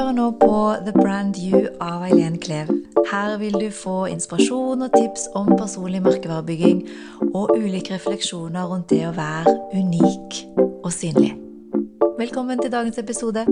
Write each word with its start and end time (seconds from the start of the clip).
hører 0.00 0.14
nå 0.16 0.30
på 0.40 0.56
The 0.86 0.92
Brand 0.96 1.36
You 1.36 1.66
av 1.84 2.06
Eileen 2.06 2.38
Klev. 2.40 2.70
Her 3.10 3.34
vil 3.36 3.52
du 3.60 3.66
få 3.74 4.06
inspirasjon 4.08 4.84
og 4.86 4.94
tips 4.94 5.26
om 5.36 5.50
personlig 5.58 5.98
merkevarebygging 6.00 6.78
og 7.34 7.50
ulike 7.52 7.98
refleksjoner 7.98 8.64
rundt 8.70 8.88
det 8.94 9.02
å 9.04 9.10
være 9.12 9.52
unik 9.74 10.38
og 10.56 10.88
synlig. 10.94 11.34
Velkommen 12.16 12.62
til 12.62 12.72
dagens 12.72 13.00
episode. 13.02 13.44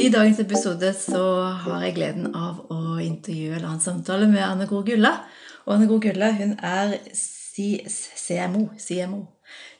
I 0.00 0.08
dagens 0.14 0.40
episode 0.40 0.94
så 0.96 1.26
har 1.66 1.84
jeg 1.84 1.98
gleden 1.98 2.30
av 2.32 2.62
å 2.72 2.96
intervjue 3.04 3.58
eller 3.58 3.68
ha 3.68 3.74
en 3.76 3.84
samtale 3.84 4.30
med 4.30 4.46
Anne 4.46 4.70
Gro 4.70 4.80
Gulla. 4.88 5.18
Og 5.66 5.76
Anne 5.76 5.90
Gro 5.90 6.00
Gulla 6.00 6.32
hun 6.38 6.56
er 6.64 6.96
CMO, 7.12 8.70
CMO 8.80 9.26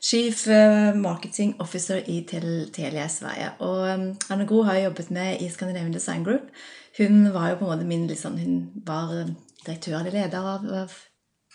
Chief 0.00 0.46
eh, 0.48 0.94
Marketing 0.96 1.54
Officer 1.60 2.00
i 2.06 2.22
Telia 2.24 3.08
Sverige. 3.08 3.52
Og 3.60 3.84
um, 3.94 4.06
Anne 4.30 4.46
Gro 4.46 4.62
har 4.62 4.78
jeg 4.78 4.84
jobbet 4.84 5.10
med 5.10 5.42
i 5.44 5.48
Scandinavian 5.48 5.92
Design 5.92 6.24
Group. 6.24 6.50
Hun 6.98 7.32
var 7.34 7.50
jo 7.50 7.60
på 7.60 7.64
en 7.64 7.70
måte 7.70 7.86
min 7.86 8.06
liksom, 8.06 8.38
Hun 8.38 8.70
var 8.86 9.12
eh, 9.14 9.32
direktør 9.66 10.00
eller 10.00 10.16
leder 10.16 10.38
av, 10.54 10.68
av 10.82 10.94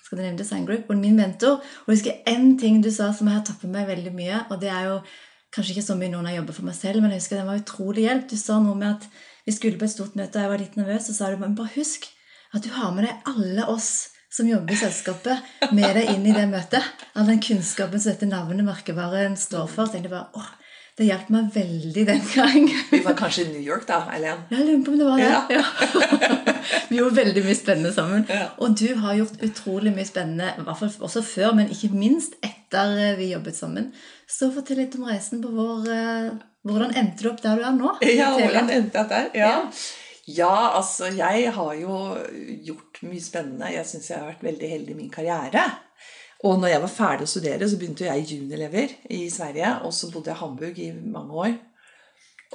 Scandinavian 0.05 0.39
Design 0.39 0.65
Group 0.65 0.89
og 0.89 0.97
min 0.97 1.15
mentor. 1.15 1.61
Og 1.85 1.93
jeg 1.93 1.97
husker 1.97 2.33
én 2.33 2.59
ting 2.59 2.83
du 2.83 2.91
sa 2.91 3.11
som 3.13 3.27
jeg 3.27 3.39
har 3.39 3.45
tappet 3.47 3.71
meg 3.71 3.87
veldig 3.89 4.13
mye. 4.13 4.43
og 4.49 4.61
det 4.61 4.69
er 4.69 4.91
jo 4.91 4.99
kanskje 5.55 5.75
ikke 5.75 5.87
så 5.87 5.95
mye 5.95 6.11
når 6.11 6.27
jeg 6.29 6.37
jobber 6.41 6.53
for 6.57 6.67
meg 6.67 6.75
selv, 6.75 7.01
men 7.01 7.11
jeg 7.11 7.21
husker 7.21 7.39
den 7.39 7.47
var 7.47 7.61
utrolig 7.61 8.03
hjelp. 8.05 8.27
Du 8.29 8.37
sa 8.37 8.59
noe 8.59 8.75
med 8.75 8.97
at 8.97 9.07
vi 9.45 9.53
skulle 9.55 9.79
på 9.79 9.87
et 9.87 9.93
stort 9.93 10.17
møte, 10.19 10.37
og 10.37 10.43
jeg 10.43 10.51
var 10.51 10.61
litt 10.61 10.75
nervøs, 10.75 11.09
og 11.09 11.15
sa 11.15 11.31
du 11.31 11.39
bare 11.41 11.73
husk 11.77 12.09
at 12.53 12.63
du 12.63 12.69
har 12.75 12.91
med 12.95 13.07
deg 13.07 13.29
alle 13.31 13.65
oss 13.71 14.14
som 14.35 14.49
jobber 14.49 14.75
i 14.75 14.79
selskapet, 14.79 15.55
med 15.71 15.95
deg 15.95 16.11
inn 16.11 16.25
i 16.27 16.35
det 16.35 16.45
møtet. 16.51 16.83
All 17.15 17.29
den 17.29 17.41
kunnskapen 17.43 18.01
som 18.01 18.11
dette 18.11 18.27
navnet 18.27 18.67
merkevaren 18.67 19.37
står 19.39 19.69
for. 19.71 19.87
tenkte 19.87 20.09
jeg 20.09 20.15
bare, 20.17 20.27
åh, 20.35 20.53
Det 20.95 21.09
hjalp 21.09 21.27
meg 21.27 21.49
veldig 21.51 22.03
den 22.07 22.21
gang. 22.31 22.69
Vi 22.87 23.01
var 23.03 23.17
kanskje 23.19 23.43
i 23.43 23.49
New 23.51 23.63
York 23.63 23.83
da, 23.87 23.97
Eileen? 24.15 24.45
Jeg 24.47 24.63
lurer 24.63 24.83
på 24.85 24.93
om 24.93 24.99
det 25.01 25.07
var 25.09 25.17
det. 25.19 25.25
Ja. 25.27 25.41
ja. 25.59 26.45
Vi 26.89 27.01
gjorde 27.01 27.17
veldig 27.17 27.43
mye 27.43 27.55
spennende 27.57 27.91
sammen. 27.91 28.23
Ja. 28.31 28.45
Og 28.63 28.77
du 28.79 28.87
har 29.01 29.17
gjort 29.17 29.43
utrolig 29.43 29.91
mye 29.91 30.07
spennende, 30.07 30.53
i 30.55 30.63
hvert 30.63 30.79
fall 30.79 30.93
også 31.09 31.23
før, 31.27 31.51
men 31.57 31.67
ikke 31.73 31.91
minst 31.91 32.39
etter 32.39 32.95
vi 33.19 33.27
jobbet 33.33 33.59
sammen. 33.59 33.91
Så 34.27 34.53
fortell 34.55 34.79
litt 34.85 34.95
om 34.95 35.03
reisen 35.09 35.43
på 35.43 35.51
vår 35.53 35.91
eh, 35.91 36.31
Hvordan 36.65 36.95
endte 36.97 37.21
du 37.21 37.29
opp 37.29 37.43
der 37.43 37.59
du 37.59 37.67
er 37.67 37.75
nå? 37.75 37.91
Ja, 38.07 38.31
hvordan 38.39 38.71
endte 38.73 39.03
jeg 39.03 39.11
der? 39.11 39.27
Ja. 39.37 39.51
ja. 39.51 40.04
Ja, 40.25 40.73
altså 40.73 41.11
jeg 41.13 41.51
har 41.53 41.73
jo 41.77 41.97
gjort 42.65 43.01
mye 43.05 43.21
spennende. 43.21 43.73
Jeg 43.75 43.85
syns 43.85 44.09
jeg 44.09 44.17
har 44.17 44.31
vært 44.31 44.45
veldig 44.47 44.69
heldig 44.71 44.95
i 44.95 44.97
min 44.97 45.11
karriere. 45.13 45.65
Og 46.45 46.57
når 46.59 46.73
jeg 46.73 46.81
var 46.81 46.93
ferdig 46.93 47.27
å 47.27 47.29
studere, 47.29 47.67
så 47.69 47.77
begynte 47.77 48.07
jeg 48.07 48.23
i 48.23 48.35
junilever 48.35 48.95
i 49.13 49.21
Sverige. 49.33 49.69
Og 49.85 49.93
så 49.93 50.09
bodde 50.13 50.31
jeg 50.31 50.37
i 50.37 50.41
Hamburg 50.41 50.81
i 50.81 50.89
mange 50.97 51.41
år. 51.45 51.55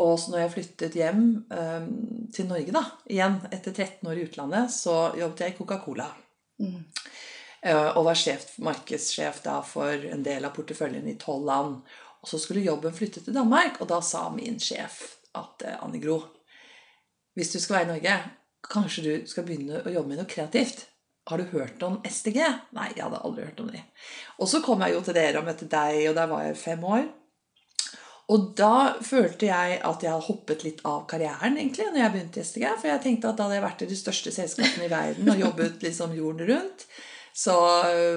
Og 0.03 0.17
så 0.19 0.33
når 0.33 0.43
jeg 0.43 0.53
flyttet 0.55 0.99
hjem 0.99 1.23
um, 1.51 1.87
til 2.35 2.49
Norge 2.51 2.75
da, 2.75 2.83
igjen 3.11 3.39
etter 3.51 3.75
13 3.75 4.11
år 4.11 4.19
i 4.19 4.27
utlandet, 4.27 4.75
så 4.75 4.97
jobbet 5.19 5.45
jeg 5.45 5.55
i 5.55 5.57
Coca-Cola. 5.59 6.09
Mm. 6.63 6.83
Uh, 7.61 7.89
og 7.99 8.05
var 8.09 8.19
sjef, 8.19 8.55
markedssjef 8.65 9.43
da 9.45 9.59
for 9.67 10.11
en 10.11 10.23
del 10.27 10.47
av 10.47 10.55
porteføljen 10.57 11.07
i 11.11 11.19
tolv 11.21 11.47
land. 11.47 11.81
Og 12.21 12.31
så 12.31 12.41
skulle 12.41 12.65
jobben 12.65 12.95
flytte 12.97 13.23
til 13.25 13.37
Danmark, 13.37 13.79
og 13.81 13.91
da 13.93 14.01
sa 14.05 14.27
min 14.35 14.59
sjef 14.63 15.03
at 15.39 15.67
uh, 15.67 15.77
Anne 15.85 16.03
Gro 16.03 16.23
hvis 17.41 17.55
du 17.55 17.61
skal 17.61 17.81
være 17.81 17.89
i 17.89 17.93
Norge, 17.95 18.17
kanskje 18.71 19.05
du 19.07 19.13
skal 19.31 19.47
begynne 19.49 19.81
å 19.81 19.93
jobbe 19.93 20.13
med 20.13 20.21
noe 20.21 20.29
kreativt. 20.29 20.85
Har 21.31 21.41
du 21.41 21.47
hørt 21.53 21.83
om 21.87 22.01
STG? 22.05 22.41
Nei, 22.77 22.91
jeg 22.97 23.05
hadde 23.05 23.23
aldri 23.25 23.47
hørt 23.47 23.63
om 23.63 23.71
de. 23.71 23.81
Og 24.41 24.51
så 24.51 24.61
kom 24.65 24.83
jeg 24.85 24.97
jo 24.97 25.03
til 25.07 25.17
dere 25.17 25.41
og 25.41 25.47
møtte 25.47 25.69
deg, 25.71 26.03
og 26.11 26.17
der 26.19 26.31
var 26.31 26.47
jeg 26.47 26.59
fem 26.61 26.85
år. 26.85 27.05
Og 28.31 28.51
da 28.59 28.75
følte 29.03 29.49
jeg 29.49 29.79
at 29.83 30.05
jeg 30.05 30.13
hadde 30.13 30.27
hoppet 30.29 30.65
litt 30.67 30.83
av 30.87 31.03
karrieren 31.11 31.57
egentlig, 31.59 31.89
når 31.91 32.03
jeg 32.05 32.15
begynte 32.15 32.43
i 32.43 32.47
STG. 32.47 32.67
For 32.79 32.91
jeg 32.93 33.03
tenkte 33.05 33.31
at 33.31 33.39
da 33.39 33.47
hadde 33.47 33.59
jeg 33.59 33.67
vært 33.67 33.85
i 33.85 33.91
de 33.91 33.99
største 33.99 34.35
selskapene 34.35 34.87
i 34.87 34.93
verden 34.93 35.33
og 35.33 35.45
jobbet 35.45 35.81
liksom 35.87 36.15
jorden 36.19 36.51
rundt. 36.51 36.87
Så, 37.41 37.55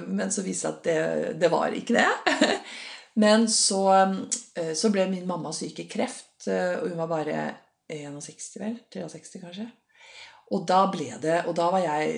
men 0.10 0.34
så 0.34 0.44
viste 0.46 0.70
det 0.70 0.74
at 0.74 0.88
det, 0.90 1.38
det 1.42 1.54
var 1.54 1.76
ikke 1.78 1.96
det. 2.02 2.58
Men 3.14 3.44
så, 3.46 3.94
eh, 4.58 4.72
så 4.74 4.90
ble 4.90 5.04
min 5.06 5.28
mamma 5.30 5.52
syk 5.54 5.84
i 5.84 5.86
kreft, 5.86 6.48
eh, 6.50 6.80
og 6.80 6.88
hun 6.90 6.98
var 7.04 7.12
bare 7.12 7.44
61, 7.94 8.60
vel? 8.62 8.78
63, 8.94 9.42
kanskje. 9.44 9.70
Og 10.54 10.66
da 10.68 10.84
ble 10.92 11.08
det 11.24 11.38
Og 11.48 11.56
da 11.58 11.70
var 11.72 11.82
jeg 11.82 12.18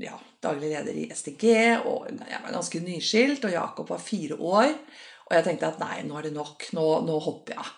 ja, 0.00 0.14
daglig 0.40 0.70
leder 0.72 0.94
i 0.94 1.08
STG, 1.12 1.44
og 1.90 2.06
jeg 2.08 2.42
var 2.44 2.54
ganske 2.54 2.82
nyskilt, 2.84 3.44
og 3.44 3.54
Jakob 3.54 3.90
var 3.90 4.02
fire 4.02 4.38
år. 4.38 4.70
Og 5.28 5.34
jeg 5.36 5.44
tenkte 5.44 5.72
at 5.72 5.80
nei, 5.82 6.04
nå 6.06 6.16
er 6.18 6.28
det 6.28 6.36
nok. 6.36 6.68
Nå, 6.76 6.84
nå 7.04 7.18
hopper 7.24 7.58
jeg. 7.58 7.72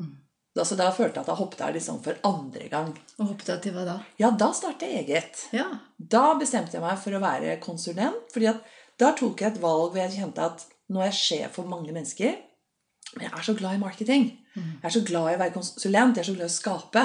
Mm. 0.00 0.14
Da, 0.56 0.64
så 0.64 0.78
da 0.78 0.88
følte 0.94 1.20
jeg 1.20 1.26
at 1.26 1.30
jeg 1.30 1.38
hoppet 1.38 1.62
jeg 1.62 1.76
liksom 1.76 1.98
for 2.04 2.18
andre 2.26 2.70
gang. 2.72 2.94
Og 3.20 3.32
hoppet 3.34 3.50
jeg 3.52 3.62
til 3.66 3.76
hva 3.76 3.84
da? 3.86 3.98
Ja, 4.18 4.32
da 4.32 4.48
startet 4.56 4.88
jeg 4.88 5.04
eget. 5.04 5.42
Ja. 5.54 5.66
Da 5.98 6.30
bestemte 6.40 6.78
jeg 6.78 6.84
meg 6.84 6.96
for 7.02 7.16
å 7.16 7.20
være 7.22 7.58
konsulent. 7.62 8.24
fordi 8.32 8.48
at 8.54 8.64
da 8.96 9.12
tok 9.12 9.42
jeg 9.42 9.52
et 9.52 9.60
valg 9.60 9.92
hvor 9.92 10.00
jeg 10.00 10.16
kjente 10.16 10.46
at 10.48 10.64
nå 10.88 11.02
er 11.02 11.10
jeg 11.10 11.20
sjef 11.20 11.58
for 11.58 11.68
mange 11.68 11.92
mennesker. 11.92 12.38
Men 13.14 13.28
jeg 13.28 13.32
er 13.32 13.46
så 13.46 13.54
glad 13.58 13.76
i 13.76 13.82
marketing. 13.82 14.26
Jeg 14.56 14.88
er 14.88 14.94
så 14.94 15.04
glad 15.06 15.30
i 15.30 15.36
å 15.36 15.42
være 15.44 15.54
konsulent. 15.54 16.16
Jeg 16.16 16.24
er 16.24 16.28
så 16.28 16.34
glad 16.36 16.48
i 16.48 16.52
å 16.52 16.56
skape. 16.56 17.04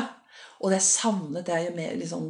Og 0.62 0.74
det 0.74 0.82
savnet 0.86 1.52
jeg 1.52 1.74
med 1.76 2.00
liksom, 2.00 2.26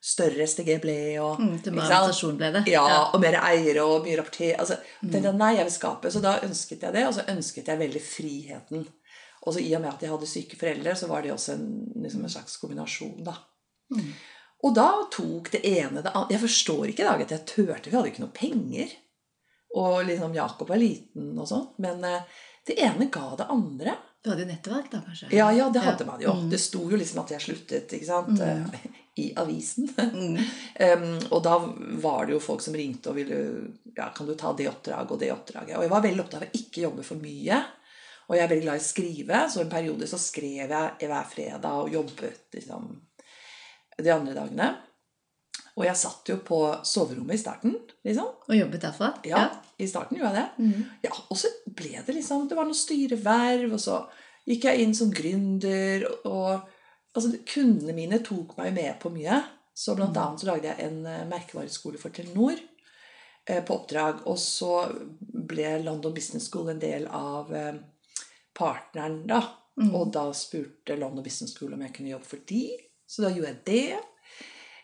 større 0.00 0.46
STG 0.48 0.70
ble. 0.82 0.96
Og, 1.22 1.40
mm, 1.40 1.58
til 1.64 1.76
mer 1.76 1.86
organisasjon 1.88 2.40
ble 2.40 2.50
det. 2.56 2.64
Ja, 2.72 2.84
ja, 2.88 3.02
og 3.10 3.20
mer 3.22 3.38
eiere 3.42 3.84
og 3.84 4.06
mye 4.06 4.18
rapporter. 4.20 4.56
Altså, 4.56 4.80
mm. 4.80 5.10
tenkte 5.10 5.28
jeg, 5.28 5.38
nei, 5.42 5.52
jeg 5.58 5.68
vil 5.68 5.76
skape. 5.76 6.12
Så 6.14 6.24
da 6.24 6.38
ønsket 6.46 6.88
jeg 6.88 6.96
det, 6.96 7.04
og 7.08 7.14
så 7.16 7.28
ønsket 7.34 7.70
jeg 7.72 7.82
veldig 7.84 8.02
friheten. 8.04 8.88
Og 9.40 9.56
så 9.56 9.62
i 9.62 9.70
og 9.76 9.80
med 9.84 9.92
at 9.94 10.02
jeg 10.04 10.12
hadde 10.12 10.28
syke 10.28 10.58
foreldre, 10.60 10.96
så 10.96 11.08
var 11.08 11.24
det 11.24 11.32
også 11.32 11.54
en, 11.56 11.70
liksom 12.04 12.26
en 12.26 12.34
slags 12.34 12.58
kombinasjon. 12.60 13.22
da. 13.24 13.38
Mm. 13.94 14.10
Og 14.60 14.74
da 14.76 14.88
tok 15.12 15.48
det 15.54 15.62
ene 15.66 16.02
det 16.04 16.12
andre 16.12 16.34
Jeg 16.34 16.42
forstår 16.42 16.90
ikke 16.90 17.02
i 17.02 17.06
dag 17.08 17.22
at 17.24 17.32
jeg 17.32 17.46
turte. 17.48 17.88
Vi 17.88 17.96
hadde 17.96 18.12
ikke 18.12 18.24
noe 18.26 18.36
penger. 18.36 18.92
Og 19.80 20.02
liksom 20.04 20.34
Jakob 20.36 20.68
var 20.68 20.80
liten 20.82 21.32
og 21.38 21.48
sånn. 21.48 21.68
Men 21.80 22.04
eh, 22.04 22.40
det 22.66 22.76
ene 22.84 23.08
ga 23.12 23.34
det 23.38 23.46
andre. 23.52 23.96
Du 24.20 24.28
hadde 24.28 24.44
jo 24.44 24.50
nettverk, 24.50 24.90
da, 24.92 25.00
kanskje? 25.06 25.30
Ja, 25.32 25.48
ja 25.52 25.70
det 25.72 25.80
hadde 25.80 26.04
ja. 26.04 26.10
man 26.10 26.20
jo. 26.20 26.34
Mm. 26.36 26.50
Det 26.52 26.58
sto 26.60 26.82
jo 26.90 26.98
liksom 27.00 27.22
at 27.22 27.30
jeg 27.32 27.44
sluttet 27.46 27.94
ikke 27.96 28.08
sant? 28.08 28.36
Mm. 28.36 28.96
i 29.16 29.30
avisen. 29.40 29.88
Mm. 29.96 30.36
um, 31.00 31.14
og 31.30 31.42
da 31.46 31.56
var 32.04 32.28
det 32.28 32.36
jo 32.36 32.42
folk 32.44 32.64
som 32.64 32.76
ringte 32.76 33.12
og 33.12 33.16
ville 33.16 33.40
ja, 33.96 34.10
Kan 34.16 34.28
du 34.28 34.34
ta 34.38 34.52
det 34.56 34.68
oppdraget 34.68 35.14
og 35.16 35.22
det 35.22 35.32
oppdraget? 35.32 35.78
Og 35.78 35.86
jeg 35.86 35.92
var 35.94 36.04
veldig 36.04 36.24
opptatt 36.24 36.44
av 36.44 36.50
å 36.50 36.60
ikke 36.60 36.84
jobbe 36.84 37.06
for 37.06 37.22
mye. 37.22 37.62
Og 38.28 38.36
jeg 38.36 38.44
er 38.44 38.52
veldig 38.52 38.66
glad 38.68 38.78
i 38.78 38.84
å 38.84 38.90
skrive, 38.90 39.40
så 39.50 39.64
en 39.64 39.72
periode 39.72 40.06
så 40.06 40.20
skrev 40.20 40.70
jeg 40.70 41.08
hver 41.10 41.32
fredag 41.32 41.80
og 41.80 41.90
jobbet 41.90 42.54
liksom 42.54 42.92
de 44.00 44.12
andre 44.14 44.36
dagene. 44.36 44.68
Og 45.80 45.86
jeg 45.86 45.96
satt 45.96 46.28
jo 46.28 46.36
på 46.44 46.60
soverommet 46.86 47.38
i 47.38 47.40
starten. 47.40 47.74
liksom. 48.04 48.28
Og 48.46 48.54
jobbet 48.54 48.84
derfra? 48.84 49.14
Ja, 49.24 49.46
i 49.80 49.88
starten 49.90 50.18
gjorde 50.18 50.32
jeg 50.34 50.40
det. 50.40 50.64
Mm. 50.64 50.88
Ja, 51.06 51.12
Og 51.28 51.38
så 51.38 51.50
ble 51.66 52.02
det 52.06 52.16
liksom 52.16 52.48
Det 52.48 52.58
var 52.58 52.68
noen 52.68 52.78
styreverv, 52.78 53.76
og 53.76 53.80
så 53.82 54.02
gikk 54.48 54.66
jeg 54.68 54.84
inn 54.84 54.96
som 54.96 55.12
gründer. 55.14 56.06
Og 56.28 56.50
altså, 57.14 57.32
kundene 57.48 57.96
mine 57.96 58.20
tok 58.26 58.56
meg 58.58 58.74
med 58.76 58.98
på 59.02 59.12
mye. 59.14 59.42
Så 59.74 59.94
blant 59.96 60.16
mm. 60.16 60.20
annet 60.22 60.42
så 60.42 60.50
lagde 60.50 60.68
jeg 60.72 60.88
en 60.88 61.00
uh, 61.06 61.28
merkevareskole 61.30 62.00
for 62.00 62.12
Telenor 62.14 62.58
uh, 62.58 63.62
på 63.64 63.76
oppdrag. 63.76 64.24
Og 64.30 64.36
så 64.40 64.82
ble 65.20 65.78
London 65.84 66.14
Business 66.16 66.50
School 66.50 66.72
en 66.72 66.82
del 66.82 67.06
av 67.06 67.52
uh, 67.54 67.72
partneren, 68.56 69.22
da. 69.30 69.42
Mm. 69.80 69.94
Og 69.96 70.10
da 70.12 70.26
spurte 70.36 70.98
London 70.98 71.24
Business 71.24 71.54
School 71.56 71.72
om 71.72 71.84
jeg 71.86 71.94
kunne 71.96 72.12
jobbe 72.12 72.28
for 72.28 72.42
de. 72.50 72.64
Så 73.08 73.24
da 73.24 73.30
gjorde 73.32 73.54
jeg 73.54 73.62
det. 73.70 74.00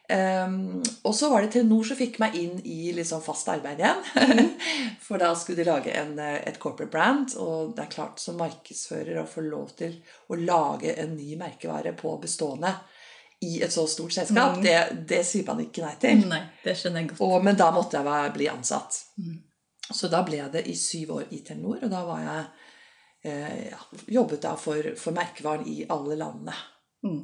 Um, 0.07 0.83
og 1.03 1.15
så 1.19 1.29
var 1.33 1.43
det 1.43 1.49
Telenor 1.57 1.83
som 1.89 1.99
fikk 1.99 2.21
meg 2.23 2.37
inn 2.39 2.61
i 2.63 2.93
liksom 2.95 3.23
fast 3.25 3.49
arbeid 3.51 3.81
igjen. 3.83 4.53
For 5.07 5.19
da 5.23 5.33
skulle 5.39 5.65
de 5.65 5.71
lage 5.71 5.95
en, 5.99 6.15
eh, 6.23 6.39
et 6.47 6.61
corporate 6.63 6.93
brand. 6.93 7.35
Og 7.43 7.75
det 7.77 7.87
er 7.87 7.95
klart 7.97 8.23
som 8.23 8.39
markedsfører 8.39 9.23
å 9.23 9.27
få 9.31 9.47
lov 9.49 9.75
til 9.79 9.99
å 10.31 10.39
lage 10.39 10.95
en 11.03 11.17
ny 11.19 11.35
merkevare 11.41 11.95
på 11.99 12.15
bestående 12.23 12.75
i 13.41 13.63
et 13.63 13.73
så 13.73 13.87
stort 13.87 14.13
selskap, 14.13 14.57
mm. 14.57 14.63
det, 14.65 14.77
det, 15.09 15.19
sier 15.29 15.45
man 15.45 15.61
ikke 15.61 15.83
nei 15.85 15.97
til. 16.01 16.23
Nei, 16.31 16.41
det 16.63 16.73
skjønner 16.79 17.03
jeg 17.03 17.11
godt. 17.11 17.25
Og, 17.27 17.35
men 17.45 17.59
da 17.59 17.67
måtte 17.75 17.99
jeg 17.99 18.09
være, 18.09 18.31
bli 18.33 18.47
ansatt. 18.49 18.97
Mm. 19.21 19.35
Så 19.87 20.09
da 20.11 20.23
ble 20.27 20.41
det 20.53 20.65
i 20.71 20.75
syv 20.79 21.19
år 21.19 21.35
i 21.37 21.43
Telenor, 21.47 21.83
og 21.85 21.93
da 21.93 22.01
var 22.07 22.23
jeg 22.25 22.47
eh, 23.31 23.83
jobbet 24.17 24.47
da 24.47 24.55
for, 24.59 24.95
for 24.99 25.17
merkevaren 25.17 25.69
i 25.69 25.83
alle 25.93 26.17
landene. 26.19 26.57
Mm. 27.07 27.21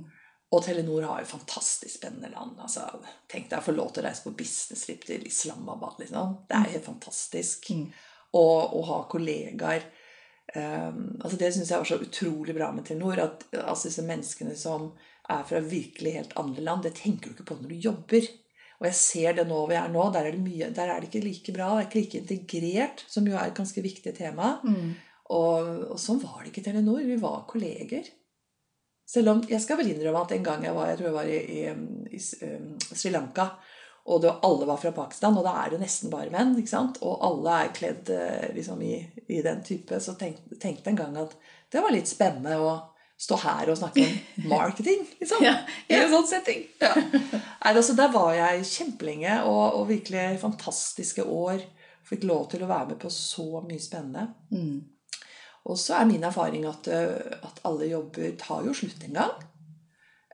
Og 0.52 0.60
Telenor 0.64 1.06
har 1.08 1.22
jo 1.22 1.30
fantastisk 1.30 1.96
spennende 1.96 2.28
land. 2.28 2.58
altså, 2.60 2.84
Tenk 3.30 3.48
deg 3.48 3.62
å 3.62 3.64
få 3.64 3.72
lov 3.72 3.92
til 3.92 4.02
å 4.02 4.08
reise 4.08 4.26
på 4.26 4.34
businesstrip 4.36 5.06
til 5.08 5.24
Islamabad. 5.26 5.96
liksom. 6.02 6.36
Det 6.48 6.58
er 6.58 6.74
helt 6.74 6.88
fantastisk. 6.90 7.70
Mm. 7.72 7.86
Og 8.36 8.76
å 8.76 8.82
ha 8.90 8.98
kollegaer. 9.08 9.88
Um, 10.52 11.16
altså 11.22 11.38
Det 11.40 11.48
syns 11.54 11.70
jeg 11.72 11.80
var 11.80 11.88
så 11.88 12.00
utrolig 12.04 12.54
bra 12.56 12.68
med 12.72 12.84
Telenor. 12.84 13.24
at 13.24 13.46
altså 13.62 13.88
Disse 13.88 14.04
menneskene 14.04 14.56
som 14.56 14.92
er 15.32 15.42
fra 15.48 15.60
virkelig 15.64 16.16
helt 16.18 16.36
andre 16.36 16.62
land, 16.68 16.84
det 16.84 16.98
tenker 17.00 17.30
du 17.30 17.36
ikke 17.36 17.48
på 17.48 17.60
når 17.62 17.72
du 17.72 17.88
jobber. 17.88 18.28
Og 18.82 18.88
jeg 18.90 18.98
ser 18.98 19.36
det 19.38 19.46
nå 19.48 19.56
hvor 19.62 19.72
jeg 19.72 19.86
er 19.86 19.92
nå. 19.94 20.04
Der 20.12 20.26
er 20.26 20.34
det, 20.34 20.42
mye, 20.42 20.72
der 20.74 20.90
er 20.90 21.00
det 21.00 21.08
ikke 21.08 21.24
like 21.24 21.54
bra. 21.56 21.70
Det 21.78 21.84
er 21.84 21.88
ikke 21.88 22.00
like 22.02 22.22
integrert, 22.26 23.04
som 23.08 23.28
jo 23.28 23.38
er 23.38 23.48
et 23.48 23.56
ganske 23.56 23.84
viktig 23.84 24.12
tema. 24.18 24.58
Mm. 24.66 24.96
Og, 25.32 25.68
og 25.94 26.00
sånn 26.02 26.20
var 26.20 26.42
det 26.42 26.50
ikke 26.50 26.60
i 26.64 26.66
Telenor. 26.66 27.06
Vi 27.06 27.20
var 27.22 27.46
kolleger. 27.48 28.10
Selv 29.12 29.34
om 29.34 29.42
jeg 29.44 29.60
skal 29.60 29.76
vel 29.80 29.92
innrømme 29.92 30.24
at 30.24 30.32
en 30.32 30.46
gang 30.46 30.64
jeg 30.64 30.74
var, 30.76 30.88
jeg 30.88 30.98
tror 31.00 31.10
jeg 31.10 31.18
var 31.18 31.28
i, 31.28 31.38
i, 31.38 31.62
i 32.16 32.20
um, 32.48 32.68
Sri 32.88 33.12
Lanka, 33.12 33.50
og 34.04 34.22
det, 34.22 34.32
alle 34.42 34.66
var 34.66 34.80
fra 34.82 34.90
Pakistan, 34.96 35.36
og 35.38 35.44
da 35.46 35.52
er 35.62 35.74
det 35.74 35.82
nesten 35.82 36.10
bare 36.10 36.32
menn, 36.32 36.56
ikke 36.58 36.72
sant? 36.72 36.98
og 37.06 37.20
alle 37.22 37.58
er 37.60 37.74
kledd 37.76 38.08
eh, 38.10 38.48
liksom, 38.56 38.80
i, 38.82 38.96
i, 39.28 39.42
den 39.44 39.60
type, 39.62 40.00
så 40.02 40.16
tenkte 40.18 40.58
jeg 40.58 40.80
en 40.90 40.98
gang 40.98 41.20
at 41.22 41.36
det 41.70 41.82
var 41.84 41.94
litt 41.94 42.10
spennende 42.10 42.56
å 42.58 42.72
stå 43.22 43.38
her 43.44 43.70
og 43.70 43.78
snakke 43.78 44.02
om 44.02 44.16
marketing, 44.56 45.04
liksom. 45.20 45.44
ja, 45.46 45.54
ja. 45.86 46.00
I 46.00 46.00
en 46.00 46.10
sånn 46.16 46.26
setting. 46.32 46.64
Ja. 46.82 46.90
Nei, 46.98 47.74
altså, 47.76 47.94
der 47.98 48.10
var 48.14 48.32
jeg 48.34 48.66
kjempelenge, 48.72 49.36
og, 49.46 49.62
og, 49.78 49.86
virkelig 49.92 50.40
fantastiske 50.42 51.22
år. 51.22 51.62
Fikk 52.08 52.26
lov 52.26 52.48
til 52.50 52.64
å 52.64 52.72
være 52.72 52.92
med 52.92 53.00
på 53.04 53.12
så 53.14 53.62
mye 53.62 53.80
spennende. 53.80 54.26
Mm. 54.50 54.80
Og 55.70 55.78
så 55.78 55.94
er 55.98 56.08
min 56.10 56.24
erfaring 56.26 56.64
at, 56.66 56.88
eh, 56.90 57.34
at, 57.42 57.60
alle 57.64 57.90
jobber 57.90 58.34
tar 58.38 58.64
jo 58.66 58.74
slutt 58.74 59.04
en 59.06 59.18
gang. 59.18 59.44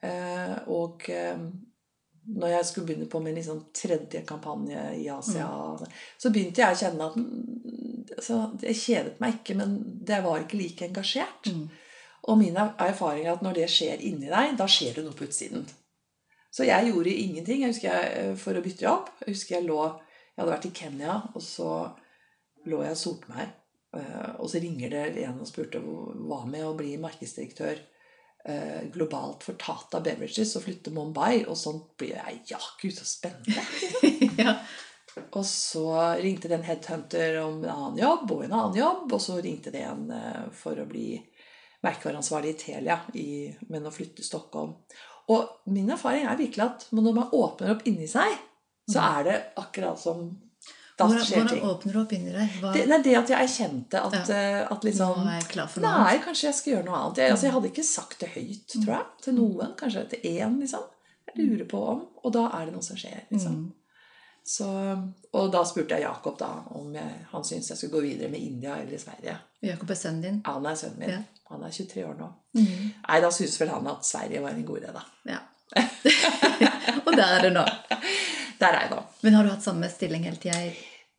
Eh, 0.03 0.55
og 0.73 1.05
eh, 1.13 1.41
når 2.29 2.55
jeg 2.55 2.69
skulle 2.69 2.87
begynne 2.87 3.09
på 3.11 3.21
min 3.21 3.37
liksom 3.37 3.67
tredje 3.75 4.23
kampanje 4.29 4.81
i 4.97 5.09
Asia, 5.13 5.49
mm. 5.49 5.99
så 6.21 6.33
begynte 6.33 6.63
jeg 6.63 6.77
å 6.77 6.81
kjenne 6.83 7.11
at 7.11 7.19
mm, 7.19 8.09
altså, 8.17 8.41
Jeg 8.63 8.81
kjedet 8.81 9.21
meg 9.21 9.39
ikke, 9.39 9.59
men 9.59 9.77
det 10.07 10.23
var 10.25 10.41
ikke 10.45 10.61
like 10.61 10.89
engasjert. 10.89 11.53
Mm. 11.53 11.69
Og 12.29 12.41
min 12.41 12.57
erfaring 12.57 13.27
er 13.27 13.37
at 13.37 13.45
når 13.45 13.61
det 13.61 13.69
skjer 13.73 14.01
inni 14.05 14.29
deg, 14.33 14.57
da 14.57 14.69
skjer 14.69 14.99
det 14.99 15.05
noe 15.05 15.17
på 15.17 15.29
utsiden. 15.29 15.69
Så 16.53 16.65
jeg 16.65 16.89
gjorde 16.89 17.13
ingenting 17.13 17.63
jeg 17.63 17.75
husker 17.75 17.93
jeg, 17.93 18.35
for 18.41 18.57
å 18.57 18.65
bytte 18.65 18.85
jobb. 18.85 19.13
Jeg 19.23 19.35
husker 19.37 19.59
jeg 19.59 19.69
lå 19.69 19.81
Jeg 19.85 20.43
hadde 20.43 20.53
vært 20.53 20.67
i 20.69 20.75
Kenya, 20.75 21.15
og 21.35 21.43
så 21.43 21.71
lå 22.69 22.83
jeg 22.85 22.95
og 22.95 23.01
solte 23.01 23.33
meg. 23.33 23.57
Eh, 23.99 24.33
og 24.39 24.51
så 24.51 24.63
ringer 24.63 24.93
det 24.95 25.25
en 25.27 25.41
og 25.43 25.49
spurte 25.49 25.83
hva 25.83 26.43
med 26.49 26.67
å 26.67 26.75
bli 26.79 26.95
markedsdirektør 27.03 27.79
eh, 27.79 28.85
globalt 28.95 29.47
for 29.47 29.59
Tata 29.61 30.03
Beverages 30.05 30.57
og 30.59 30.67
flytte 30.67 30.95
Mumbai. 30.95 31.45
Og 31.47 31.59
sånn 31.59 31.83
blir 31.99 32.17
jeg 32.17 32.43
Ja, 32.55 32.61
gud, 32.81 32.95
så 32.97 33.09
spennende! 33.09 33.65
ja. 34.43 34.59
Og 35.35 35.43
så 35.43 35.89
ringte 36.23 36.47
det 36.47 36.61
en 36.61 36.69
headhunter 36.69 37.41
om 37.43 37.59
en 37.65 37.73
annen 37.73 37.99
jobb 37.99 38.31
og 38.37 38.45
en 38.45 38.55
annen 38.55 38.79
jobb. 38.79 39.07
Og 39.17 39.23
så 39.23 39.41
ringte 39.43 39.75
det 39.75 39.83
en 39.89 40.07
for 40.55 40.79
å 40.79 40.87
bli 40.87 41.17
merkevareansvarlig 41.83 42.53
i 42.53 42.59
Telia, 42.59 42.99
i, 43.19 43.29
men 43.71 43.87
å 43.87 43.93
flytte 43.95 44.21
til 44.21 44.27
Stockholm. 44.27 44.75
Og 45.35 45.71
min 45.75 45.91
erfaring 45.93 46.27
er 46.27 46.39
virkelig 46.39 46.65
at 46.65 46.87
når 46.95 47.11
man 47.13 47.35
åpner 47.37 47.75
opp 47.75 47.85
inni 47.89 48.09
seg, 48.11 48.33
så 48.89 48.99
mm. 48.99 49.09
er 49.09 49.27
det 49.27 49.37
akkurat 49.61 50.01
som 50.01 50.31
hvordan. 51.07 51.25
Hvordan 51.31 51.71
åpner 51.71 51.93
du 51.95 52.01
opp 52.01 52.13
inni 52.17 52.35
deg? 52.35 52.59
Hva... 52.59 52.73
Det, 52.75 52.85
er 52.85 53.03
det 53.05 53.17
at 53.21 53.33
jeg 53.33 53.47
erkjente 53.47 54.03
at, 54.03 54.17
ja. 54.19 54.39
Eh, 54.39 54.61
at 54.75 54.87
liksom 54.89 55.21
Nå 55.23 55.31
er 55.31 55.39
jeg 55.39 55.49
klar 55.53 55.71
for 55.71 55.85
noe 55.85 56.05
Nei, 56.05 56.15
kanskje 56.25 56.49
jeg 56.49 56.59
skal 56.59 56.73
gjøre 56.75 56.87
noe 56.89 57.01
annet. 57.01 57.21
Jeg, 57.23 57.35
altså, 57.35 57.47
jeg 57.47 57.57
hadde 57.57 57.73
ikke 57.73 57.87
sagt 57.87 58.23
det 58.25 58.31
høyt, 58.35 58.65
tror 58.75 58.95
jeg, 58.95 59.09
til 59.25 59.37
mm. 59.37 59.41
noen. 59.43 59.75
Kanskje 59.79 60.07
til 60.15 60.31
én, 60.33 60.57
liksom. 60.63 60.87
Jeg 61.29 61.45
lurer 61.45 61.69
på 61.71 61.83
om. 61.95 62.07
Og 62.25 62.35
da 62.35 62.47
er 62.59 62.69
det 62.69 62.75
noe 62.75 62.87
som 62.87 62.99
skjer. 62.99 63.27
liksom. 63.31 63.61
Mm. 63.63 63.75
Så, 64.49 64.67
og 65.37 65.51
da 65.53 65.61
spurte 65.69 65.99
jeg 65.99 66.07
Jakob 66.07 66.39
da 66.41 66.49
om 66.79 66.95
jeg, 66.97 67.17
han 67.35 67.43
syntes 67.45 67.69
jeg 67.69 67.81
skulle 67.83 67.99
gå 67.99 68.07
videre 68.07 68.31
med 68.33 68.41
India 68.41 68.79
eller 68.81 68.97
Sverige. 68.99 69.35
Jakob 69.61 69.91
er 69.93 69.99
sønnen 70.01 70.23
din? 70.25 70.39
Han 70.47 70.65
er 70.67 70.79
sønnen 70.81 71.03
min. 71.03 71.13
Ja. 71.13 71.45
Han 71.51 71.67
er 71.67 71.75
23 71.75 72.07
år 72.09 72.17
nå. 72.17 72.31
Mm. 72.57 72.89
Nei, 73.05 73.21
da 73.21 73.31
syntes 73.35 73.59
vel 73.61 73.71
han 73.75 73.87
at 73.93 74.09
Sverige 74.09 74.41
var 74.45 74.57
en 74.57 74.65
god 74.69 74.81
idé, 74.81 74.95
da. 74.97 75.05
Ja. 75.29 75.39
og 77.07 77.13
der 77.13 77.35
er 77.37 77.45
det 77.45 77.53
nå. 77.59 77.65
Der 78.59 78.75
er 78.75 78.87
jeg 78.87 78.95
nå. 78.95 79.03
Men 79.23 79.37
har 79.39 79.47
du 79.47 79.53
hatt 79.53 79.67
samme 79.67 79.91
stilling 79.93 80.25
hele 80.27 80.41
tida? 80.43 80.61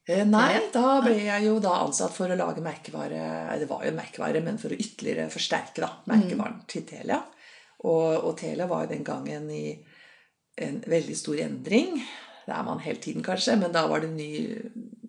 Eh, 0.09 0.25
nei, 0.27 0.53
da 0.73 0.99
ble 1.05 1.15
jeg 1.21 1.45
jo 1.45 1.59
da 1.63 1.75
ansatt 1.83 2.15
for 2.15 2.31
å 2.31 2.37
lage 2.37 2.63
merkevare 2.65 3.59
Det 3.61 3.67
var 3.69 3.83
jo 3.85 3.93
merkevare, 3.93 4.41
men 4.41 4.57
for 4.61 4.73
å 4.73 4.79
ytterligere 4.79 5.29
forsterke 5.31 5.83
da, 5.83 5.91
merkevaren 6.09 6.59
mm. 6.61 6.65
til 6.71 6.85
Telia. 6.89 7.19
Og, 7.85 8.25
og 8.27 8.33
Telia 8.39 8.67
var 8.67 8.85
jo 8.85 8.93
den 8.95 9.05
gangen 9.07 9.47
i 9.53 9.77
en 10.59 10.81
veldig 10.89 11.15
stor 11.15 11.39
endring. 11.39 12.01
Det 12.45 12.55
er 12.55 12.65
man 12.65 12.81
hele 12.83 12.99
tiden, 12.99 13.23
kanskje, 13.23 13.55
men 13.61 13.71
da 13.71 13.85
var 13.87 14.03
det 14.03 14.09
ny, 14.11 14.31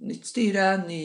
nytt 0.07 0.29
styre, 0.29 0.75
ny 0.85 1.03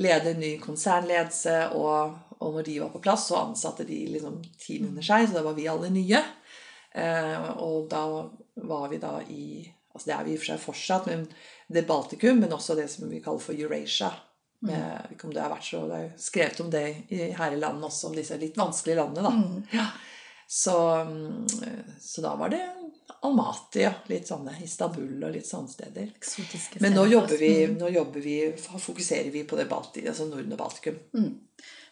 leder, 0.00 0.38
ny 0.38 0.54
konsernledelse. 0.62 1.56
Og, 1.76 2.16
og, 2.38 2.48
når 2.54 2.68
de 2.68 2.78
var 2.84 2.92
på 2.94 3.02
plass, 3.04 3.26
så 3.28 3.42
ansatte 3.42 3.84
de 3.88 4.04
liksom 4.14 4.38
team 4.62 4.88
under 4.92 5.04
seg, 5.04 5.26
så 5.26 5.40
da 5.40 5.44
var 5.44 5.58
vi 5.58 5.68
alle 5.68 5.90
nye. 5.92 6.22
Eh, 6.96 7.48
og 7.60 7.90
da 7.92 8.06
var 8.70 8.86
vi 8.92 9.02
da 9.02 9.18
i 9.26 9.46
altså 9.96 10.10
Det 10.10 10.16
er 10.16 10.24
vi 10.26 10.34
i 10.34 10.38
og 10.38 10.42
for 10.42 10.52
seg 10.52 10.62
fortsatt, 10.62 11.10
men 11.10 11.26
det 11.72 11.82
er 11.82 11.88
Baltikum, 11.88 12.40
men 12.42 12.54
også 12.54 12.76
det 12.78 12.88
som 12.92 13.08
vi 13.10 13.22
kaller 13.24 13.42
for 13.42 13.58
Eurasia. 13.58 14.12
Med, 14.66 14.76
mm. 14.80 15.14
ikke 15.14 15.28
om 15.28 15.32
det 15.34 15.42
har 15.42 15.52
vært 15.52 15.66
så, 15.66 15.82
det 15.90 15.96
er 16.00 16.12
skrevet 16.20 16.60
om 16.64 16.68
det 16.72 16.84
i, 17.12 17.18
her 17.36 17.52
i 17.52 17.58
landet 17.60 17.88
også, 17.90 18.10
om 18.10 18.16
disse 18.16 18.38
litt 18.40 18.56
vanskelige 18.56 19.00
landene. 19.00 19.26
da. 19.26 19.32
Mm. 19.36 19.64
Ja. 19.76 19.88
Så, 20.48 20.76
mm, 21.04 21.46
så, 22.00 22.22
da 22.22 22.36
var 22.38 22.52
det 22.54 22.62
Almaty, 23.26 23.80
ja. 23.82 23.90
Litt 24.06 24.28
sånne 24.30 24.54
Istanbul 24.62 25.24
og 25.26 25.34
litt 25.34 25.48
sånne 25.48 25.72
steder. 25.72 26.12
Eksotiske 26.14 26.78
Men 26.84 26.94
nå 26.94 27.08
jobber, 27.10 27.34
vi, 27.40 27.50
mm. 27.66 27.74
nå 27.80 27.90
jobber 27.90 28.22
vi, 28.22 28.36
fokuserer 28.62 29.32
vi 29.34 29.42
på 29.48 29.58
det 29.58 29.66
Balti, 29.70 30.06
altså 30.06 30.28
Norden 30.30 30.54
og 30.54 30.60
Baltikum. 30.60 31.00
Mm. 31.18 31.32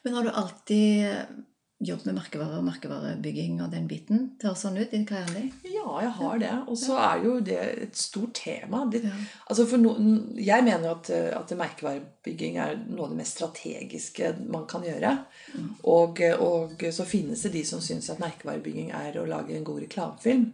Men 0.06 0.16
har 0.18 0.26
du 0.26 0.30
alltid 0.30 1.42
jobbet 1.84 2.08
med 2.08 2.16
merkevarer 2.18 2.58
og 2.58 2.66
merkevarebygging 2.66 3.60
og 3.64 3.72
den 3.72 3.88
biten? 3.90 4.24
Det 4.40 4.48
høres 4.48 4.64
sånn 4.64 4.78
ut 4.80 4.94
i 4.94 5.02
karrieren 5.08 5.36
din? 5.36 5.50
Ja, 5.74 5.86
jeg 6.04 6.12
har 6.18 6.40
det. 6.42 6.52
Og 6.70 6.78
så 6.80 6.96
er 7.00 7.24
jo 7.26 7.34
det 7.44 7.58
et 7.84 7.98
stort 7.98 8.34
tema. 8.38 8.84
Det, 8.90 9.02
ja. 9.04 9.14
altså 9.48 9.66
for 9.70 9.82
no, 9.82 9.94
jeg 10.38 10.66
mener 10.66 10.94
at, 10.94 11.10
at 11.10 11.54
merkevarebygging 11.60 12.58
er 12.62 12.78
noe 12.88 13.08
av 13.08 13.14
det 13.14 13.20
mest 13.20 13.38
strategiske 13.38 14.34
man 14.48 14.66
kan 14.70 14.86
gjøre. 14.86 15.14
Mm. 15.54 15.70
Og, 15.92 16.24
og, 16.38 16.88
så 16.94 17.08
finnes 17.08 17.44
det 17.46 17.54
de 17.58 17.64
som 17.68 17.82
syns 17.84 18.10
at 18.12 18.22
merkevarebygging 18.22 18.92
er 18.96 19.20
å 19.20 19.28
lage 19.28 19.56
en 19.56 19.66
god 19.66 19.84
reklamefilm. 19.86 20.50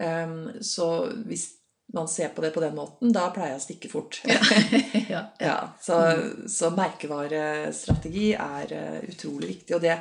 Um, 0.00 0.48
så 0.60 1.06
hvis 1.26 1.52
man 1.94 2.08
ser 2.08 2.28
på 2.28 2.42
det 2.42 2.50
på 2.50 2.60
den 2.60 2.74
måten, 2.74 3.12
da 3.14 3.28
pleier 3.34 3.54
jeg 3.54 3.60
å 3.60 3.64
stikke 3.64 3.90
fort. 3.92 4.20
ja. 4.26 4.40
ja. 5.14 5.22
ja 5.38 5.56
så, 5.80 6.00
mm. 6.00 6.46
så, 6.50 6.70
merkevarestrategi 6.74 8.32
er 8.34 8.72
uh, 8.74 9.02
utrolig 9.10 9.52
viktig. 9.52 9.76
Og, 9.76 9.84
det, 9.84 9.98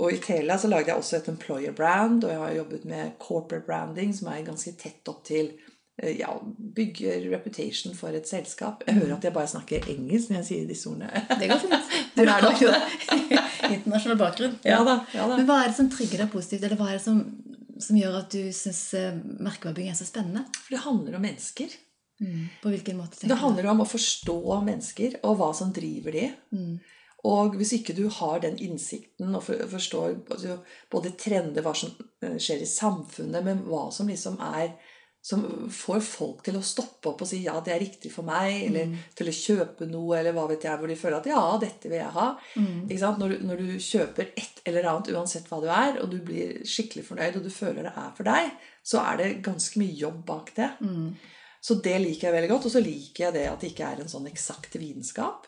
og 0.00 0.14
i 0.14 0.20
Telia 0.22 0.56
så 0.58 0.70
lagde 0.72 0.88
jeg 0.92 1.02
også 1.02 1.18
et 1.18 1.28
employer 1.28 1.74
brand, 1.76 2.24
og 2.24 2.32
jeg 2.32 2.40
har 2.40 2.56
jobbet 2.56 2.88
med 2.88 3.12
corporate 3.20 3.66
branding, 3.66 4.14
som 4.16 4.30
er 4.32 4.46
ganske 4.46 4.72
tett 4.80 5.08
opp 5.12 5.20
til 5.28 5.52
uh, 6.02 6.08
ja, 6.08 6.32
bygge 6.78 7.18
reputation 7.28 7.94
for 7.98 8.16
et 8.16 8.28
selskap. 8.28 8.86
Jeg 8.88 8.96
hører 9.02 9.18
at 9.18 9.28
jeg 9.28 9.36
bare 9.36 9.52
snakker 9.52 9.88
engelsk 9.92 10.32
når 10.32 10.40
jeg 10.40 10.48
sier 10.48 10.66
disse 10.70 10.88
ordene. 10.88 11.26
Det 11.36 11.50
går 11.52 11.62
fint. 11.66 11.94
Du 12.16 12.24
nok 12.30 12.64
det. 12.64 12.82
Internasjonal 13.76 14.20
bakgrunn. 14.20 14.58
Ja 14.64 14.80
da, 14.86 15.02
ja 15.12 15.28
da. 15.28 15.36
Men 15.36 15.48
hva 15.48 15.60
er 15.62 15.70
det 15.70 15.78
som 15.78 15.92
trigger 15.92 16.24
deg 16.24 16.32
positivt? 16.32 16.64
Eller 16.66 16.80
hva 16.80 16.90
er 16.90 16.98
det 16.98 17.06
som 17.06 17.24
som 17.82 17.98
gjør 17.98 18.18
at 18.22 18.34
du 18.34 18.50
syns 18.54 18.82
eh, 18.98 19.14
merkevarebygging 19.42 19.92
er 19.92 19.98
så 19.98 20.08
spennende? 20.08 20.44
For 20.60 20.76
det 20.76 20.84
handler 20.84 21.18
om 21.18 21.24
mennesker. 21.26 21.74
Mm. 22.22 22.42
På 22.62 22.70
hvilken 22.70 22.98
måte? 23.00 23.26
Det 23.26 23.38
handler 23.40 23.70
om 23.72 23.82
å 23.82 23.88
forstå 23.88 24.58
mennesker 24.62 25.18
og 25.26 25.38
hva 25.40 25.50
som 25.56 25.72
driver 25.74 26.14
de. 26.14 26.26
Mm. 26.54 26.76
Og 27.28 27.54
hvis 27.58 27.76
ikke 27.76 27.94
du 27.94 28.08
har 28.10 28.40
den 28.42 28.56
innsikten 28.58 29.36
og 29.38 29.44
forstår 29.46 30.16
både 30.90 31.12
trender, 31.18 31.62
hva 31.62 31.74
som 31.76 31.92
eh, 32.24 32.34
skjer 32.34 32.64
i 32.64 32.68
samfunnet, 32.70 33.44
men 33.46 33.62
hva 33.68 33.86
som 33.94 34.10
liksom 34.10 34.40
er 34.42 34.72
som 35.22 35.44
får 35.70 36.00
folk 36.02 36.40
til 36.42 36.56
å 36.58 36.64
stoppe 36.66 37.12
opp 37.12 37.20
og 37.22 37.28
si 37.30 37.44
ja, 37.44 37.54
det 37.62 37.70
er 37.70 37.84
riktig 37.84 38.10
for 38.10 38.26
meg, 38.26 38.64
eller 38.66 38.88
mm. 38.90 38.96
til 39.14 39.30
å 39.30 39.34
kjøpe 39.36 39.86
noe, 39.86 40.16
eller 40.18 40.34
hva 40.34 40.48
vet 40.50 40.66
jeg, 40.66 40.80
hvor 40.80 40.90
de 40.90 40.96
føler 40.98 41.18
at 41.20 41.28
ja, 41.30 41.42
dette 41.62 41.90
vil 41.92 42.00
jeg 42.00 42.14
ha. 42.16 42.24
Mm. 42.58 42.80
Når, 42.90 43.28
du, 43.30 43.44
når, 43.46 43.62
du, 43.62 43.76
kjøper 43.78 44.32
et 44.32 44.58
eller 44.66 44.88
annet, 44.90 45.12
uansett 45.14 45.46
hva 45.46 45.60
du 45.62 45.68
er, 45.70 46.00
og 46.02 46.10
du 46.10 46.18
blir 46.26 46.58
skikkelig 46.66 47.06
fornøyd, 47.06 47.38
og 47.38 47.46
du 47.46 47.54
føler 47.54 47.86
det 47.86 47.94
er 47.94 48.10
for 48.18 48.26
deg, 48.32 48.50
så 48.82 49.04
er 49.04 49.22
det 49.22 49.30
ganske 49.46 49.78
mye 49.78 49.94
jobb 50.00 50.18
bak 50.26 50.50
det. 50.58 50.68
Mm. 50.82 51.14
Så 51.62 51.78
det 51.86 51.94
liker 52.02 52.26
jeg 52.26 52.36
veldig 52.40 52.50
godt. 52.56 52.66
Og 52.66 52.74
så 52.74 52.82
liker 52.82 53.28
jeg 53.28 53.36
det 53.38 53.46
at 53.46 53.62
det 53.62 53.70
ikke 53.70 53.94
er 53.94 54.02
en 54.02 54.10
sånn 54.10 54.26
eksakt 54.26 54.74
vitenskap. 54.74 55.46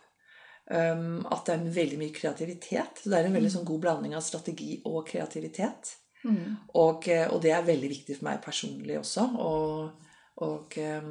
Um, 0.65 1.27
at 1.29 1.45
det 1.45 1.55
er 1.59 1.75
veldig 1.77 1.99
mye 2.01 2.15
kreativitet. 2.15 3.03
Så 3.03 3.11
det 3.13 3.19
er 3.19 3.29
en 3.29 3.37
veldig 3.37 3.51
mm. 3.51 3.57
sånn 3.59 3.69
god 3.69 3.83
blanding 3.83 4.17
av 4.17 4.25
strategi 4.25 4.79
og 4.89 5.03
kreativitet. 5.09 5.93
Mm. 6.25 6.57
Og, 6.81 7.09
eh, 7.13 7.27
og, 7.29 7.43
det 7.45 7.53
er 7.53 7.67
veldig 7.67 7.91
viktig 7.91 8.17
for 8.17 8.29
meg 8.31 8.41
personlig 8.45 8.97
også. 9.01 9.27
Og, 9.45 10.07
og, 10.47 10.79
eh, 10.81 11.11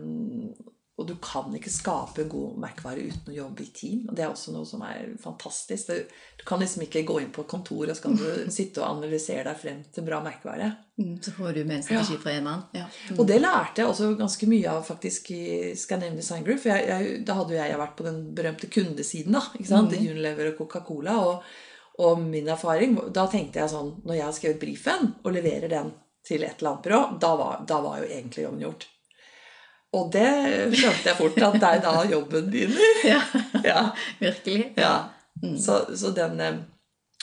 og, 0.94 1.08
du 1.10 1.16
kan 1.22 1.50
ikke 1.58 1.72
skape 1.74 2.22
en 2.22 2.30
god 2.30 2.58
merkevare 2.62 3.02
uten 3.10 3.32
å 3.32 3.36
jobbe 3.36 3.64
i 3.66 3.72
team. 3.74 4.04
Og 4.10 4.14
det 4.16 4.26
er 4.26 4.30
også 4.30 4.54
noe 4.54 4.68
som 4.70 4.84
er 4.86 5.16
fantastisk. 5.22 5.90
Du 6.38 6.44
kan 6.46 6.62
liksom 6.62 6.86
ikke 6.86 7.02
gå 7.08 7.18
inn 7.24 7.32
på 7.34 7.48
kontor 7.50 7.90
og 7.90 7.98
skal 7.98 8.14
du 8.20 8.28
sitte 8.54 8.84
og 8.84 9.00
analysere 9.00 9.48
deg 9.48 9.58
frem 9.58 9.82
til 9.90 10.06
bra 10.06 10.22
merkevare. 10.22 10.70
Mm, 11.02 11.18
så 11.26 11.34
får 11.34 11.58
du 11.58 11.62
med 11.64 11.80
en 11.80 11.86
strategi 11.88 12.20
fra 12.22 12.36
en 12.38 12.46
mann. 12.46 12.64
Ja. 12.78 12.86
Mm. 13.10 13.18
Og 13.18 13.28
det 13.32 13.42
lærte 13.42 13.82
jeg 13.82 13.90
også 13.90 14.14
ganske 14.20 14.50
mye 14.54 14.78
av 14.78 14.86
faktisk 14.86 15.34
i 15.34 15.44
Scandinavian 15.74 16.22
Design 16.22 16.46
Group. 16.46 16.62
For 16.62 16.76
jeg, 16.76 16.88
jeg, 16.94 17.20
da 17.26 17.42
hadde 17.42 17.58
jo 17.58 17.62
jeg 17.64 17.84
vært 17.84 17.98
på 17.98 18.08
den 18.08 18.24
berømte 18.38 18.70
kundesiden. 18.78 19.40
da, 19.40 19.46
ikke 19.58 19.72
sant? 19.74 19.98
Mm. 19.98 20.10
Unilever 20.14 20.54
og 20.54 20.60
Coca-Cola. 20.62 21.20
og 21.26 21.54
og 22.02 22.22
min 22.22 22.48
erfaring 22.50 22.96
Da 23.14 23.28
tenkte 23.30 23.60
jeg 23.62 23.70
sånn 23.70 23.92
Når 24.02 24.16
jeg 24.18 24.26
har 24.26 24.34
skrevet 24.34 24.62
brifen 24.64 25.12
og 25.22 25.36
leverer 25.36 25.70
den 25.70 25.92
til 26.26 26.42
et 26.42 26.56
eller 26.58 26.72
annet 26.72 26.86
byrå, 26.88 27.00
da 27.20 27.30
var, 27.36 27.64
da 27.68 27.78
var 27.84 27.98
jo 28.00 28.06
egentlig 28.08 28.46
jobben 28.46 28.62
gjort. 28.64 28.86
Og 29.94 30.10
det 30.14 30.30
skjønte 30.74 31.12
jeg 31.12 31.18
fort, 31.20 31.38
at 31.38 31.58
det 31.60 31.70
er 31.70 31.82
da 31.84 31.96
jobben 32.10 32.50
begynner. 32.54 33.02
Ja, 33.14 33.20
ja. 33.72 33.82
virkelig. 34.20 34.74
Ja. 34.80 34.94
Mm. 35.44 35.58
Så, 35.60 35.84
så 35.98 36.14
den, 36.16 36.40
eh, 36.42 36.62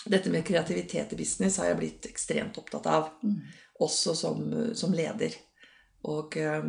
dette 0.07 0.31
med 0.31 0.47
kreativitet 0.47 1.15
i 1.15 1.19
business 1.19 1.59
har 1.59 1.73
jeg 1.73 1.81
blitt 1.81 2.11
ekstremt 2.11 2.59
opptatt 2.61 2.87
av. 2.91 3.11
Mm. 3.25 3.41
Også 3.81 4.15
som, 4.15 4.45
som 4.77 4.95
leder. 4.95 5.35
Og 6.11 6.37
eh, 6.39 6.63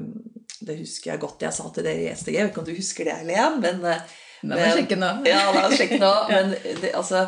det 0.61 0.79
husker 0.81 1.13
jeg 1.13 1.21
godt 1.21 1.45
jeg 1.45 1.55
sa 1.55 1.69
til 1.73 1.85
dere 1.85 2.07
i 2.07 2.11
STG. 2.15 2.35
Jeg 2.35 2.47
vet 2.47 2.53
ikke 2.53 2.63
om 2.63 2.69
du 2.71 2.75
husker 2.75 3.07
det, 3.07 3.21
Helen? 3.21 3.61
Men, 3.63 3.85
eh, 3.93 4.19
La 4.41 4.57
meg 4.57 4.73
sjekke 4.79 4.97
nå. 4.97 5.13
Ja, 5.29 5.45
la 5.53 5.67
oss 5.67 5.77
sjekke 5.77 6.01
nå. 6.01 6.11
Men 6.31 6.55
det, 6.81 6.95
altså, 6.97 7.27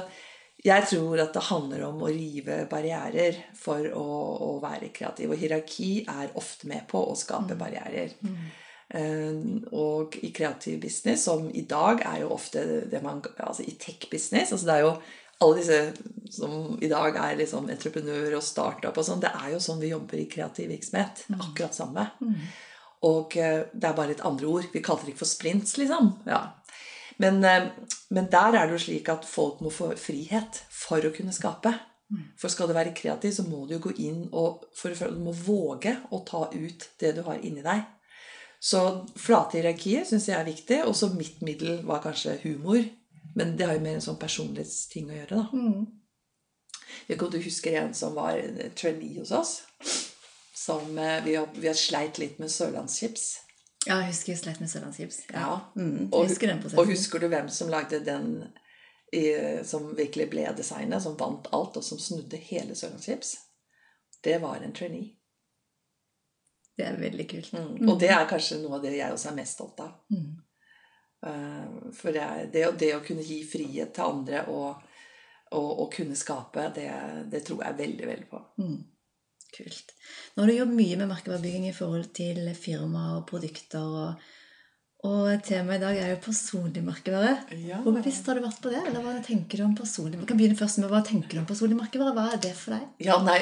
jeg 0.64 0.88
tror 0.90 1.22
at 1.22 1.36
det 1.36 1.46
handler 1.50 1.86
om 1.90 2.02
å 2.06 2.10
rive 2.12 2.64
barrierer 2.72 3.38
for 3.60 3.86
å, 3.94 4.08
å 4.48 4.52
være 4.64 4.90
kreativ. 4.96 5.34
Og 5.34 5.42
hierarki 5.42 5.92
er 6.08 6.34
ofte 6.40 6.70
med 6.72 6.88
på 6.90 7.02
å 7.12 7.16
skape 7.20 7.58
barrierer. 7.60 8.16
Eh, 8.24 8.63
og 8.94 10.14
i 10.22 10.30
kreativ 10.30 10.76
business, 10.84 11.24
som 11.26 11.48
i 11.50 11.64
dag 11.66 12.04
er 12.06 12.20
jo 12.22 12.34
ofte 12.36 12.62
det 12.92 13.00
man 13.02 13.24
Altså 13.42 13.64
i 13.66 13.74
tech-business 13.82 14.52
altså 14.54 14.68
Det 14.68 14.76
er 14.76 14.84
jo 14.84 14.92
alle 15.42 15.58
disse 15.58 15.80
som 16.32 16.78
i 16.82 16.90
dag 16.92 17.18
er 17.20 17.40
liksom 17.40 17.70
entreprenør 17.74 18.38
og 18.38 18.46
startup 18.46 18.98
og 18.98 19.06
sånn, 19.06 19.22
det 19.24 19.32
er 19.34 19.50
jo 19.54 19.62
sånn 19.62 19.82
vi 19.82 19.90
jobber 19.92 20.22
i 20.22 20.28
kreativ 20.30 20.70
virksomhet. 20.72 21.26
Er 21.30 21.42
akkurat 21.44 21.76
samme. 21.76 22.06
Og 23.10 23.36
eh, 23.38 23.66
det 23.74 23.90
er 23.90 23.98
bare 23.98 24.16
et 24.16 24.24
andre 24.26 24.48
ord. 24.48 24.70
Vi 24.72 24.82
kaller 24.86 25.04
det 25.04 25.14
ikke 25.14 25.26
for 25.26 25.34
sprints, 25.34 25.76
liksom. 25.82 26.14
Ja. 26.30 26.40
Men, 27.22 27.42
eh, 27.44 27.68
men 28.16 28.30
der 28.32 28.56
er 28.56 28.70
det 28.70 28.78
jo 28.78 28.84
slik 28.86 29.12
at 29.12 29.28
folk 29.28 29.60
må 29.62 29.74
få 29.74 29.92
frihet 30.00 30.64
for 30.72 31.04
å 31.04 31.12
kunne 31.14 31.36
skape. 31.36 31.74
For 32.38 32.52
skal 32.52 32.70
du 32.70 32.76
være 32.78 32.94
kreativ, 32.96 33.34
så 33.34 33.46
må 33.48 33.64
du 33.66 33.76
jo 33.78 33.84
gå 33.88 33.96
inn 34.06 34.26
og 34.30 34.66
for, 34.78 34.94
for, 34.98 35.14
du 35.14 35.24
må 35.24 35.34
våge 35.34 35.96
å 36.14 36.22
ta 36.28 36.46
ut 36.54 36.88
det 37.02 37.14
du 37.18 37.24
har 37.26 37.42
inni 37.42 37.64
deg. 37.66 37.88
Så 38.64 38.80
flate 39.20 39.58
hierarkier 39.60 40.06
syns 40.08 40.30
jeg 40.30 40.40
er 40.40 40.48
viktig. 40.48 40.78
Og 40.88 40.96
så 40.96 41.10
mitt 41.14 41.42
middel 41.44 41.82
var 41.88 42.00
kanskje 42.06 42.38
humor. 42.46 42.80
Men 43.36 43.56
det 43.58 43.66
har 43.68 43.76
jo 43.76 43.84
mer 43.84 43.98
en 43.98 44.06
sånn 44.06 44.20
personlighetsting 44.22 45.10
å 45.10 45.16
gjøre, 45.18 45.40
da. 45.42 45.46
Mm. 45.58 45.86
Jeg 46.94 47.08
vet 47.08 47.16
ikke 47.18 47.26
om 47.26 47.32
du 47.34 47.40
husker 47.44 47.78
en 47.82 47.94
som 47.98 48.14
var 48.16 48.38
trainee 48.78 49.20
hos 49.20 49.32
oss. 49.36 49.54
Som 50.56 50.98
eh, 51.02 51.18
vi, 51.26 51.34
har- 51.36 51.50
vi 51.56 51.68
har 51.68 51.76
sleit 51.76 52.20
litt 52.22 52.38
med 52.40 52.52
sørlandschips. 52.54 53.24
Ja, 53.88 53.98
jeg 54.00 54.14
husker 54.14 54.32
jeg 54.36 54.40
sleit 54.44 54.62
med 54.64 54.70
sørlandschips. 54.72 55.18
Ja. 55.34 55.40
Ja. 55.42 55.56
Mm, 55.76 56.06
Og, 56.14 56.28
husker 56.30 56.54
og 56.78 56.88
husker 56.88 57.20
du 57.20 57.28
hvem 57.34 57.50
som 57.52 57.72
lagde 57.74 58.00
den 58.06 58.30
i, 59.12 59.26
som 59.68 59.90
virkelig 59.98 60.30
ble 60.32 60.46
designet, 60.58 61.04
som 61.04 61.18
vant 61.20 61.50
alt, 61.54 61.76
og 61.82 61.84
som 61.84 62.00
snudde 62.00 62.38
hele 62.48 62.78
Sørlandschips? 62.80 63.34
Det 64.24 64.38
var 64.42 64.62
en 64.64 64.72
trainee. 64.74 65.18
Det 66.78 66.86
er 66.88 66.96
veldig 66.98 67.28
kult. 67.30 67.52
Mm. 67.54 67.90
Og 67.90 68.00
det 68.02 68.10
er 68.10 68.26
kanskje 68.30 68.58
noe 68.64 68.80
av 68.80 68.82
det 68.88 68.96
jeg 68.98 69.14
også 69.14 69.30
er 69.30 69.36
mest 69.38 69.60
stolt 69.60 69.80
av. 69.84 69.92
Mm. 70.10 70.32
Eh, 71.26 71.92
For 71.94 72.12
det, 72.12 72.22
er- 72.24 72.50
det, 72.52 72.66
å- 72.68 72.78
det 72.78 72.94
å 72.96 73.04
kunne 73.06 73.24
gi 73.24 73.44
frihet 73.48 73.94
til 73.94 74.04
andre 74.04 74.46
og, 74.50 74.82
og, 75.54 75.70
og 75.84 75.92
kunne 75.94 76.16
skape, 76.18 76.72
det, 76.76 76.88
det 77.32 77.44
tror 77.46 77.62
jeg 77.64 77.78
veldig, 77.78 78.08
veldig 78.10 78.30
på. 78.32 78.42
Mm. 78.64 78.80
Kult. 79.54 79.92
Nå 80.34 80.42
har 80.42 80.50
du 80.50 80.56
jobbet 80.58 80.80
mye 80.80 80.96
med 80.98 81.12
merkevarebygging 81.14 81.68
i 81.70 81.76
forhold 81.78 82.08
til 82.18 82.48
firmaer 82.58 83.20
og 83.20 83.28
produkter. 83.30 83.86
Og, 83.86 84.24
og 85.06 85.44
temaet 85.46 85.78
i 85.78 85.84
dag 85.84 86.00
er 86.02 86.10
jo 86.16 86.22
personlig 86.26 86.82
merkevare. 86.88 87.36
Ja. 87.62 87.78
Hvor 87.86 87.94
bevisst 87.94 88.26
har 88.26 88.40
du 88.40 88.42
vært 88.48 88.64
på 88.64 88.72
det? 88.74 88.82
Eller 88.90 89.04
hva 89.06 89.14
tenker 89.22 89.62
du 89.62 89.68
om 89.68 89.76
personlig 89.78 90.18
Vi 90.24 90.26
kan 90.32 90.40
begynne 90.42 90.58
først 90.58 90.82
med 90.82 90.90
hva 90.90 91.04
tenker 91.06 91.38
du 91.38 91.44
om 91.44 91.50
personlig 91.52 91.78
merkevare. 91.78 92.16
Hva 92.18 92.26
er 92.34 92.42
det 92.42 92.56
for 92.58 92.74
deg? 92.74 92.88
Ja, 93.06 93.20
nei, 93.22 93.38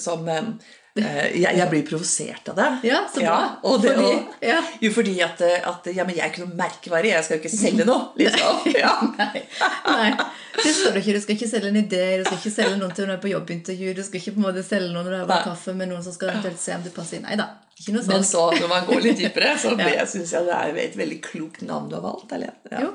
som 0.00 0.24
eh, 0.32 0.48
jeg, 0.94 1.56
jeg 1.56 1.68
blir 1.70 1.82
provosert 1.88 2.48
av 2.52 2.56
det. 2.58 2.66
Ja, 2.90 2.98
så 3.14 3.20
bra. 3.22 3.36
og 3.64 3.78
det, 3.82 3.94
Fordi- 3.96 4.10
og, 4.18 4.34
ja. 4.44 4.58
Jo, 4.82 4.90
fordi 4.92 5.14
at, 5.24 5.40
at 5.40 5.86
Ja, 5.94 6.04
men 6.04 6.14
jeg 6.16 6.24
er 6.26 6.30
ikke 6.34 6.44
noe 6.44 6.58
merkevare. 6.58 7.08
Jeg 7.14 7.24
skal 7.24 7.38
jo 7.38 7.42
ikke 7.42 7.56
selge 7.56 7.86
noe. 7.88 8.10
Liksom. 8.20 8.60
Ja. 8.82 8.92
Nei, 9.16 9.42
nei, 9.86 10.10
det 10.58 10.74
skal 10.74 10.92
du 10.92 11.00
ikke. 11.00 11.14
Du 11.16 11.20
skal 11.24 11.36
ikke 11.38 11.48
selge 11.48 11.68
en 11.72 11.80
idé, 11.80 12.02
du 12.20 12.24
skal 12.28 12.38
ikke 12.42 12.54
selge 12.58 12.76
noen 12.80 12.92
til 12.96 13.06
når 13.06 13.14
du 13.14 13.18
er 13.18 13.24
på 13.24 13.32
jobbintervju, 13.32 13.94
du 13.96 14.02
skal 14.04 14.20
ikke 14.20 14.34
på 14.36 14.42
en 14.42 14.46
måte 14.50 14.64
selge 14.66 14.92
noen 14.92 15.04
når 15.08 15.12
du 15.16 15.20
har 15.22 15.28
vært 15.32 15.48
kaffe 15.48 15.74
med 15.78 15.88
noen 15.92 16.04
som 16.04 16.12
skal 16.16 16.34
eventuelt 16.34 16.60
se 16.60 16.74
om 16.76 16.84
du 16.84 16.90
passer 16.94 17.20
inn. 17.20 17.24
Nei 17.28 17.36
da. 17.40 17.48
Ikke 17.82 17.94
noe 17.96 18.04
Men 18.06 18.22
sånt. 18.22 18.28
så, 18.28 18.42
når 18.60 18.68
man 18.70 18.84
går 18.86 19.00
litt 19.02 19.18
dypere, 19.18 19.54
så 19.58 19.72
Ja. 19.80 20.04
syns 20.06 20.30
jeg 20.36 20.44
det 20.46 20.54
er 20.58 20.76
et 20.84 20.98
veldig 21.00 21.18
klokt 21.24 21.62
navn 21.66 21.88
du 21.90 21.96
har 21.96 22.04
valgt. 22.04 22.34
Eller? 22.36 22.52
Ja. 22.70 22.82
Jo. 22.84 22.92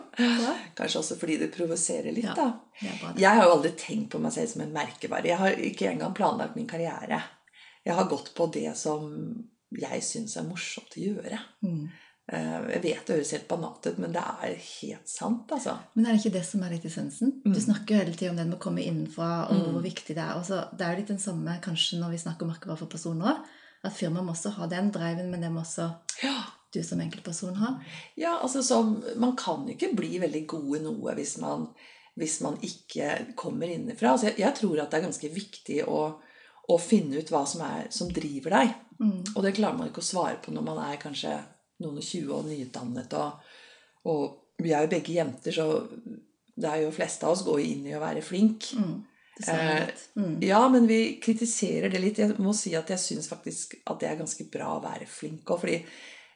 Kanskje 0.78 1.02
også 1.02 1.18
fordi 1.20 1.40
det 1.42 1.50
provoserer 1.58 2.14
litt, 2.14 2.30
Ja, 2.30 2.36
da. 2.38 2.52
Jeg 3.18 3.26
har 3.34 3.42
jo 3.50 3.56
aldri 3.58 3.72
tenkt 3.80 4.12
på 4.14 4.22
meg 4.22 4.32
selv 4.38 4.52
som 4.54 4.62
en 4.64 4.72
merkevare. 4.76 5.26
Jeg 5.34 5.42
har 5.42 5.58
ikke 5.72 5.90
engang 5.90 6.14
planlagt 6.16 6.56
min 6.56 6.70
karriere. 6.70 7.24
Jeg 7.88 7.96
har 7.96 8.10
gått 8.12 8.34
på 8.36 8.50
det 8.54 8.70
som 8.80 9.08
jeg 9.78 10.04
syns 10.04 10.36
er 10.40 10.46
morsomt 10.48 10.96
å 10.96 11.02
gjøre. 11.06 11.40
Mm. 11.64 11.88
Eh, 12.28 12.56
Jeg 12.74 12.82
vet 12.84 13.08
det 13.08 13.16
høres 13.16 13.32
helt 13.36 13.48
banalt 13.48 13.88
ut, 13.88 14.00
men 14.04 14.12
det 14.16 14.24
er 14.24 14.56
helt 14.60 15.08
sant, 15.12 15.48
altså. 15.56 15.78
Men 15.96 16.06
er 16.10 16.16
det 16.18 16.22
ikke 16.26 16.34
det 16.38 16.46
som 16.48 16.64
er 16.68 16.74
litt 16.76 16.88
essensen? 16.90 17.32
Mm. 17.46 17.54
Du 17.56 17.60
snakker 17.64 17.96
jo 17.96 18.02
hele 18.04 18.16
tiden 18.18 18.34
om 18.36 18.42
det 18.42 18.46
med 18.50 18.58
å 18.60 18.64
komme 18.66 18.84
innenfra, 18.84 19.30
og 19.52 19.70
hvor 19.72 19.84
viktig 19.86 20.16
det 20.18 20.24
er. 20.24 20.36
Også, 20.40 20.60
det 20.76 20.84
er 20.88 20.94
jo 20.96 21.02
litt 21.02 21.14
den 21.16 21.24
samme 21.24 21.56
kanskje 21.64 22.00
når 22.02 22.16
vi 22.16 22.22
snakker 22.26 22.44
om 22.48 22.52
merkevare 22.52 22.82
for 22.84 22.92
personer 22.92 23.32
òg. 23.32 23.54
At 23.88 23.96
firmaet 23.96 24.26
må 24.28 24.34
også 24.34 24.52
ha 24.58 24.68
den 24.68 24.92
driven, 24.92 25.30
men 25.32 25.44
det 25.46 25.52
må 25.54 25.62
også 25.64 25.88
Ja, 26.26 26.36
du 26.74 26.82
som 26.84 27.00
enkeltperson 27.00 27.56
ha. 27.62 27.76
ja 28.20 28.34
altså 28.42 28.64
som, 28.66 28.98
Man 29.16 29.36
kan 29.40 29.68
jo 29.68 29.76
ikke 29.78 29.94
bli 29.96 30.18
veldig 30.20 30.42
god 30.50 30.72
i 30.80 30.84
noe 30.84 31.14
hvis 31.16 31.38
man, 31.40 31.68
hvis 32.20 32.40
man 32.44 32.58
ikke 32.66 33.36
kommer 33.40 33.70
innenfra. 33.72 34.12
Altså, 34.16 34.32
jeg, 34.32 34.40
jeg 34.42 34.56
tror 34.60 34.82
at 34.84 34.92
det 34.92 35.00
er 35.00 35.06
ganske 35.08 35.30
viktig 35.32 35.84
å, 35.88 36.02
å 36.68 36.78
finne 36.82 37.22
ut 37.22 37.32
hva 37.32 37.44
som, 37.48 37.64
er, 37.64 37.88
som 37.94 38.12
driver 38.14 38.58
deg. 38.58 38.74
Mm. 39.00 39.20
Og 39.36 39.44
det 39.46 39.56
klarer 39.56 39.78
man 39.78 39.92
ikke 39.92 40.04
å 40.04 40.10
svare 40.10 40.40
på 40.44 40.52
når 40.52 40.66
man 40.66 40.82
er 40.84 41.00
kanskje 41.02 41.36
noen 41.84 42.00
og 42.02 42.06
tjue 42.06 42.34
og 42.34 42.48
nyutdannet. 42.50 43.14
Og, 43.18 43.54
og 44.12 44.64
vi 44.64 44.74
er 44.74 44.84
jo 44.84 44.92
begge 44.92 45.16
jenter, 45.16 45.56
så 45.56 45.68
det 46.58 46.72
er 46.72 46.84
jo 46.84 46.96
fleste 46.96 47.28
av 47.28 47.36
oss 47.36 47.46
går 47.46 47.62
inn 47.64 47.88
i 47.88 47.96
å 47.96 48.02
være 48.02 48.26
flink. 48.26 48.72
Mm. 48.76 48.98
Eh. 49.46 49.88
Mm. 50.18 50.38
Ja, 50.42 50.64
men 50.74 50.88
vi 50.90 51.20
kritiserer 51.24 51.94
det 51.94 52.02
litt. 52.02 52.22
Jeg 52.24 52.38
må 52.42 52.56
si 52.58 52.74
at 52.78 52.90
jeg 52.90 53.04
syns 53.04 53.30
faktisk 53.30 53.78
at 53.86 54.02
det 54.02 54.10
er 54.10 54.20
ganske 54.20 54.48
bra 54.52 54.74
å 54.76 54.84
være 54.84 55.08
flink 55.10 55.48
òg. 55.54 55.62
Fordi 55.62 55.78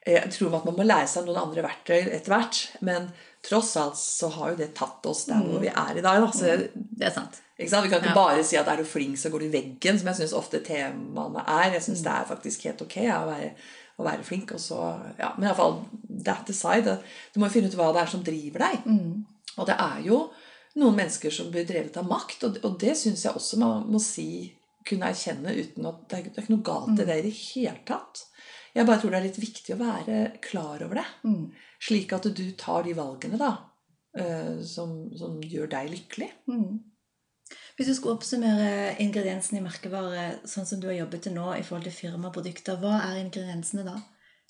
jeg 0.05 0.33
tror 0.33 0.59
at 0.59 0.67
man 0.69 0.77
må 0.77 0.85
lære 0.85 1.09
seg 1.09 1.25
noen 1.25 1.41
andre 1.41 1.65
verktøy 1.65 1.97
etter 2.03 2.33
hvert. 2.33 2.61
Men 2.85 3.09
tross 3.43 3.75
alt 3.81 3.98
så 3.98 4.29
har 4.36 4.51
jo 4.51 4.60
det 4.60 4.74
tatt 4.77 5.05
oss 5.10 5.25
der 5.29 5.41
hvor 5.41 5.60
vi 5.63 5.69
er 5.71 5.98
i 5.98 6.03
dag. 6.03 6.21
Da. 6.21 6.31
Så, 6.36 6.51
Det 6.98 7.07
er 7.07 7.13
sant. 7.15 7.39
Vi 7.57 7.67
kan 7.69 7.86
ikke 7.86 8.01
Ja. 8.10 8.13
bare 8.15 8.43
si 8.43 8.57
at 8.57 8.67
er 8.67 8.77
du 8.77 8.83
flink, 8.86 9.17
så 9.17 9.29
går 9.29 9.39
du 9.39 9.45
i 9.45 9.53
veggen, 9.53 9.98
som 10.00 10.07
jeg 10.07 10.15
syns 10.21 10.33
ofte 10.38 10.62
temaene 10.65 11.43
er. 11.48 11.74
Jeg 11.74 11.81
syns 11.86 12.03
det 12.05 12.12
er 12.13 12.25
faktisk 12.29 12.63
helt 12.65 12.81
ok 12.81 12.95
ja, 13.03 13.19
å, 13.24 13.27
være, 13.29 13.51
å 14.00 14.03
være 14.07 14.24
flink. 14.24 14.51
Og 14.57 14.60
så, 14.60 14.79
ja, 15.19 15.33
men 15.38 15.48
iallfall 15.50 15.83
that 16.25 16.50
aside. 16.50 17.00
Du 17.33 17.39
må 17.39 17.48
jo 17.50 17.53
finne 17.57 17.69
ut 17.69 17.77
hva 17.77 17.91
det 17.93 18.01
er 18.01 18.13
som 18.13 18.24
driver 18.24 18.65
deg. 18.67 18.86
Mm. 18.86 19.25
Og 19.57 19.67
det 19.67 19.75
er 19.77 20.01
jo 20.05 20.24
noen 20.81 20.95
mennesker 20.95 21.33
som 21.33 21.51
blir 21.51 21.65
drevet 21.67 21.98
av 21.98 22.07
makt, 22.07 22.43
og, 22.48 22.57
og 22.63 22.79
det 22.79 22.95
syns 22.98 23.25
jeg 23.25 23.33
også 23.36 23.57
man 23.60 23.86
må 23.91 24.00
si 24.00 24.53
kunne 24.88 25.10
erkjenne 25.12 25.51
uten 25.53 25.86
at 25.86 25.98
det 26.10 26.17
er, 26.17 26.24
det 26.31 26.38
er 26.39 26.45
ikke 26.45 26.55
noe 26.55 26.65
galt 26.65 27.00
i 27.00 27.05
det 27.05 27.17
i 27.19 27.25
det 27.27 27.33
hele 27.38 27.77
tatt. 27.86 28.24
Jeg 28.75 28.87
bare 28.87 29.01
tror 29.01 29.11
det 29.11 29.19
er 29.19 29.27
litt 29.27 29.41
viktig 29.41 29.73
å 29.75 29.79
være 29.81 30.19
klar 30.43 30.83
over 30.85 31.01
det. 31.01 31.07
Mm. 31.27 31.49
Slik 31.81 32.13
at 32.15 32.29
du 32.31 32.45
tar 32.59 32.85
de 32.87 32.93
valgene 32.95 33.39
da, 33.41 33.51
eh, 34.17 34.61
som, 34.63 35.09
som 35.17 35.41
gjør 35.43 35.67
deg 35.73 35.91
lykkelig. 35.91 36.29
Mm. 36.47 36.79
Hvis 37.75 37.89
du 37.89 37.95
skulle 37.97 38.15
oppsummere 38.15 38.95
ingrediensene 39.03 39.59
i 39.59 39.65
merkevare 39.65 40.25
sånn 40.47 40.67
som 40.69 40.79
du 40.79 40.87
har 40.87 41.01
jobbet 41.01 41.25
til 41.25 41.35
nå 41.35 41.49
i 41.57 41.63
forhold 41.67 41.87
til 41.89 41.95
firmaprodukter, 41.97 42.79
hva 42.79 42.99
er 43.09 43.21
ingrediensene 43.25 43.83
da? 43.87 43.97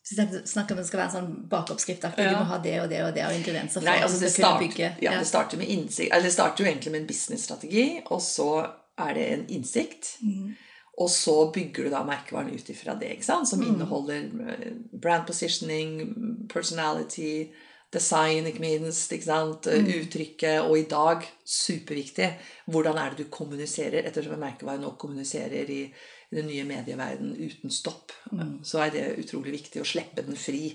Hvis 0.01 0.17
du 0.17 0.37
snakker 0.49 0.73
om 0.73 0.81
det 0.81 0.87
skal 0.89 0.99
være 1.03 1.09
en 1.11 1.15
sånn 1.15 1.33
bakoppskrift, 1.49 2.05
at 2.09 2.17
Ja. 2.17 2.31
du 2.33 2.37
må 2.41 2.45
ha 2.49 2.57
det 2.61 2.75
og 2.81 2.89
det 2.89 3.03
og 3.05 3.13
det 3.13 3.21
av 3.25 3.33
ingredienser 3.37 3.79
for 3.81 3.85
Nei, 3.85 3.99
altså 4.01 4.19
det, 4.19 4.31
start, 4.33 4.59
bygge. 4.59 4.87
ja, 5.01 5.11
det 5.17 5.27
starter 5.29 5.57
med 5.61 5.69
innsikt, 5.69 6.09
eller 6.11 6.25
det 6.25 6.33
starter 6.33 6.63
jo 6.63 6.69
egentlig 6.71 6.91
med 6.91 7.01
en 7.01 7.07
businessstrategi, 7.07 7.85
og 8.09 8.21
så 8.21 8.47
er 8.97 9.13
det 9.13 9.25
en 9.33 9.45
innsikt. 9.57 10.15
Mm. 10.25 10.55
Og 11.01 11.10
så 11.10 11.36
bygger 11.53 11.88
du 11.88 11.93
da 11.93 12.03
merkevaren 12.05 12.53
ut 12.53 12.72
ifra 12.74 12.96
det, 13.00 13.17
som 13.25 13.63
inneholder 13.65 14.29
eh, 14.53 14.72
brand 15.01 15.27
positioning, 15.27 16.48
personality, 16.51 17.50
design, 17.91 18.48
ikke 18.48 18.63
minst. 18.63 19.12
ikke 19.12 19.27
sant? 19.27 19.67
Mm. 19.67 19.91
Uttrykket. 19.98 20.62
Og 20.63 20.77
i 20.79 20.88
dag, 20.91 21.25
superviktig, 21.43 22.29
hvordan 22.72 23.01
er 23.01 23.12
det 23.12 23.25
du 23.25 23.34
kommuniserer? 23.34 24.05
Ettersom 24.05 24.38
merkevaren 24.38 24.46
merkevare 24.46 24.84
nå 24.84 24.96
kommuniserer 25.01 25.72
i, 25.74 25.84
den 26.31 26.48
nye 26.48 26.63
medieverdenen 26.63 27.36
uten 27.36 27.74
stopp, 27.74 28.13
så 28.63 28.86
er 28.86 28.93
det 28.93 29.08
utrolig 29.20 29.51
viktig 29.58 29.81
å 29.81 29.88
slippe 29.88 30.24
den 30.24 30.38
fri 30.39 30.70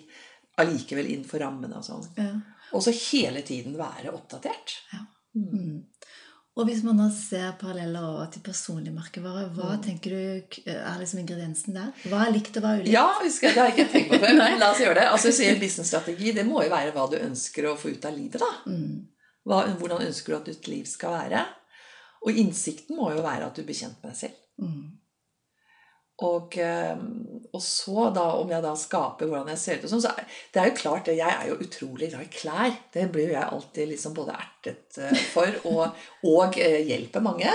allikevel 0.60 1.08
innenfor 1.08 1.40
rammene 1.40 1.78
og 1.80 1.86
sånn. 1.86 2.04
Ja. 2.18 2.32
Og 2.76 2.84
så 2.84 2.92
hele 2.92 3.40
tiden 3.46 3.76
være 3.78 4.12
oppdatert. 4.12 4.76
Mm. 5.36 5.86
Og 6.56 6.64
hvis 6.64 6.80
man 6.86 6.96
da 6.96 7.06
ser 7.12 7.50
paralleller 7.60 8.00
over 8.00 8.30
til 8.32 8.40
personlig 8.46 8.92
merkevare, 8.96 9.50
hva 9.52 9.74
Mm. 9.76 9.82
tenker 9.84 10.10
du 10.14 10.70
er 10.72 10.94
liksom 11.02 11.18
ingrediensen 11.20 11.74
der? 11.76 11.90
Hva 12.08 12.22
er 12.26 12.32
likt 12.32 12.56
og 12.56 12.62
hva 12.64 12.70
er 12.72 12.80
ulikt? 12.80 12.92
Ja, 12.94 13.06
husker 13.20 13.48
jeg, 13.48 13.54
det 13.54 13.60
har 13.62 13.68
jeg 13.68 13.76
ikke 13.76 13.92
tenkt 13.92 14.08
på 14.14 14.20
før. 14.22 14.32
Men 14.40 14.58
la 14.62 14.70
oss 14.72 14.80
gjøre 14.80 14.94
det. 14.94 15.04
Altså, 15.12 15.32
så 15.36 15.44
en 15.50 15.60
Businessstrategi 15.60 16.32
det 16.32 16.46
må 16.48 16.62
jo 16.64 16.70
være 16.72 16.94
hva 16.96 17.04
du 17.12 17.18
ønsker 17.20 17.68
å 17.68 17.76
få 17.76 17.92
ut 17.92 18.04
av 18.08 18.16
livet. 18.16 18.40
da. 18.40 18.48
Mm. 18.72 19.04
Hva, 19.46 19.60
hvordan 19.78 20.06
ønsker 20.08 20.32
du 20.32 20.36
at 20.38 20.48
ditt 20.48 20.66
liv 20.72 20.84
skal 20.88 21.12
være? 21.12 21.44
Og 22.26 22.32
innsikten 22.40 22.96
må 22.96 23.12
jo 23.14 23.20
være 23.22 23.46
at 23.46 23.54
du 23.54 23.62
blir 23.62 23.76
kjent 23.76 24.00
med 24.02 24.10
deg 24.14 24.16
selv. 24.16 24.40
Mm. 24.58 24.86
Og, 26.24 26.56
eh, 26.56 26.96
og 27.56 27.62
så, 27.64 28.10
da, 28.14 28.24
om 28.36 28.50
jeg 28.52 28.64
da 28.64 28.72
skaper 28.76 29.28
hvordan 29.30 29.50
jeg 29.54 29.60
ser 29.62 29.78
ut 29.78 29.86
og 29.86 29.92
sånn, 29.94 30.04
så 30.04 30.12
det 30.52 30.60
er 30.60 30.70
jo 30.70 30.78
klart 30.80 31.10
Jeg 31.12 31.32
er 31.32 31.46
jo 31.48 31.58
utrolig 31.64 32.10
glad 32.12 32.26
i 32.26 32.32
klær. 32.32 32.74
Det 32.92 33.06
blir 33.12 33.30
jo 33.30 33.36
jeg 33.36 33.52
alltid 33.56 33.90
liksom 33.92 34.16
både 34.16 34.36
ertet 34.36 34.98
eh, 35.00 35.20
for 35.32 35.60
og, 35.70 36.02
og 36.28 36.58
eh, 36.62 36.82
hjelper 36.88 37.24
mange. 37.24 37.52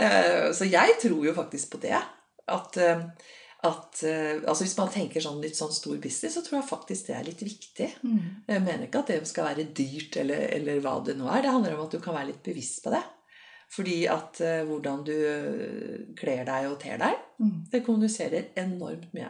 Eh, 0.00 0.50
så 0.54 0.66
jeg 0.68 0.94
tror 1.02 1.24
jo 1.24 1.32
faktisk 1.34 1.72
på 1.72 1.78
det. 1.82 1.96
At, 2.52 2.76
at 2.78 4.02
altså 4.04 4.62
Hvis 4.62 4.76
man 4.78 4.92
tenker 4.92 5.24
sånn 5.24 5.40
litt 5.42 5.58
sånn 5.58 5.72
stor 5.74 5.96
business, 6.00 6.36
så 6.36 6.42
tror 6.46 6.60
jeg 6.60 6.68
faktisk 6.68 7.08
det 7.08 7.16
er 7.16 7.26
litt 7.26 7.42
viktig. 7.42 7.88
Mm. 8.06 8.44
Jeg 8.46 8.64
mener 8.64 8.86
ikke 8.86 9.02
at 9.02 9.10
det 9.10 9.18
skal 9.28 9.50
være 9.50 9.66
dyrt, 9.76 10.20
eller, 10.22 10.44
eller 10.56 10.82
hva 10.84 10.94
det 11.04 11.16
nå 11.18 11.26
er. 11.28 11.42
Det 11.42 11.54
handler 11.56 11.76
om 11.76 11.88
at 11.88 11.96
du 11.96 11.98
kan 12.04 12.16
være 12.16 12.30
litt 12.30 12.42
bevisst 12.46 12.84
på 12.84 12.94
det. 12.94 13.02
Fordi 13.70 13.98
at 14.10 14.40
eh, 14.42 14.62
hvordan 14.66 15.04
du 15.06 15.12
eh, 15.14 16.14
kler 16.18 16.44
deg 16.48 16.70
og 16.72 16.78
ter 16.82 16.98
deg, 16.98 17.18
Mm. 17.40 17.52
det 17.72 17.78
kommuniserer 17.86 18.48
enormt 18.60 19.12
mye. 19.16 19.28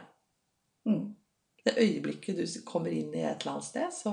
Mm. 0.89 1.13
Det 1.63 1.75
øyeblikket 1.77 2.35
du 2.41 2.45
kommer 2.65 2.89
inn 2.91 3.13
i 3.15 3.21
et 3.23 3.41
eller 3.45 3.53
annet 3.53 3.67
sted, 3.69 3.93
så, 3.93 4.11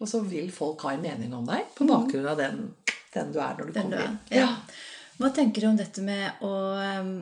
og 0.00 0.08
så 0.08 0.20
vil 0.24 0.48
folk 0.54 0.80
ha 0.86 0.92
en 0.94 1.02
mening 1.02 1.34
om 1.34 1.44
deg 1.50 1.66
på 1.76 1.84
Mm. 1.84 1.90
bakgrunn 1.90 2.28
av 2.30 2.38
den, 2.38 2.62
den 3.14 3.32
du 3.34 3.38
er 3.42 3.58
når 3.58 3.66
du 3.66 3.72
Den 3.72 3.82
kommer 3.82 3.96
du 3.98 4.04
inn. 4.04 4.18
Ja. 4.30 4.48
Hva 5.18 5.32
tenker 5.34 5.60
du 5.60 5.66
om 5.66 5.76
dette 5.76 6.00
med 6.06 6.30
å 6.46 6.52
um, 7.02 7.12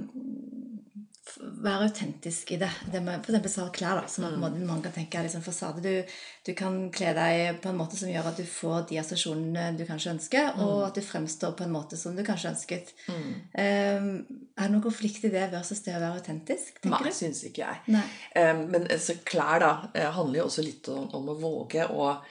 være 1.41 1.89
autentisk 1.91 2.55
i 2.57 2.61
det? 2.61 2.71
det 2.93 3.03
med, 3.05 3.21
for 3.25 3.33
eksempel 3.33 3.53
sa 3.53 3.67
klær, 3.75 4.01
da, 4.01 4.11
som 4.11 4.27
mm. 4.27 4.59
mange 4.69 4.83
kan 4.87 4.95
tenke 4.95 5.19
er 5.21 5.27
liksom 5.27 5.45
fasade. 5.45 5.83
Du, 5.85 6.17
du 6.47 6.53
kan 6.59 6.79
kle 6.95 7.13
deg 7.17 7.61
på 7.63 7.71
en 7.71 7.79
måte 7.79 7.99
som 7.99 8.11
gjør 8.11 8.31
at 8.31 8.41
du 8.41 8.47
får 8.49 8.87
de 8.91 9.01
assosiasjonene 9.03 9.77
du 9.79 9.85
kanskje 9.89 10.15
ønsker, 10.15 10.63
og 10.65 10.87
at 10.89 10.99
du 10.99 11.05
fremstår 11.05 11.57
på 11.59 11.67
en 11.67 11.75
måte 11.75 11.99
som 12.01 12.17
du 12.17 12.25
kanskje 12.27 12.53
ønsket. 12.55 12.95
Mm. 13.11 13.31
Um, 13.57 14.11
er 14.57 14.65
det 14.65 14.73
noen 14.73 14.87
konflikt 14.87 15.27
i 15.29 15.33
det 15.33 15.51
versus 15.53 15.83
det 15.85 15.95
å 15.97 16.01
være 16.01 16.23
autentisk? 16.23 16.81
Nei, 16.89 17.03
du? 17.05 17.13
syns 17.15 17.43
ikke 17.49 17.67
jeg. 17.67 18.03
Eh, 18.33 18.53
Men 18.57 18.89
altså, 18.89 19.19
klær 19.27 19.61
da, 19.63 19.73
eh, 19.95 20.11
handler 20.17 20.41
jo 20.41 20.49
også 20.49 20.65
litt 20.65 20.89
om, 20.93 21.09
om 21.19 21.33
å 21.33 21.39
våge. 21.41 21.85
Og, 21.93 22.31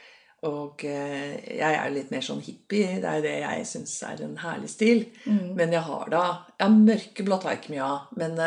og 0.49 0.85
eh, 0.89 1.35
jeg 1.59 1.77
er 1.77 1.93
litt 1.93 2.13
mer 2.13 2.25
sånn 2.25 2.41
hippie. 2.45 2.97
Det 3.03 3.11
er 3.11 3.25
det 3.25 3.35
jeg 3.43 3.67
syns 3.69 3.97
er 4.07 4.23
en 4.25 4.39
herlig 4.41 4.71
stil. 4.73 5.05
Mm. 5.25 5.51
Men 5.59 5.75
jeg 5.77 5.85
har 5.85 6.09
da 6.13 6.23
Jeg 6.55 6.65
har 6.65 7.69
mye 7.75 7.91
av. 7.91 8.09
Men 8.17 8.41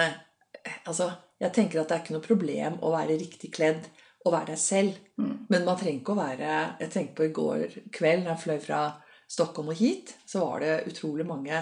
altså, 0.86 1.10
jeg 1.40 1.54
tenker 1.56 1.80
at 1.80 1.88
det 1.90 1.96
er 1.96 2.04
ikke 2.04 2.16
noe 2.16 2.26
problem 2.26 2.78
å 2.82 2.92
være 2.94 3.18
riktig 3.20 3.52
kledd 3.54 3.88
og 4.26 4.32
være 4.34 4.52
deg 4.52 4.60
selv. 4.60 4.96
Mm. 5.20 5.34
Men 5.48 5.66
man 5.66 5.78
trenger 5.78 6.00
ikke 6.00 6.14
å 6.14 6.18
være 6.18 6.54
Jeg 6.80 6.90
tenkte 6.92 7.16
på 7.18 7.28
i 7.28 7.34
går 7.36 7.76
kveld 7.94 8.26
da 8.26 8.34
jeg 8.34 8.42
fløy 8.44 8.58
fra 8.64 8.80
Stockholm 9.28 9.68
og 9.74 9.78
hit, 9.78 10.14
så 10.26 10.40
var 10.46 10.64
det 10.64 10.88
utrolig 10.88 11.26
mange 11.28 11.60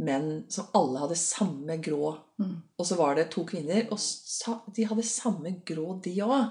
menn 0.00 0.44
som 0.48 0.70
alle 0.78 1.02
hadde 1.02 1.18
samme 1.20 1.76
grå 1.82 2.16
Mm. 2.40 2.54
og 2.78 2.86
så 2.88 2.96
var 2.96 3.18
det 3.18 3.26
to 3.28 3.42
kvinner, 3.44 3.82
og 3.92 3.98
de 4.72 4.84
hadde 4.88 5.02
samme 5.04 5.50
grå, 5.66 5.98
de 6.00 6.14
òg. 6.24 6.46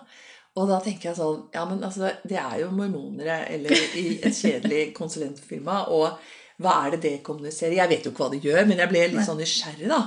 Og 0.53 0.67
da 0.69 0.77
tenker 0.85 1.09
jeg 1.09 1.17
sånn 1.17 1.47
Ja, 1.53 1.63
men 1.65 1.81
altså, 1.81 2.11
det 2.29 2.37
er 2.37 2.59
jo 2.61 2.67
mormonere 2.69 3.39
eller 3.49 3.73
i 3.97 4.19
et 4.21 4.35
kjedelig 4.37 4.93
konsulentfirma, 4.99 5.87
og 5.89 6.19
hva 6.61 6.75
er 6.85 6.93
det 6.93 7.01
det 7.07 7.15
kommuniserer? 7.25 7.79
Jeg 7.79 7.89
vet 7.89 8.05
jo 8.05 8.11
ikke 8.11 8.21
hva 8.25 8.31
det 8.35 8.43
gjør, 8.43 8.67
men 8.67 8.83
jeg 8.83 8.91
ble 8.91 9.03
litt 9.07 9.25
sånn 9.25 9.39
nysgjerrig, 9.41 9.89
da. 9.89 10.01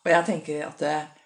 Og 0.00 0.10
jeg 0.14 0.26
tenker 0.30 0.64
at 0.70 0.78
det, 0.80 0.94
eh, 0.96 1.17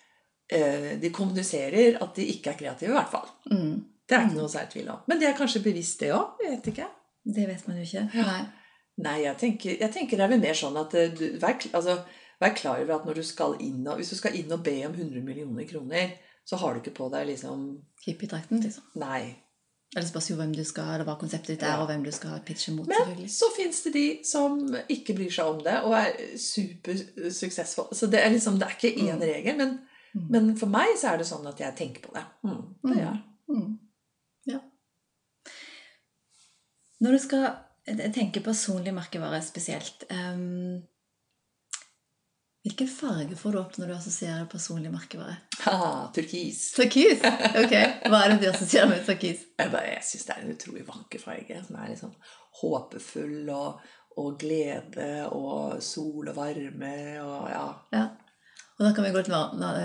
de 1.02 1.10
kommuniserer 1.10 1.98
at 2.02 2.14
de 2.16 2.24
ikke 2.34 2.50
er 2.52 2.58
kreative, 2.58 2.90
i 2.90 2.96
hvert 2.98 3.10
fall. 3.12 3.28
Mm. 3.50 3.84
Det 4.08 4.16
er 4.18 4.26
ikke 4.26 4.38
noe 4.40 4.48
særlig 4.52 4.70
tvil 4.74 4.88
om. 4.92 4.98
Men 5.08 5.20
det 5.20 5.28
er 5.28 5.36
kanskje 5.38 5.62
bevisst, 5.64 6.00
det 6.00 6.10
òg. 6.12 6.34
Vet 6.42 6.66
ikke. 6.72 6.86
Det 7.24 7.46
vet 7.48 7.68
man 7.68 7.76
jo 7.78 7.82
ikke. 7.86 8.08
Nei. 8.14 8.40
Nei, 9.02 9.14
jeg 9.24 9.36
tenker, 9.40 9.76
jeg 9.80 9.92
tenker 9.94 10.16
det 10.20 10.24
er 10.26 10.32
vel 10.34 10.40
mer 10.42 10.54
sånn 10.58 10.76
at 10.76 10.94
eh, 10.94 11.12
du, 11.16 11.22
vær, 11.40 11.54
altså, 11.72 11.94
vær 12.42 12.52
klar 12.58 12.82
over 12.82 12.94
at 12.98 13.06
når 13.08 13.14
du 13.14 13.22
skal 13.24 13.54
inn 13.64 13.86
og, 13.88 13.96
hvis 13.96 14.10
du 14.12 14.16
skal 14.18 14.34
inn 14.36 14.52
og 14.52 14.60
be 14.66 14.74
om 14.86 14.92
100 14.92 15.22
millioner 15.24 15.64
kroner, 15.70 16.12
så 16.44 16.58
har 16.60 16.74
du 16.74 16.80
ikke 16.82 16.96
på 16.98 17.08
deg 17.14 17.26
liksom 17.30 17.62
Hippietrakten, 18.04 18.60
liksom. 18.60 18.84
Nei. 19.00 19.36
Eller 19.96 20.08
spørs 20.08 20.30
jo 20.30 20.36
hvem 20.36 20.52
du 20.56 20.64
skal, 20.64 20.88
eller 20.94 21.04
hva 21.08 21.14
konseptet 21.20 21.54
ditt 21.54 21.62
er, 21.62 21.76
Ja. 21.76 21.80
og 21.82 21.88
hvem 21.88 22.02
du 22.04 22.10
skal 22.12 22.40
pitche 22.44 22.72
mot. 22.74 22.88
Men 22.88 23.28
så 23.28 23.48
fins 23.56 23.82
det 23.84 23.92
de 23.94 24.04
som 24.24 24.58
ikke 24.88 25.14
bryr 25.16 25.30
seg 25.32 25.46
om 25.52 25.58
det, 25.62 25.74
og 25.84 25.92
er 25.96 26.12
supersuksessfulle. 26.36 27.94
Så 27.96 28.06
det 28.10 28.20
er 28.24 28.30
liksom, 28.32 28.58
det 28.58 28.68
er 28.68 28.76
ikke 28.76 28.92
én 28.98 29.14
Mm. 29.16 29.20
regel, 29.20 29.56
men, 29.56 29.68
Mm. 29.68 29.78
Men 30.14 30.52
for 30.60 30.68
meg 30.68 30.94
så 31.00 31.12
er 31.14 31.18
det 31.22 31.26
sånn 31.28 31.46
at 31.48 31.60
jeg 31.62 31.74
tenker 31.78 32.02
på 32.04 32.12
det. 32.16 32.22
Mm, 32.44 32.62
det 32.84 32.96
gjør 32.98 33.06
jeg. 33.06 33.20
Mm. 33.52 33.68
Ja. 34.52 34.58
Når 37.02 37.16
du 37.16 37.18
skal 37.18 37.46
tenke 38.14 38.40
personlig 38.44 38.92
merkevare 38.94 39.40
spesielt 39.42 40.04
um, 40.12 40.82
Hvilken 42.62 42.86
farge 42.86 43.34
får 43.34 43.52
du 43.56 43.58
opp 43.58 43.72
når 43.80 43.88
du 43.90 43.94
assosierer 43.96 44.44
personlig 44.46 44.92
merkevare? 44.92 45.32
Ah, 45.66 46.04
turkis. 46.14 46.60
Turkis! 46.76 47.18
Ok, 47.58 47.72
Hva 48.06 48.20
er 48.22 48.36
det 48.36 48.36
du 48.44 48.46
assosierer 48.52 48.86
med 48.92 49.02
turkis? 49.08 49.40
Jeg, 49.58 49.72
bare- 49.72 49.96
jeg 49.96 50.04
syns 50.06 50.28
det 50.28 50.36
er 50.36 50.44
en 50.44 50.52
utrolig 50.54 50.84
vakker 50.86 51.24
farge. 51.24 51.58
Som 51.66 51.80
er 51.82 51.90
litt 51.90 51.98
sånn 52.04 52.14
håpefull 52.60 53.50
og, 53.50 53.82
og 54.22 54.36
glede 54.38 55.08
og 55.34 55.82
sol 55.82 56.30
og 56.30 56.36
varme 56.38 56.94
og 57.24 57.50
ja. 57.50 57.64
Ja. 57.96 58.04
Og 58.82 58.88
da 58.88 58.96
kan 58.96 59.04
vi 59.06 59.12
gå 59.14 59.20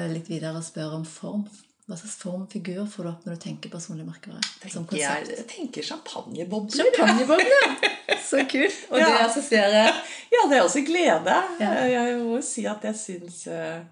litt, 0.09 0.25
videre 0.25 0.57
og 0.57 0.63
spørre 0.65 0.97
om 0.97 1.03
form. 1.05 1.43
Hva 1.85 1.95
slags 1.99 2.15
form, 2.17 2.47
figur, 2.49 2.87
får 2.89 3.05
du 3.05 3.09
opp 3.11 3.27
når 3.27 3.35
du 3.37 3.41
tenker 3.43 3.69
personlig 3.69 4.07
merkevare? 4.07 4.41
Som 4.73 4.87
Tenker 4.89 4.97
jeg, 5.03 5.27
jeg 5.37 5.45
tenker 5.51 5.85
champagnebobler. 5.85 6.81
Champagnebobler! 6.81 7.75
Så 8.29 8.41
kult! 8.49 8.79
Og 8.89 8.97
det 8.97 9.11
assosierer 9.21 9.93
Ja, 10.33 10.47
det 10.49 10.57
er 10.57 10.65
også 10.65 10.81
glede. 10.87 11.37
Ja. 11.61 11.71
Jeg 11.85 12.17
må 12.25 12.41
si 12.41 12.65
at 12.65 12.89
jeg 12.89 12.97
syns 12.97 13.45
eh, 13.53 13.85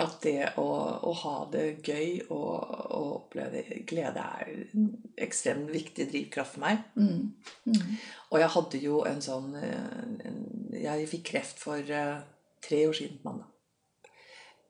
at 0.00 0.16
det 0.24 0.54
å, 0.58 0.66
å 1.04 1.14
ha 1.20 1.36
det 1.52 1.68
gøy 1.84 2.24
og, 2.24 2.50
og 2.64 3.14
oppleve 3.20 3.62
glede 3.84 4.24
er 4.40 4.54
en 4.56 4.90
ekstremt 5.28 5.68
viktig 5.70 6.08
drivkraft 6.10 6.56
for 6.56 6.64
meg. 6.64 6.86
mm. 6.96 7.24
Mm. 7.68 7.96
Og 8.32 8.40
jeg 8.40 8.54
hadde 8.56 8.86
jo 8.88 9.04
en 9.06 9.20
sånn 9.22 9.52
eh, 9.60 10.04
en, 10.26 10.44
Jeg 10.80 11.10
fikk 11.12 11.28
kreft 11.34 11.60
for 11.68 11.78
eh, 11.84 12.22
tre 12.64 12.86
år 12.88 13.04
siden 13.04 13.20
på 13.20 13.28
mandag. 13.28 13.53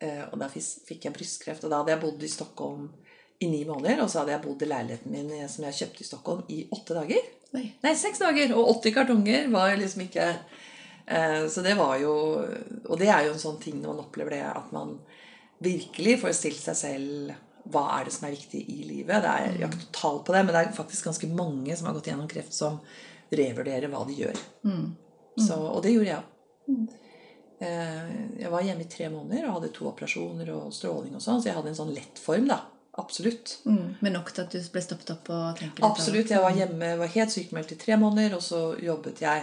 Eh, 0.05 0.25
og 0.31 0.39
da 0.41 0.51
fikk 0.53 1.07
jeg 1.07 1.15
brystkreft. 1.15 1.65
Og 1.65 1.73
da 1.73 1.81
hadde 1.81 1.95
jeg 1.95 2.03
bodd 2.03 2.25
i 2.25 2.31
Stockholm 2.31 2.89
i 3.43 3.49
ni 3.51 3.63
måneder. 3.69 4.03
Og 4.05 4.11
så 4.11 4.23
hadde 4.23 4.35
jeg 4.37 4.45
bodd 4.45 4.65
i 4.65 4.71
leiligheten 4.71 5.15
min 5.15 5.33
eh, 5.39 5.49
som 5.51 5.67
jeg 5.69 5.79
kjøpte 5.81 6.05
i 6.05 6.09
Stockholm, 6.11 6.45
i 6.53 6.61
åtte 6.75 6.97
dager. 6.99 7.33
Nei, 7.55 7.67
Nei, 7.85 7.95
seks 7.99 8.23
dager! 8.23 8.55
Og 8.59 8.81
80 8.81 8.97
kartonger 8.97 9.49
var 9.53 9.77
liksom 9.79 10.09
ikke 10.09 10.25
eh, 11.07 11.45
Så 11.47 11.63
det 11.63 11.77
var 11.79 11.93
jo 12.03 12.15
Og 12.89 12.97
det 12.99 13.07
er 13.15 13.29
jo 13.29 13.37
en 13.37 13.39
sånn 13.45 13.61
ting 13.63 13.77
når 13.79 13.93
man 13.93 14.01
opplever 14.09 14.35
det, 14.35 14.41
at 14.49 14.73
man 14.75 14.97
virkelig 15.63 16.17
får 16.25 16.35
stilt 16.35 16.59
seg 16.61 16.77
selv 16.77 17.35
hva 17.73 17.85
er 17.95 18.05
det 18.05 18.13
som 18.13 18.27
er 18.27 18.35
viktig 18.35 18.59
i 18.61 18.83
livet. 18.85 19.23
Det 19.25 19.31
er, 19.31 19.55
jeg 19.55 19.63
har 19.63 19.71
ikke 19.73 19.95
tall 19.97 20.19
på 20.27 20.35
det, 20.35 20.43
men 20.45 20.53
det 20.53 20.61
er 20.61 20.75
faktisk 20.77 21.07
ganske 21.09 21.29
mange 21.33 21.77
som 21.79 21.87
har 21.89 21.95
gått 21.97 22.11
gjennom 22.11 22.27
kreft, 22.29 22.53
som 22.53 22.77
revurderer 23.33 23.89
hva 23.89 24.03
de 24.05 24.19
gjør. 24.19 24.43
Mm. 24.69 24.91
Så, 25.41 25.57
og 25.57 25.81
det 25.87 25.95
gjorde 25.95 26.11
jeg. 26.11 26.27
Mm. 26.69 26.83
Eh, 27.61 28.41
Jeg 28.41 28.51
var 28.51 28.63
hjemme 28.67 28.83
i 28.85 28.91
tre 28.91 29.09
måneder 29.13 29.49
og 29.49 29.59
hadde 29.61 29.73
to 29.77 29.87
operasjoner 29.89 30.51
og 30.55 30.73
stråling 30.75 31.15
og 31.15 31.23
sånn, 31.23 31.41
så 31.43 31.51
jeg 31.51 31.57
hadde 31.59 31.71
en 31.73 31.79
sånn 31.79 31.95
lett 31.95 32.19
form, 32.19 32.49
da. 32.51 32.61
Absolutt. 32.99 33.57
Mm. 33.67 33.97
Men 34.01 34.13
nok 34.15 34.31
til 34.35 34.45
at 34.45 34.53
du 34.55 34.61
ble 34.71 34.83
stoppet 34.83 35.11
opp 35.17 35.31
og 35.35 35.59
tenker 35.59 35.83
litt 35.83 35.89
Absolutt. 35.89 36.31
Jeg 36.31 36.43
var 36.43 36.55
hjemme, 36.55 36.93
var 37.01 37.11
helt 37.11 37.33
sykemeldt 37.35 37.73
i 37.75 37.79
tre 37.81 37.97
måneder, 37.99 38.37
og 38.37 38.43
så 38.43 38.61
jobbet 38.79 39.23
jeg 39.25 39.43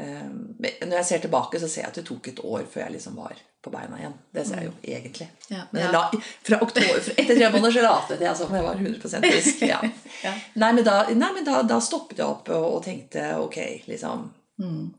eh, 0.00 0.30
Når 0.30 0.96
jeg 1.02 1.04
ser 1.10 1.18
tilbake, 1.26 1.60
så 1.60 1.68
ser 1.68 1.82
jeg 1.84 1.90
at 1.90 1.98
det 2.00 2.06
tok 2.08 2.28
et 2.32 2.40
år 2.44 2.64
før 2.70 2.86
jeg 2.86 2.94
liksom 2.96 3.18
var 3.20 3.36
på 3.60 3.68
beina 3.74 3.98
igjen. 3.98 4.14
Det 4.32 4.46
ser 4.48 4.62
jeg 4.62 4.70
jo 4.70 4.74
egentlig. 4.88 5.26
Ja. 5.52 5.66
Men 5.74 5.82
ja. 5.82 5.90
la, 5.92 6.20
fra 6.48 6.60
oktober, 6.64 7.02
etter 7.12 7.34
tre 7.36 7.50
måneder 7.52 7.74
så 7.76 7.82
latet 7.84 8.22
jeg 8.24 8.38
som 8.38 8.54
jeg 8.56 8.64
var 8.64 8.80
100 8.80 9.20
frisk. 9.26 9.60
Ja. 9.74 9.82
Ja. 10.24 10.32
Nei, 10.62 10.70
men, 10.72 10.84
da, 10.86 11.02
nei, 11.12 11.28
men 11.36 11.44
da, 11.44 11.60
da 11.68 11.76
stoppet 11.84 12.22
jeg 12.22 12.26
opp 12.26 12.48
og, 12.48 12.64
og 12.78 12.84
tenkte 12.86 13.34
ok, 13.40 13.60
liksom 13.90 14.30
Mm. 14.60 14.90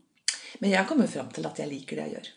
Men 0.60 0.74
jeg 0.76 0.88
kommer 0.90 1.08
fram 1.10 1.32
til 1.34 1.46
at 1.50 1.60
jeg 1.62 1.72
liker 1.72 2.02
det 2.02 2.08
jeg 2.08 2.16
gjør. 2.18 2.30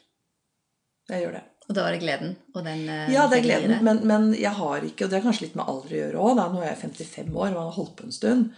Jeg 1.12 1.24
gjør 1.26 1.36
det. 1.36 1.42
Og 1.64 1.76
da 1.76 1.82
var 1.86 1.94
det 1.96 2.00
gleden 2.02 2.34
og 2.52 2.64
den 2.66 2.82
eh, 2.92 3.10
Ja, 3.12 3.24
det 3.28 3.38
er 3.38 3.44
gleden 3.46 3.78
men, 3.86 4.02
men 4.04 4.26
jeg 4.36 4.52
har 4.52 4.84
ikke 4.84 5.06
Og 5.06 5.10
det 5.10 5.16
har 5.16 5.24
kanskje 5.24 5.46
litt 5.46 5.54
med 5.56 5.64
alder 5.72 5.94
å 5.94 6.00
gjøre 6.02 6.24
òg. 6.28 6.40
Nå 6.52 6.60
er 6.60 6.70
jeg 6.74 6.80
55 6.82 7.30
år 7.36 7.52
og 7.54 7.60
har 7.62 7.76
holdt 7.78 7.94
på 8.00 8.04
en 8.08 8.16
stund. 8.16 8.50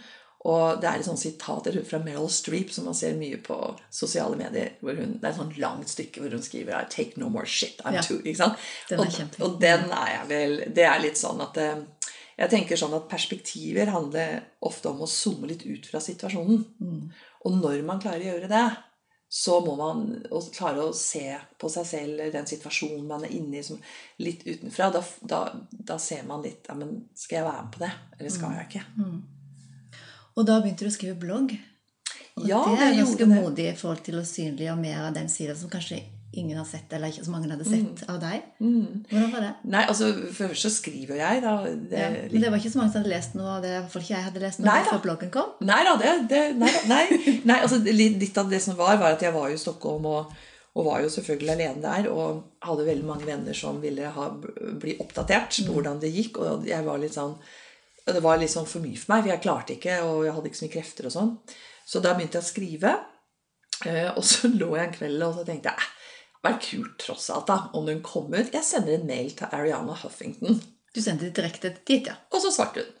Og 0.47 0.79
det 0.79 0.87
er 0.87 0.99
et 1.01 1.07
sånt 1.07 1.19
sitat 1.19 1.67
fra 1.89 1.99
Meryl 2.03 2.29
Streep 2.31 2.69
som 2.71 2.85
man 2.87 2.95
ser 2.95 3.15
mye 3.19 3.39
på 3.43 3.55
sosiale 3.91 4.37
medier. 4.39 4.75
Hvor 4.83 4.95
hun, 4.99 5.15
det 5.17 5.25
er 5.25 5.31
et 5.33 5.39
sånt 5.39 5.57
langt 5.59 5.91
stykke 5.91 6.23
hvor 6.23 6.35
hun 6.35 6.43
skriver 6.45 6.75
I 6.77 6.91
take 6.93 7.19
no 7.19 7.31
more 7.33 7.47
shit, 7.49 7.81
I'm 7.83 7.97
Ja. 7.97 8.03
too. 8.05 8.19
Ikke 8.21 8.43
sant? 8.43 8.59
Den 8.91 9.01
er 9.03 9.07
og, 9.07 9.39
og 9.47 9.57
den 9.63 9.87
er 9.91 10.11
jeg 10.13 10.27
vel 10.29 10.57
Det 10.75 10.85
er 10.87 11.03
litt 11.03 11.19
sånn 11.19 11.41
at 11.43 11.57
eh, 11.63 11.81
Jeg 12.37 12.53
tenker 12.53 12.79
sånn 12.79 12.93
at 12.95 13.09
perspektiver 13.09 13.91
handler 13.91 14.43
ofte 14.61 14.91
om 14.91 15.01
å 15.01 15.09
zoome 15.09 15.47
litt 15.49 15.65
ut 15.65 15.87
fra 15.89 15.99
situasjonen. 16.03 16.59
Mm. 16.79 17.07
Og 17.47 17.55
når 17.63 17.81
man 17.87 17.99
klarer 18.03 18.21
å 18.21 18.29
gjøre 18.35 18.51
det, 18.51 18.65
så 19.29 19.59
må 19.65 19.75
man 19.75 20.03
klare 20.55 20.85
å 20.87 20.93
se 20.95 21.35
på 21.59 21.69
seg 21.71 21.87
selv, 21.87 22.21
den 22.31 22.47
situasjonen 22.47 23.07
man 23.09 23.25
er 23.27 23.33
inne 23.35 23.59
i, 23.59 23.63
som 23.63 23.79
litt 24.23 24.45
utenfra. 24.47 24.89
Da, 24.95 25.01
da, 25.19 25.41
da 25.69 25.97
ser 25.99 26.23
man 26.27 26.45
litt 26.45 26.69
ja, 26.69 26.77
men 26.79 27.01
Skal 27.15 27.41
jeg 27.41 27.47
være 27.47 27.65
med 27.65 27.73
på 27.73 27.83
det, 27.83 27.91
eller 28.19 28.33
skal 28.33 28.55
jeg 28.55 28.69
ikke? 28.69 28.85
Mm. 29.01 29.17
Og 30.37 30.45
da 30.47 30.59
begynte 30.61 30.85
du 30.85 30.91
å 30.91 30.95
skrive 30.95 31.19
blogg. 31.19 31.57
Og 32.37 32.45
Ja, 32.47 32.61
det 32.69 32.85
er 32.85 32.99
ganske 33.01 33.27
modig 33.27 33.71
i 33.71 33.75
forhold 33.75 34.05
til 34.05 34.19
å 34.19 34.27
synliggjøre 34.27 34.79
mer 34.79 35.07
av 35.09 35.15
den 35.17 35.27
siden 35.33 35.57
som 35.59 35.71
kanskje 35.73 36.03
ingen 36.37 36.57
har 36.59 36.65
sett, 36.69 36.91
eller 36.93 37.09
ikke 37.11 37.25
så 37.25 37.31
mange 37.33 37.49
hadde 37.51 37.65
sett 37.67 38.03
av 38.09 38.19
deg. 38.21 38.43
Mm. 38.61 39.03
Hvordan 39.09 39.31
var 39.33 39.43
det? 39.45 39.51
Nei, 39.73 39.83
altså 39.89 40.09
Først 40.37 40.65
så 40.67 40.71
skriver 40.73 41.15
jeg, 41.19 41.41
da. 41.43 41.53
Det, 41.65 41.99
Ja. 42.01 42.09
Men 42.31 42.43
det 42.45 42.51
var 42.53 42.61
ikke 42.61 42.71
så 42.73 42.81
mange 42.81 42.91
som 42.93 43.01
hadde 43.01 43.13
lest 43.13 43.37
noe 43.39 43.55
av 43.57 43.61
det. 43.65 43.71
I 43.73 43.79
hvert 43.81 43.93
fall 43.95 44.05
ikke 44.05 44.15
jeg 44.15 44.27
hadde 44.27 44.43
lest 44.43 44.61
noe 44.61 44.67
Nei 44.69 44.83
før 44.89 45.01
bloggen 45.07 45.31
kom. 45.33 45.53
Nei 45.69 45.79
da, 45.87 45.95
det, 46.01 46.13
det 46.31 46.41
nei, 46.61 46.73
nei, 46.91 47.03
nei, 47.49 47.57
altså 47.65 47.79
litt 47.87 48.37
av 48.43 48.49
det 48.53 48.61
som 48.63 48.77
var, 48.79 48.95
var 49.01 49.17
at 49.17 49.25
jeg 49.25 49.33
var 49.35 49.49
jo 49.51 49.57
i 49.57 49.63
Stockholm 49.65 50.05
og, 50.13 50.33
og 50.77 50.85
var 50.85 51.01
jo 51.01 51.09
selvfølgelig 51.17 51.53
alene 51.55 51.81
der. 51.87 52.09
Og 52.13 52.43
hadde 52.67 52.85
veldig 52.89 53.07
mange 53.09 53.25
venner 53.29 53.57
som 53.57 53.81
ville 53.81 54.13
ha, 54.13 54.29
bli 54.81 54.97
oppdatert 55.03 55.61
på 55.65 55.73
hvordan 55.79 55.99
det 56.03 56.13
gikk. 56.13 56.37
Og 56.43 56.67
jeg 56.69 56.85
var 56.85 57.01
litt 57.01 57.17
sånn 57.17 57.33
Det 58.07 58.21
var 58.23 58.37
litt 58.39 58.53
sånn 58.53 58.67
for 58.69 58.79
mye 58.79 58.95
for 58.95 59.11
meg, 59.15 59.25
for 59.25 59.33
jeg 59.33 59.41
klarte 59.43 59.73
ikke, 59.75 59.97
og 60.07 60.21
jeg 60.23 60.31
hadde 60.37 60.47
ikke 60.47 60.59
så 60.61 60.67
mye 60.67 60.75
krefter 60.77 61.09
og 61.09 61.11
sånn. 61.17 61.33
Så 61.87 61.99
da 62.03 62.13
begynte 62.15 62.37
jeg 62.39 62.45
å 62.45 62.51
skrive. 62.53 62.93
eh, 63.85 64.07
Og 64.15 64.23
så 64.23 64.47
lå 64.61 64.69
jeg 64.77 64.87
en 64.87 64.93
kveld 64.95 65.25
og 65.27 65.35
så 65.41 65.43
tenkte 65.47 65.73
jeg 65.73 65.93
vært 66.45 66.67
kult 66.69 66.97
tross 67.01 67.29
alt 67.33 67.47
da, 67.49 67.57
om 67.77 67.87
hun 67.89 68.03
kom 68.05 68.29
ut. 68.33 68.53
Jeg 68.53 68.65
sender 68.65 68.97
en 68.97 69.07
mail 69.09 69.31
til 69.37 69.53
Ariana 69.55 69.95
Huffington. 70.03 70.61
Du 70.95 71.01
sendte 71.01 71.27
det 71.27 71.35
direkte 71.37 71.73
dit, 71.85 72.07
ja. 72.07 72.17
Og 72.33 72.41
så 72.43 72.51
svarte 72.53 72.85
hun. 72.85 72.93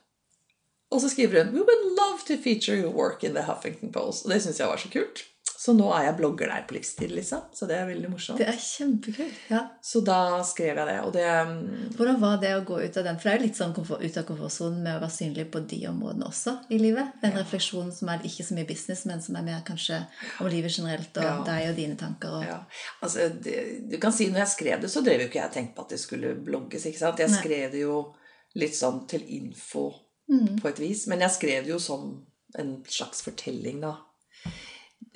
Og 0.93 1.01
så 1.03 1.09
skriver 1.11 1.43
hun 1.43 1.55
We 1.55 1.65
would 1.67 1.87
love 1.97 2.23
to 2.27 2.37
feature 2.41 2.77
your 2.77 2.93
work 2.93 3.23
in 3.23 3.33
the 3.35 3.43
Huffington 3.43 3.91
Post. 3.91 4.25
Og 4.25 4.31
det 4.31 4.41
syns 4.43 4.59
jeg 4.59 4.69
var 4.69 4.81
så 4.81 4.91
kult. 4.93 5.25
Så 5.67 5.73
nå 5.75 5.87
er 5.91 6.05
jeg 6.07 6.15
blogger 6.21 6.47
der 6.47 6.61
på 6.69 6.77
livstid, 6.77 7.11
liksom. 7.11 7.41
Så 7.51 7.67
det 7.67 7.75
er 7.75 7.89
veldig 7.89 8.09
morsomt. 8.13 8.39
Det 8.39 8.45
er 8.47 8.59
kjempekult. 8.61 9.39
Ja. 9.51 9.59
Så 9.83 9.99
da 10.07 10.19
skrev 10.47 10.77
jeg 10.79 10.87
det. 10.87 10.95
Og 11.03 11.11
det 11.15 11.25
mm, 11.27 11.97
Hvordan 11.97 12.21
var 12.21 12.37
det 12.39 12.53
å 12.55 12.61
gå 12.69 12.77
ut 12.85 12.99
av 13.01 13.03
den? 13.09 13.19
For 13.19 13.27
det 13.27 13.33
er 13.33 13.41
jo 13.41 13.47
litt 13.49 13.59
sånn 13.59 13.73
ut 13.75 14.19
av 14.21 14.27
komfortsonen 14.29 14.77
med 14.85 14.95
å 14.95 15.01
være 15.01 15.15
synlig 15.17 15.47
på 15.51 15.59
de 15.73 15.81
områdene 15.89 16.29
også 16.29 16.53
i 16.71 16.79
livet. 16.79 17.17
Den 17.19 17.35
refleksjonen 17.35 17.91
som 17.97 18.13
er 18.13 18.23
ikke 18.29 18.45
så 18.47 18.55
mye 18.55 18.69
business, 18.69 19.03
men 19.11 19.21
som 19.25 19.35
er 19.35 19.47
mer 19.49 19.59
kanskje 19.67 19.99
om 20.39 20.47
livet 20.53 20.71
generelt, 20.77 21.11
og 21.19 21.27
Ja. 21.27 21.35
deg 21.51 21.69
og 21.73 21.75
dine 21.83 21.99
tanker. 21.99 22.39
Og, 22.39 22.47
ja. 22.47 22.59
altså, 23.03 23.27
det, 23.43 23.57
Du 23.91 23.97
kan 23.99 24.15
si 24.15 24.29
når 24.31 24.45
jeg 24.45 24.53
skrev 24.55 24.81
det, 24.81 24.89
så 24.95 25.03
drev 25.03 25.25
jo 25.25 25.27
ikke 25.27 25.41
jeg 25.41 25.51
og 25.51 25.57
tenkte 25.59 25.75
på 25.75 25.81
at 25.87 25.89
det 25.97 25.99
skulle 25.99 26.35
blogges. 26.47 26.85
ikke 26.87 27.03
sant? 27.03 27.19
Jeg 27.19 27.29
Nei. 27.35 27.41
skrev 27.43 27.71
det 27.75 27.83
jo 27.83 28.13
litt 28.55 28.75
sånn 28.75 29.03
til 29.07 29.27
info 29.27 29.89
Mm. 30.29 30.57
på 30.61 30.67
et 30.67 30.79
vis. 30.79 31.07
Men 31.07 31.19
jeg 31.23 31.31
skrev 31.31 31.63
det 31.63 31.71
jo 31.71 31.79
som 31.79 32.25
en 32.59 32.83
slags 32.83 33.21
fortelling, 33.21 33.79
da. 33.81 33.93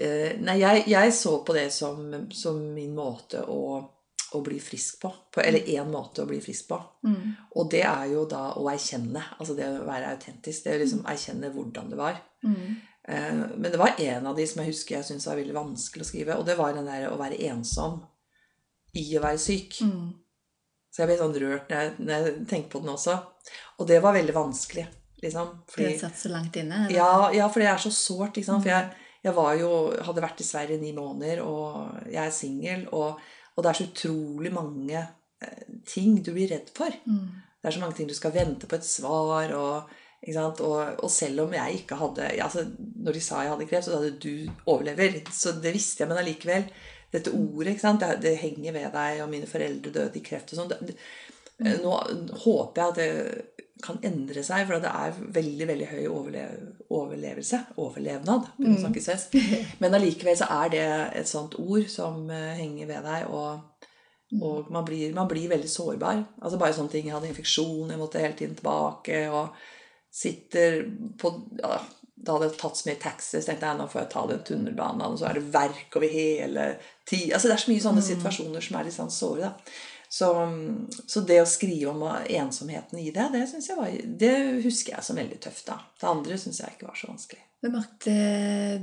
Eh, 0.02 0.38
nei, 0.42 0.58
jeg, 0.62 0.86
jeg 0.90 1.14
så 1.14 1.38
på 1.46 1.54
det 1.54 1.68
som, 1.74 2.14
som 2.34 2.60
min 2.74 2.94
måte 2.98 3.44
å, 3.46 3.80
å 4.34 4.42
bli 4.42 4.60
frisk 4.64 5.02
på. 5.04 5.12
på. 5.34 5.44
Eller 5.44 5.68
én 5.76 5.90
måte 5.92 6.24
å 6.24 6.30
bli 6.30 6.40
frisk 6.42 6.72
på. 6.72 6.80
Mm. 7.08 7.34
Og 7.60 7.68
det 7.74 7.84
er 7.86 8.08
jo 8.14 8.24
da 8.30 8.48
å 8.58 8.66
erkjenne. 8.72 9.24
Altså 9.38 9.58
det 9.58 9.68
å 9.70 9.84
være 9.86 10.14
autentisk. 10.16 10.64
Det 10.66 10.78
å 10.78 10.82
liksom 10.82 11.04
erkjenne 11.12 11.52
hvordan 11.54 11.92
det 11.94 12.00
var. 12.00 12.18
Mm. 12.48 12.80
Eh, 13.08 13.44
men 13.56 13.68
det 13.70 13.82
var 13.82 14.00
en 14.02 14.32
av 14.32 14.40
de 14.40 14.48
som 14.50 14.64
jeg 14.64 14.74
husker 14.74 14.98
jeg 14.98 15.10
syntes 15.10 15.30
var 15.30 15.38
veldig 15.42 15.60
vanskelig 15.60 16.08
å 16.08 16.10
skrive. 16.10 16.40
Og 16.40 16.48
det 16.50 16.58
var 16.60 16.74
den 16.78 16.90
der 16.90 17.12
å 17.12 17.20
være 17.22 17.38
ensom 17.52 18.02
i 18.98 19.06
å 19.18 19.24
være 19.24 19.42
syk. 19.42 19.78
Mm. 19.86 20.10
Så 20.92 21.04
jeg 21.04 21.12
ble 21.12 21.20
sånn 21.22 21.38
rørt 21.40 21.70
når 21.72 21.78
jeg, 21.78 21.94
når 22.02 22.16
jeg 22.16 22.34
tenker 22.50 22.74
på 22.74 22.82
den 22.84 22.96
også. 22.96 23.20
Og 23.80 23.88
det 23.88 24.02
var 24.04 24.18
veldig 24.18 24.36
vanskelig. 24.36 24.88
Liksom, 25.22 25.54
Fordi 25.70 25.86
det 25.86 26.00
satt 26.02 26.18
så 26.18 26.32
langt 26.34 26.56
inne? 26.58 26.88
eller? 26.88 26.96
ja, 26.98 27.30
ja, 27.36 27.48
for 27.54 27.62
det 27.62 27.70
er 27.70 27.82
så 27.82 27.92
sårt. 27.94 28.40
For 28.42 28.68
jeg, 28.68 28.90
jeg 29.24 29.36
var 29.38 29.54
jo, 29.60 29.72
hadde 30.02 30.24
vært 30.24 30.42
i 30.42 30.48
Sverige 30.48 30.80
i 30.80 30.82
ni 30.82 30.92
måneder, 30.98 31.44
og 31.46 32.08
jeg 32.10 32.24
er 32.26 32.34
singel. 32.34 32.88
Og, 32.92 33.20
og 33.56 33.64
det 33.64 33.70
er 33.70 33.80
så 33.80 33.88
utrolig 33.90 34.52
mange 34.56 34.98
eh, 34.98 35.66
ting 35.86 36.16
du 36.26 36.32
blir 36.34 36.50
redd 36.50 36.72
for. 36.74 36.94
Mm. 37.06 37.28
Det 37.62 37.70
er 37.70 37.76
så 37.76 37.84
mange 37.84 37.98
ting 38.00 38.10
du 38.10 38.16
skal 38.18 38.34
vente 38.34 38.70
på 38.70 38.80
et 38.80 38.88
svar. 38.88 39.54
Og? 39.58 39.98
Og, 40.22 40.62
og 41.02 41.10
selv 41.10 41.48
om 41.48 41.54
jeg 41.58 41.80
ikke 41.80 41.98
hadde 41.98 42.28
altså, 42.46 42.62
Når 42.78 43.16
de 43.16 43.22
sa 43.26 43.40
jeg 43.42 43.50
hadde 43.56 43.66
kreft, 43.66 43.88
så 43.88 43.96
hadde 43.98 44.20
du 44.22 44.52
overlever. 44.70 45.16
Så 45.34 45.56
det 45.62 45.74
visste 45.74 46.04
jeg, 46.04 46.12
men 46.12 46.22
allikevel. 46.22 46.68
Dette 47.12 47.34
ordet? 47.34 47.82
Det, 47.82 48.10
det 48.22 48.36
henger 48.42 48.76
ved 48.78 48.92
deg, 48.94 49.22
og 49.24 49.32
mine 49.34 49.50
foreldre 49.50 49.94
døde 49.94 50.18
i 50.22 50.26
kreft 50.26 50.54
og 50.54 50.62
sånn. 50.62 50.70
Det- 50.74 50.94
det- 50.96 51.78
Nå 51.82 51.94
håper 52.42 52.82
jeg 52.82 52.90
at 52.90 52.96
det 52.98 53.61
kan 53.84 54.00
endre 54.06 54.44
seg, 54.46 54.68
for 54.70 54.84
det 54.84 54.92
er 54.92 55.18
veldig 55.40 55.68
veldig 55.70 55.90
høy 55.92 56.04
overle 56.12 56.46
overlevelse. 56.92 57.60
Overlevnad, 57.82 58.48
svensk. 59.04 59.36
Men 59.82 59.98
allikevel 59.98 60.38
så 60.40 60.48
er 60.62 60.72
det 60.74 60.88
et 61.22 61.30
sånt 61.30 61.58
ord 61.62 61.90
som 61.92 62.26
eh, 62.30 62.56
henger 62.62 62.90
ved 62.90 63.06
deg, 63.08 63.28
og, 63.32 63.86
og 64.40 64.72
man, 64.72 64.86
blir, 64.88 65.12
man 65.18 65.30
blir 65.32 65.52
veldig 65.52 65.70
sårbar. 65.72 66.24
Altså 66.42 66.60
Bare 66.62 66.78
sånne 66.78 66.94
ting. 66.94 67.10
Jeg 67.10 67.18
hadde 67.18 67.32
infeksjon, 67.32 67.92
jeg 67.92 68.02
måtte 68.02 68.24
hele 68.24 68.38
tiden 68.38 68.58
tilbake. 68.60 69.26
og 69.30 69.56
sitter 70.12 70.84
på 71.18 71.32
ja, 71.62 71.78
Da 72.16 72.36
hadde 72.36 72.50
jeg 72.50 72.58
tatt 72.60 72.78
så 72.78 72.90
mye 72.90 73.00
taxi, 73.02 73.40
så 73.40 73.48
tenkte 73.48 73.70
jeg 73.70 73.80
nå 73.80 73.88
får 73.90 74.02
jeg 74.04 74.12
ta 74.12 74.26
den 74.30 74.44
tunnelbanen, 74.46 75.06
og 75.08 75.22
så 75.22 75.30
er 75.30 75.40
det 75.40 75.54
verk 75.54 75.96
over 75.98 76.12
hele 76.12 76.68
tida 77.08 77.38
Altså 77.38 77.48
Det 77.48 77.56
er 77.56 77.64
så 77.64 77.72
mye 77.72 77.86
sånne 77.88 78.04
situasjoner 78.06 78.66
som 78.68 78.78
er 78.78 78.88
litt 78.88 78.98
sånn 78.98 79.14
såre. 79.16 79.48
da. 79.48 79.54
Så, 80.12 80.28
så 81.08 81.22
det 81.24 81.38
å 81.40 81.48
skrive 81.48 81.94
om 81.94 82.02
ensomheten 82.28 83.00
i 83.00 83.14
det, 83.16 83.30
det, 83.32 83.46
jeg 83.64 83.78
var, 83.78 83.94
det 84.20 84.34
husker 84.66 84.98
jeg 84.98 85.08
som 85.08 85.16
veldig 85.16 85.38
tøft. 85.40 85.70
da. 85.70 85.78
Det 86.02 86.10
andre 86.10 86.40
syns 86.42 86.60
jeg 86.60 86.76
ikke 86.76 86.90
var 86.90 86.98
så 87.00 87.08
vanskelig. 87.14 87.46
Men 87.64 87.76
merkte 87.78 88.16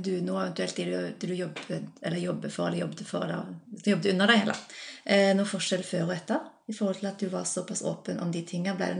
du 0.01 0.13
noe 0.25 0.47
eventuelt 0.47 0.79
det 0.79 0.87
du, 0.89 1.27
du 1.27 1.35
jobbet, 1.37 1.91
eller 2.01 2.23
jobbet 2.23 2.55
for, 2.55 2.71
eller 2.71 2.81
jobbet 2.81 3.05
for, 3.05 3.29
da, 3.29 3.43
jobbet 3.91 4.09
under 4.15 4.31
deg, 4.31 4.41
heller, 4.41 4.63
eh, 5.05 5.29
noe 5.37 5.51
forskjell 5.51 5.85
før 5.85 6.07
og 6.07 6.15
etter? 6.15 6.47
I 6.69 6.73
forhold 6.73 6.99
til 6.99 7.07
at 7.09 7.17
du 7.17 7.25
var 7.33 7.43
såpass 7.49 7.81
åpen 7.81 8.19
om 8.21 8.31
de 8.31 8.43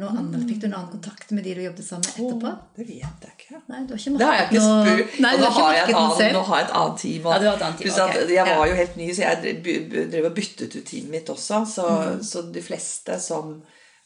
noe 0.02 0.10
annet? 0.10 0.46
Fikk 0.50 0.62
du 0.64 0.68
en 0.68 0.74
annen 0.74 0.90
kontakt 0.90 1.30
med 1.38 1.44
de 1.46 1.52
du 1.54 1.60
jobbet 1.62 1.86
sammen 1.86 2.08
med 2.08 2.16
etterpå? 2.16 2.50
Oh, 2.50 2.64
det 2.80 2.86
vet 2.88 3.26
jeg 3.26 3.34
ikke. 3.36 3.60
Nei, 3.70 3.82
du 3.86 3.94
har 3.94 4.00
ikke 4.02 4.14
Det 4.18 4.30
har 4.30 4.38
jeg 4.40 4.48
ikke 4.48 4.64
spurt. 4.64 5.20
Og 5.20 5.44
nå 5.44 5.52
har 5.58 5.76
jeg 5.76 5.84
et 5.84 6.00
annet, 6.00 6.40
har 6.48 6.64
et 6.64 6.74
annet 6.80 6.98
team. 7.04 7.28
Og, 7.28 7.36
Ja, 7.36 7.38
du 7.44 7.46
har 7.46 7.60
et 7.60 7.66
annet 7.68 7.84
team, 7.84 7.92
Okay. 8.10 8.34
Jeg 8.34 8.58
var 8.58 8.72
jo 8.72 8.80
helt 8.80 8.98
ny, 8.98 9.12
så 9.14 9.22
jeg 9.28 9.62
drev- 10.16 10.30
og 10.32 10.34
byttet 10.40 10.80
ut 10.80 10.90
teamet 10.90 11.14
mitt 11.14 11.30
også. 11.30 11.62
Så, 11.76 11.86
mm. 11.86 12.26
så 12.32 12.44
de 12.58 12.66
fleste 12.66 13.20
som, 13.22 13.54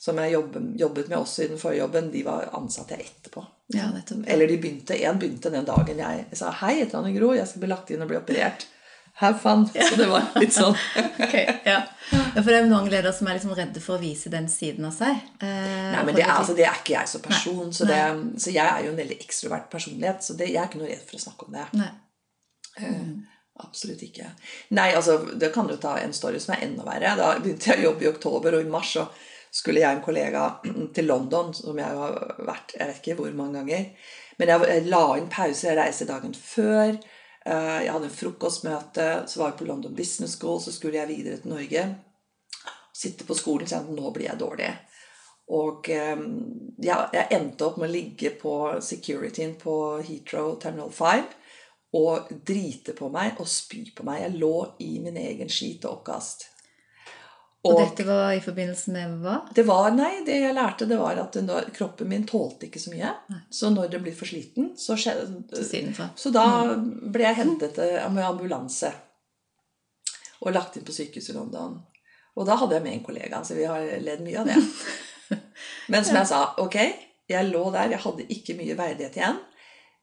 som 0.08 0.19
jeg 0.19 0.36
jobbet, 0.36 0.67
jobbet 0.84 1.13
med 1.13 1.17
også 1.21 1.45
i 1.45 1.49
den 1.54 1.63
forrige 1.63 1.86
jobben, 1.86 2.12
de 2.12 2.26
var 2.28 2.52
ansatte 2.60 2.99
jeg 2.99 3.08
etterpå. 3.13 3.45
Ja. 3.71 3.88
Eller 4.28 4.47
de 4.52 4.60
begynte, 4.60 4.99
en 4.99 5.23
begynte 5.23 5.56
den 5.56 5.71
dagen 5.71 6.04
jeg 6.04 6.28
sa 6.36 6.52
hei, 6.65 6.76
jeg 6.82 6.89
heter 6.89 6.99
Anne 6.99 7.15
Gro, 7.15 7.32
jeg 7.32 7.47
skal 7.47 7.63
bli 7.63 7.71
lagt 7.71 7.95
inn 7.95 8.04
og 8.04 8.12
bli 8.12 8.19
operert. 8.19 8.67
Have 9.21 9.39
fun. 9.39 9.67
Så 9.89 9.97
det 9.99 10.08
var 10.10 10.32
litt 10.41 10.56
sånn. 10.56 10.73
okay, 11.23 11.43
ja. 11.67 11.82
ja, 12.12 12.39
For 12.39 12.49
det 12.49 12.62
er 12.62 12.69
noen 12.69 12.89
ledere 12.89 13.13
som 13.13 13.30
er 13.30 13.38
liksom 13.38 13.54
redde 13.58 13.84
for 13.84 13.97
å 13.97 14.02
vise 14.02 14.32
den 14.34 14.47
siden 14.52 14.88
av 14.89 14.95
seg. 14.95 15.19
Eh, 15.38 15.91
Nei, 15.93 16.02
men 16.08 16.17
det 16.17 16.26
er, 16.26 16.34
altså, 16.38 16.56
det 16.58 16.65
er 16.65 16.80
ikke 16.82 16.95
jeg 16.95 17.12
som 17.12 17.23
person. 17.26 17.69
Så, 17.76 17.86
det, 17.89 17.99
så 18.41 18.56
jeg 18.56 18.65
er 18.65 18.88
jo 18.88 18.95
en 18.95 19.04
veldig 19.04 19.19
ekstrovert 19.21 19.69
personlighet. 19.73 20.26
Så 20.26 20.38
det, 20.39 20.49
jeg 20.54 20.62
er 20.63 20.71
ikke 20.71 20.82
noe 20.82 20.89
redd 20.89 21.06
for 21.06 21.19
å 21.19 21.23
snakke 21.28 21.47
om 21.47 21.60
det. 21.60 21.67
Nei. 21.78 21.91
Eh, 22.82 23.13
Absolutt 23.62 24.02
ikke. 24.02 24.32
Nei, 24.73 24.88
altså, 24.97 25.19
det 25.38 25.52
kan 25.54 25.67
jo 25.69 25.78
ta 25.78 25.99
en 26.02 26.13
story 26.15 26.39
som 26.41 26.56
er 26.56 26.65
enda 26.65 26.86
verre. 26.88 27.13
Da 27.19 27.36
begynte 27.38 27.69
jeg 27.69 27.84
å 27.84 27.91
jobbe 27.91 28.08
i 28.08 28.10
oktober, 28.10 28.58
og 28.58 28.65
i 28.65 28.71
mars 28.73 28.95
så 28.95 29.06
skulle 29.54 29.84
jeg 29.84 29.93
og 29.93 29.99
en 29.99 30.06
kollega 30.08 30.47
til 30.95 31.10
London, 31.10 31.54
som 31.54 31.78
jeg 31.78 31.99
har 32.02 32.17
vært 32.41 32.73
jeg 32.80 32.89
vet 32.89 33.02
ikke 33.04 33.17
hvor 33.21 33.36
mange 33.38 33.62
ganger. 33.62 34.10
Men 34.41 34.49
jeg 34.49 34.88
la 34.89 35.04
inn 35.19 35.30
pause, 35.30 35.67
jeg 35.69 35.78
reiste 35.78 36.10
dagen 36.10 36.34
før. 36.34 36.97
Eh, 37.45 37.84
Jeg 37.84 37.91
hadde 37.91 38.08
en 38.08 38.17
frokostmøte, 38.17 39.08
så 39.27 39.39
var 39.39 39.51
jeg 39.51 39.60
på 39.60 39.67
London 39.67 39.95
Business 39.95 40.38
School, 40.38 40.62
så 40.62 40.71
skulle 40.71 40.99
jeg 41.01 41.12
videre 41.12 41.41
til 41.41 41.51
Norge. 41.51 41.86
Sitte 42.93 43.25
på 43.27 43.36
skolen 43.36 43.65
og 43.65 43.69
si 43.71 43.75
at 43.75 43.89
nå 43.89 44.12
blir 44.15 44.29
jeg 44.29 44.39
dårlig. 44.39 44.71
Og 45.53 45.89
eh, 45.91 46.23
jeg 46.88 47.27
endte 47.36 47.67
opp 47.67 47.77
med 47.82 47.89
å 47.89 47.93
ligge 47.93 48.32
på 48.39 48.56
securityen 48.82 49.58
på 49.60 49.75
Heathrow 50.06 50.56
Terminal 50.62 50.93
5 50.93 51.25
og 51.99 52.32
drite 52.47 52.95
på 52.97 53.10
meg 53.13 53.38
og 53.41 53.49
spy 53.49 53.84
på 53.93 54.06
meg. 54.08 54.23
Jeg 54.23 54.39
lå 54.41 54.56
i 54.82 54.95
min 55.03 55.19
egen 55.19 55.51
skit 55.51 55.84
og 55.86 55.99
oppkast. 55.99 56.47
Og 57.63 57.78
dette 57.80 58.04
var 58.04 58.34
i 58.36 58.41
forbindelse 58.43 58.91
med 58.91 59.12
hva? 59.23 59.38
det 59.56 59.63
var, 59.63 59.93
nei, 59.95 60.17
det 60.28 60.36
jeg 60.41 60.56
lærte, 60.56 60.88
det 60.89 60.97
var 60.99 61.19
at 61.21 61.38
når, 61.39 61.69
kroppen 61.76 62.10
min 62.12 62.26
tålte 62.28 62.67
ikke 62.67 62.82
så 62.82 62.91
mye. 62.91 63.13
Så 63.47 63.71
når 63.71 63.88
det 63.93 64.02
blir 64.04 64.15
for 64.17 64.28
sliten, 64.28 64.73
så 64.76 64.97
skjedde 64.99 65.93
fra. 65.95 66.10
Så 66.19 66.34
da 66.36 66.45
ble 66.76 67.23
jeg 67.23 67.39
hentet 67.39 67.80
eh, 67.80 68.04
med 68.12 68.28
ambulanse 68.28 68.91
og 70.43 70.52
lagt 70.52 70.76
inn 70.76 70.84
på 70.84 70.91
sykehus 70.91 71.32
i 71.32 71.38
London. 71.38 71.80
Og 72.36 72.47
da 72.49 72.58
hadde 72.60 72.76
jeg 72.76 72.84
med 72.84 72.97
en 72.97 73.06
kollega, 73.06 73.43
så 73.47 73.56
vi 73.56 73.69
har 73.69 73.86
ledd 74.04 74.23
mye 74.26 74.41
av 74.41 74.52
det. 74.52 74.60
Men 75.93 76.04
som 76.04 76.19
jeg 76.19 76.32
sa, 76.34 76.43
ok, 76.60 76.80
jeg 77.32 77.52
lå 77.52 77.63
der, 77.71 77.93
jeg 77.95 78.04
hadde 78.04 78.28
ikke 78.36 78.58
mye 78.60 78.76
verdighet 78.76 79.19
igjen. 79.21 79.39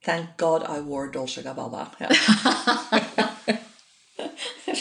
Thank 0.06 0.38
God 0.40 0.64
I 0.64 0.80
wore 0.80 1.12
Dolce 1.12 1.44
Gabbana. 1.44 1.90
Ja. 2.00 3.58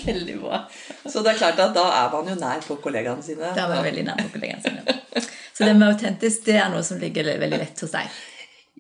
Veldig 0.10 0.36
bra. 0.41 0.60
Så 1.06 1.22
det 1.26 1.34
er 1.36 1.39
klart 1.43 1.60
at 1.63 1.74
da 1.78 1.86
er 2.02 2.10
man 2.13 2.28
jo 2.34 2.36
nær 2.41 2.65
på 2.65 2.78
kollegaene 2.84 3.24
sine. 3.26 3.54
Da 3.56 3.65
er 3.67 3.74
man 3.76 3.86
veldig 3.88 4.04
nær 4.10 4.19
på 4.26 4.34
kollegaene 4.36 4.63
sine. 4.65 5.26
Så 5.60 5.67
det 5.67 5.74
med 5.76 5.88
autentisk 5.91 6.45
det 6.48 6.56
er 6.62 6.69
noe 6.74 6.84
som 6.88 7.00
ligger 7.02 7.28
veldig 7.41 7.60
lett 7.62 7.82
hos 7.84 7.91
deg. 7.95 8.19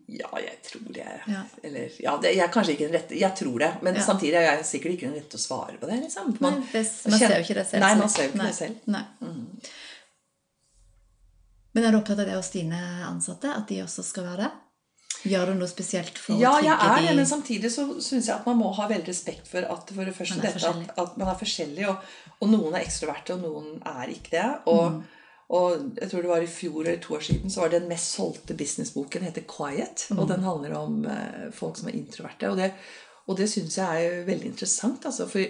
Ja, 0.09 0.29
jeg 0.41 0.55
tror 0.65 0.87
det. 0.95 1.03
Ja. 1.29 1.41
Eller, 1.61 1.91
ja, 2.01 2.15
det, 2.23 2.31
jeg 2.33 2.41
er 2.47 2.49
kanskje 2.53 2.73
ikke 2.73 2.87
den 2.87 2.95
rette 2.97 3.17
Jeg 3.19 3.35
tror 3.37 3.59
det, 3.61 3.67
men 3.85 3.93
Ja. 3.99 4.01
samtidig 4.07 4.39
er 4.39 4.47
jeg 4.47 4.63
sikkert 4.65 4.95
ikke 4.95 5.05
den 5.11 5.19
rette 5.19 5.37
å 5.37 5.43
svare 5.43 5.75
på 5.77 5.85
det. 5.91 5.99
Liksom. 6.07 6.31
Nei, 6.41 6.53
det, 6.71 6.81
man 7.11 7.19
ser 7.21 7.35
jo 7.35 7.43
ikke 7.45 7.57
det 7.59 7.65
selv. 7.69 7.83
Nei, 7.83 7.91
man 7.99 8.09
ser 8.09 8.23
jo 8.25 8.31
ikke 8.31 8.41
Nei. 8.41 8.47
det 8.49 8.57
selv. 8.57 8.75
Nei. 8.95 9.03
Men 11.77 11.85
er 11.85 11.93
du 11.93 11.99
opptatt 11.99 12.23
av 12.23 12.25
det 12.31 12.39
hos 12.39 12.49
dine 12.55 12.79
ansatte? 13.05 13.51
At 13.53 13.67
de 13.69 13.83
også 13.83 14.03
skal 14.07 14.25
være 14.31 14.47
det? 14.47 14.49
Gjør 15.27 15.51
du 15.51 15.53
noe 15.59 15.67
spesielt 15.67 16.17
for 16.17 16.39
Ja, 16.39 16.53
å 16.55 16.63
jeg 16.63 16.75
trygge 16.79 16.97
er 16.97 17.07
det, 17.09 17.15
men 17.17 17.27
samtidig 17.27 17.71
så 17.73 17.85
syns 17.99 18.29
jeg 18.29 18.35
at 18.37 18.45
man 18.47 18.57
må 18.61 18.71
ha 18.77 18.87
veldig 18.87 19.09
respekt 19.11 19.47
for 19.51 19.65
at 19.67 19.91
for 19.95 20.07
det 20.07 20.15
første 20.15 20.39
dette 20.41 20.69
at, 20.69 20.91
at 21.03 21.17
man 21.19 21.27
er 21.33 21.39
forskjellig, 21.39 21.87
og, 21.91 22.03
og 22.39 22.51
noen 22.53 22.75
er 22.77 22.85
ekstroverte, 22.85 23.35
og 23.35 23.43
noen 23.43 23.81
er 23.85 24.13
ikke 24.15 24.35
det. 24.37 24.49
Og, 24.71 24.99
Mm. 24.99 25.01
og 25.57 25.99
jeg 25.99 26.09
tror 26.11 26.21
det 26.21 26.29
var 26.29 26.43
i 26.45 26.51
fjor 26.53 26.81
eller 26.85 27.01
to 27.03 27.15
år 27.17 27.23
siden 27.25 27.49
så 27.49 27.63
var 27.65 27.69
den 27.73 27.87
mest 27.89 28.13
solgte 28.15 28.53
businessboken 28.55 29.23
heter 29.25 29.43
Quiet. 29.49 30.05
Mm. 30.09 30.19
Og 30.19 30.27
den 30.29 30.43
handler 30.45 30.77
om 30.77 30.99
eh, 31.05 31.49
folk 31.51 31.77
som 31.77 31.89
er 31.89 31.97
introverte. 31.97 32.51
Og 32.51 32.57
det, 32.61 32.71
og 33.27 33.37
det 33.37 33.49
syns 33.49 33.77
jeg 33.77 34.05
er 34.05 34.23
veldig 34.29 34.53
interessant. 34.53 35.05
Altså, 35.09 35.27
for 35.27 35.43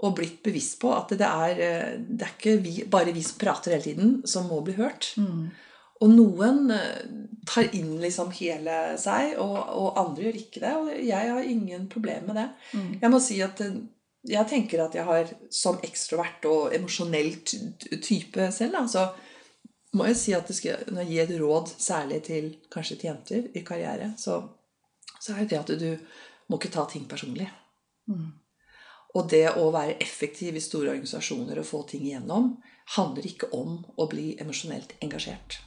og 0.00 0.14
blitt 0.16 0.38
bevisst 0.42 0.78
på 0.80 0.92
at 0.96 1.10
det 1.12 1.26
er, 1.26 1.58
eh, 1.60 1.96
det 2.08 2.24
er 2.24 2.30
ikke 2.38 2.54
vi, 2.64 2.84
bare 2.88 3.12
vi 3.12 3.20
som 3.24 3.36
prater 3.40 3.74
hele 3.74 3.84
tiden, 3.84 4.14
som 4.24 4.46
må 4.48 4.62
bli 4.64 4.72
hørt. 4.78 5.10
Mm. 5.20 5.50
Og 6.00 6.12
noen 6.12 6.70
eh, 6.72 7.00
tar 7.48 7.70
inn 7.76 7.96
liksom 8.00 8.32
hele 8.38 8.76
seg, 9.00 9.36
og, 9.42 9.56
og 9.56 9.98
andre 10.00 10.28
gjør 10.28 10.38
ikke 10.42 10.62
det. 10.62 10.74
Og 10.76 10.92
jeg 11.08 11.32
har 11.32 11.48
ingen 11.54 11.88
problemer 11.92 12.28
med 12.30 12.38
det. 12.40 12.46
Mm. 12.74 12.92
Jeg 13.02 13.12
må 13.12 13.20
si 13.24 13.40
at 13.44 13.64
eh, 13.64 13.80
jeg 14.30 14.48
tenker 14.50 14.84
at 14.84 14.96
jeg 14.96 15.06
har 15.08 15.30
som 15.52 15.80
ekstrovert 15.84 16.44
og 16.48 16.74
emosjonell 16.76 17.32
type 17.44 18.50
selv, 18.52 18.76
da, 18.76 18.84
så 18.88 19.06
må 19.96 20.06
jeg 20.10 20.18
si 20.20 20.34
at 20.36 20.50
det 20.50 20.56
skal, 20.58 20.82
når 20.92 21.06
jeg 21.06 21.10
gir 21.12 21.22
et 21.24 21.40
råd, 21.40 21.72
særlig 21.80 22.20
til 22.28 22.50
kanskje 22.72 22.98
til 23.00 23.10
jenter 23.10 23.48
i 23.56 23.62
karriere, 23.66 24.12
så, 24.20 24.42
så 25.18 25.34
er 25.34 25.46
det 25.46 25.48
det 25.54 25.62
at 25.62 25.72
du 25.80 25.88
må 26.50 26.60
ikke 26.60 26.72
ta 26.74 26.84
ting 26.90 27.08
personlig. 27.10 27.48
Mm. 28.10 28.28
Og 29.18 29.26
det 29.32 29.46
å 29.58 29.70
være 29.74 29.96
effektiv 30.04 30.54
i 30.54 30.62
store 30.62 30.92
organisasjoner 30.92 31.58
og 31.58 31.66
få 31.66 31.82
ting 31.88 32.04
igjennom, 32.06 32.52
handler 32.94 33.26
ikke 33.26 33.50
om 33.56 33.80
å 33.98 34.06
bli 34.10 34.34
emosjonelt 34.42 34.94
engasjert. 35.02 35.58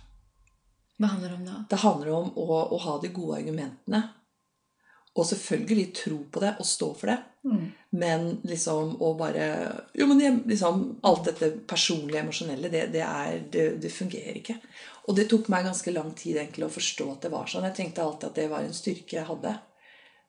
Hva 1.01 1.09
handler 1.13 1.31
det 1.31 1.37
om 1.39 1.45
da? 1.47 1.61
Det 1.69 1.79
handler 1.81 2.11
om 2.13 2.33
å, 2.37 2.59
å 2.75 2.79
ha 2.85 2.97
de 3.01 3.09
gode 3.13 3.39
argumentene. 3.41 4.03
Og 5.13 5.27
selvfølgelig 5.29 5.87
tro 5.93 6.17
på 6.33 6.41
det 6.41 6.55
og 6.61 6.65
stå 6.65 6.87
for 6.97 7.11
det. 7.11 7.17
Mm. 7.45 7.65
Men 8.01 8.23
liksom 8.47 8.95
å 9.03 9.11
bare 9.19 9.45
Jo, 9.93 10.07
men 10.09 10.41
liksom, 10.49 10.85
alt 11.05 11.27
dette 11.27 11.51
personlige, 11.69 12.23
emosjonelle, 12.23 12.71
det, 12.71 12.87
det, 12.95 13.03
er, 13.03 13.43
det, 13.53 13.67
det 13.83 13.93
fungerer 13.93 14.39
ikke. 14.39 14.57
Og 15.09 15.17
det 15.17 15.27
tok 15.29 15.51
meg 15.53 15.67
ganske 15.67 15.93
lang 15.93 16.13
tid 16.17 16.39
egentlig 16.39 16.65
å 16.69 16.73
forstå 16.73 17.09
at 17.11 17.27
det 17.27 17.33
var 17.33 17.51
sånn. 17.51 17.67
Jeg 17.69 17.77
tenkte 17.81 18.05
alltid 18.05 18.29
at 18.31 18.41
det 18.41 18.49
var 18.53 18.65
en 18.65 18.75
styrke 18.77 19.19
jeg 19.19 19.27
hadde. 19.27 19.53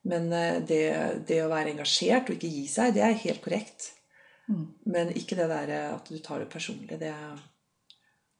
Men 0.05 0.29
eh, 0.37 0.61
det, 0.61 0.83
det 1.29 1.41
å 1.41 1.49
være 1.49 1.73
engasjert 1.73 2.29
og 2.29 2.37
ikke 2.37 2.53
gi 2.53 2.67
seg, 2.69 2.93
det 2.97 3.05
er 3.07 3.19
helt 3.25 3.41
korrekt. 3.45 3.89
Mm. 4.51 4.65
Men 4.93 5.13
ikke 5.17 5.37
det 5.39 5.49
der 5.49 5.75
at 5.95 6.09
du 6.11 6.19
tar 6.21 6.43
det 6.43 6.51
personlig. 6.53 6.99
Det 7.01 7.13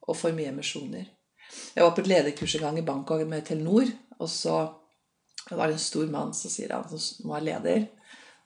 og 0.06 0.14
for 0.14 0.34
mye 0.36 0.52
emosjoner. 0.52 1.08
Jeg 1.74 1.84
var 1.84 1.92
på 1.94 2.02
et 2.04 2.10
lederkurs 2.10 2.54
en 2.56 2.66
gang 2.66 2.78
i 2.78 2.86
Bangkok 2.86 3.26
med 3.28 3.44
Telenor. 3.46 3.90
Og 4.18 4.30
så 4.30 4.56
var 5.50 5.66
det 5.66 5.76
en 5.76 5.84
stor 5.86 6.06
mann 6.10 6.34
som 6.34 6.50
sier 6.50 6.72
han 6.74 6.88
som 6.88 7.30
var 7.30 7.44
leder. 7.44 7.86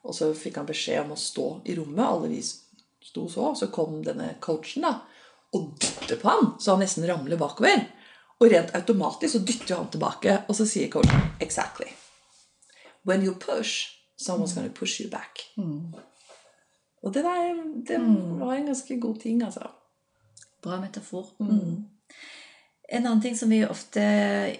Og 0.02 0.16
så 0.16 0.30
fikk 0.36 0.58
han 0.60 0.68
beskjed 0.68 1.04
om 1.04 1.14
å 1.14 1.20
stå 1.20 1.46
i 1.68 1.76
rommet. 1.78 2.04
Alle 2.06 2.32
vi 2.32 2.40
sto 2.42 3.28
så. 3.28 3.52
Så 3.56 3.70
kom 3.74 4.00
denne 4.04 4.34
coachen 4.40 4.86
da, 4.86 4.96
og 5.56 5.72
dytter 5.82 6.20
på 6.20 6.30
han, 6.30 6.52
så 6.60 6.74
han 6.74 6.84
nesten 6.84 7.06
ramler 7.08 7.40
bakover. 7.40 7.84
Og 8.40 8.48
rent 8.48 8.72
automatisk 8.76 9.34
så 9.34 9.42
dytter 9.44 9.76
han 9.76 9.90
tilbake, 9.92 10.36
og 10.48 10.56
så 10.56 10.66
sier 10.68 10.88
coachen 10.92 11.34
Exactly. 11.44 11.90
When 13.04 13.24
you 13.24 13.34
push, 13.34 13.96
someone's 14.16 14.54
gonna 14.54 14.72
push 14.72 15.00
you 15.00 15.10
back. 15.12 15.44
Mm. 15.56 15.92
Og 17.02 17.14
det 17.14 17.24
der 17.24 17.60
det 17.88 17.98
var 18.40 18.54
en 18.54 18.66
ganske 18.66 19.00
god 19.00 19.20
ting, 19.20 19.42
altså. 19.42 19.68
Bra 20.62 20.80
metafor. 20.80 21.32
Mm. 21.40 21.84
En 22.90 23.04
annen 23.06 23.20
ting 23.22 23.36
som 23.38 23.52
vi 23.52 23.60
ofte 23.62 24.02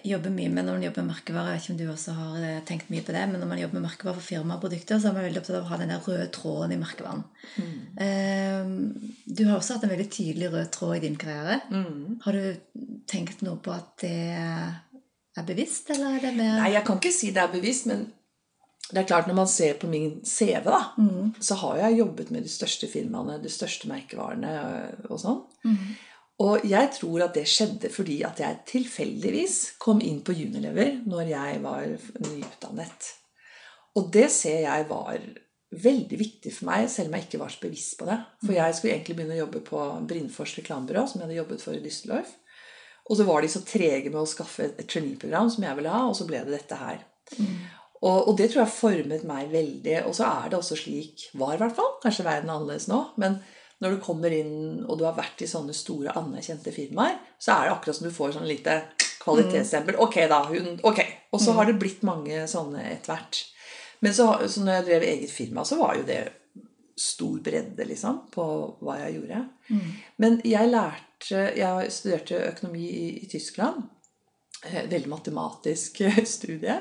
jobber 0.06 0.30
mye 0.30 0.50
med 0.52 0.66
når 0.66 0.76
man 0.76 0.84
jobber 0.84 1.02
med 1.02 1.10
merkevarer, 1.16 1.48
jeg 1.50 1.58
vet 1.58 1.64
ikke 1.64 1.72
om 1.74 1.78
du 1.80 1.92
også 1.92 2.12
har 2.14 2.44
eh, 2.46 2.60
tenkt 2.68 2.92
mye 2.92 3.02
på 3.02 3.14
det, 3.16 3.24
men 3.26 3.42
når 3.42 3.50
man 3.50 3.58
jobber 3.62 3.78
med 3.80 3.86
merkevarer 3.88 4.20
for 4.20 4.28
firmaprodukter, 4.28 5.00
så 5.02 5.10
er 5.10 5.16
man 5.16 5.26
veldig 5.26 5.40
opptatt 5.42 5.58
av 5.58 5.64
å 5.66 5.70
ha 5.72 5.78
den 5.80 5.90
der 5.90 6.04
røde 6.06 6.28
tråden 6.36 6.74
i 6.76 6.78
merkevaren. 6.78 7.24
Mm. 7.58 8.84
du 9.26 9.42
har 9.48 9.56
også 9.56 9.76
hatt 9.76 9.88
en 9.88 9.92
veldig 9.92 10.08
tydelig 10.14 10.52
rød 10.52 10.70
tråd 10.76 10.96
i 10.96 11.02
din 11.08 11.18
karriere. 11.18 11.58
Mm. 11.74 12.20
Har 12.24 12.38
du 12.38 13.02
tenkt 13.10 13.42
noe 13.42 13.58
på 13.58 13.74
at 13.74 13.90
det 14.04 14.14
er 14.38 15.46
bevisst, 15.46 15.90
eller 15.90 16.18
er 16.18 16.24
det 16.28 16.34
mer 16.38 16.58
Nei, 16.62 16.72
jeg 16.76 16.86
kan 16.86 17.00
ikke 17.00 17.14
si 17.14 17.30
det 17.34 17.42
er 17.42 17.52
bevisst, 17.52 17.88
men 17.90 18.06
det 18.90 19.02
er 19.04 19.06
klart 19.06 19.28
når 19.30 19.36
man 19.38 19.50
ser 19.50 19.76
på 19.78 19.88
min 19.90 20.20
CV, 20.26 20.64
da, 20.66 20.80
Mm. 20.98 21.34
så 21.38 21.54
har 21.60 21.76
jeg 21.78 21.98
jobbet 22.00 22.30
med 22.30 22.42
de 22.42 22.50
største 22.50 22.88
firmaene, 22.90 23.42
de 23.42 23.48
største 23.52 23.88
merkevarene 23.90 24.50
øh, 24.50 25.10
og 25.10 25.20
sånn. 25.22 25.42
Mm. 26.40 26.46
Og 26.46 26.64
jeg 26.64 26.88
tror 26.96 27.26
at 27.26 27.37
det 27.37 27.44
skjedde 27.50 27.90
fordi 27.92 28.22
at 28.24 28.40
jeg 28.40 28.62
tilfeldigvis 28.70 29.59
kom 29.83 30.00
inn 30.00 30.22
på 30.24 30.33
juniorlever 30.33 31.03
når 31.05 31.33
jeg 31.35 31.62
var 31.64 31.87
nyutdannet. 32.24 33.11
Og 34.00 34.09
det 34.14 34.31
ser 34.33 34.64
jeg 34.64 34.87
var 34.88 35.18
veldig 35.70 36.18
viktig 36.18 36.53
for 36.55 36.66
meg, 36.70 36.88
selv 36.90 37.11
om 37.11 37.16
jeg 37.18 37.29
ikke 37.29 37.40
var 37.42 37.53
så 37.53 37.62
bevisst 37.62 37.96
på 37.98 38.07
det. 38.09 38.16
For 38.42 38.55
jeg 38.57 38.76
skulle 38.76 38.94
egentlig 38.96 39.16
begynne 39.18 39.37
å 39.37 39.42
jobbe 39.44 39.62
på 39.66 39.83
Brindfors 40.11 40.55
reklamebyrå, 40.59 41.05
som 41.07 41.20
jeg 41.20 41.29
hadde 41.29 41.38
jobbet 41.38 41.62
for 41.62 41.76
i 41.76 41.83
Düsseldorf. 41.85 42.33
Og 43.11 43.18
så 43.18 43.26
var 43.26 43.42
de 43.42 43.50
så 43.50 43.62
trege 43.66 44.11
med 44.11 44.20
å 44.22 44.31
skaffe 44.31 44.70
et 44.70 44.87
trainee-program 44.87 45.50
som 45.50 45.66
jeg 45.66 45.79
ville 45.79 45.92
ha, 45.92 46.03
og 46.09 46.16
så 46.18 46.26
ble 46.26 46.42
det 46.46 46.57
dette 46.57 46.79
her. 46.79 47.05
Og, 48.00 48.31
og 48.31 48.35
det 48.38 48.48
tror 48.50 48.64
jeg 48.64 48.74
formet 48.74 49.24
meg 49.29 49.50
veldig. 49.53 49.96
Og 50.09 50.14
så 50.16 50.26
er 50.31 50.50
det 50.50 50.59
også 50.59 50.79
slik, 50.79 51.29
var 51.38 51.55
i 51.55 51.62
hvert 51.62 51.76
fall, 51.76 51.96
kanskje 52.03 52.26
verden 52.26 52.50
er 52.50 52.57
annerledes 52.57 52.88
nå, 52.90 53.03
men 53.20 53.40
når 53.80 53.94
du 53.94 54.00
kommer 54.04 54.32
inn 54.34 54.82
og 54.84 54.98
du 55.00 55.06
har 55.06 55.16
vært 55.16 55.40
i 55.44 55.48
sånne 55.48 55.74
store, 55.76 56.12
anerkjente 56.18 56.72
firmaer, 56.74 57.16
så 57.40 57.54
er 57.54 57.68
det 57.68 57.76
akkurat 57.76 57.96
som 57.96 58.08
du 58.08 58.14
får 58.14 58.34
sånn 58.36 58.48
lite 58.48 58.76
kvalitetsstempel. 59.20 59.96
Ok, 60.00 60.18
da. 60.28 60.42
Hun, 60.48 60.74
ok. 60.86 61.00
Og 61.32 61.40
så 61.40 61.54
har 61.56 61.68
det 61.68 61.78
blitt 61.80 62.04
mange 62.06 62.42
sånne 62.50 62.84
etter 62.90 63.14
hvert. 63.14 63.40
Men 64.04 64.16
så, 64.16 64.26
så 64.48 64.64
når 64.64 64.78
jeg 64.78 64.86
drev 64.88 65.06
eget 65.08 65.32
firma, 65.32 65.64
så 65.68 65.76
var 65.80 65.96
jo 65.98 66.04
det 66.08 66.20
stor 67.00 67.40
bredde 67.44 67.84
liksom, 67.88 68.26
på 68.32 68.44
hva 68.84 68.98
jeg 69.02 69.16
gjorde. 69.18 69.44
Men 70.20 70.40
jeg 70.44 70.68
lærte 70.68 71.06
Jeg 71.56 71.92
studerte 71.92 72.38
økonomi 72.48 72.86
i, 72.88 73.08
i 73.24 73.26
Tyskland. 73.28 73.82
Eh, 74.64 74.86
Veldig 74.88 75.08
matematisk 75.12 76.00
studie. 76.36 76.78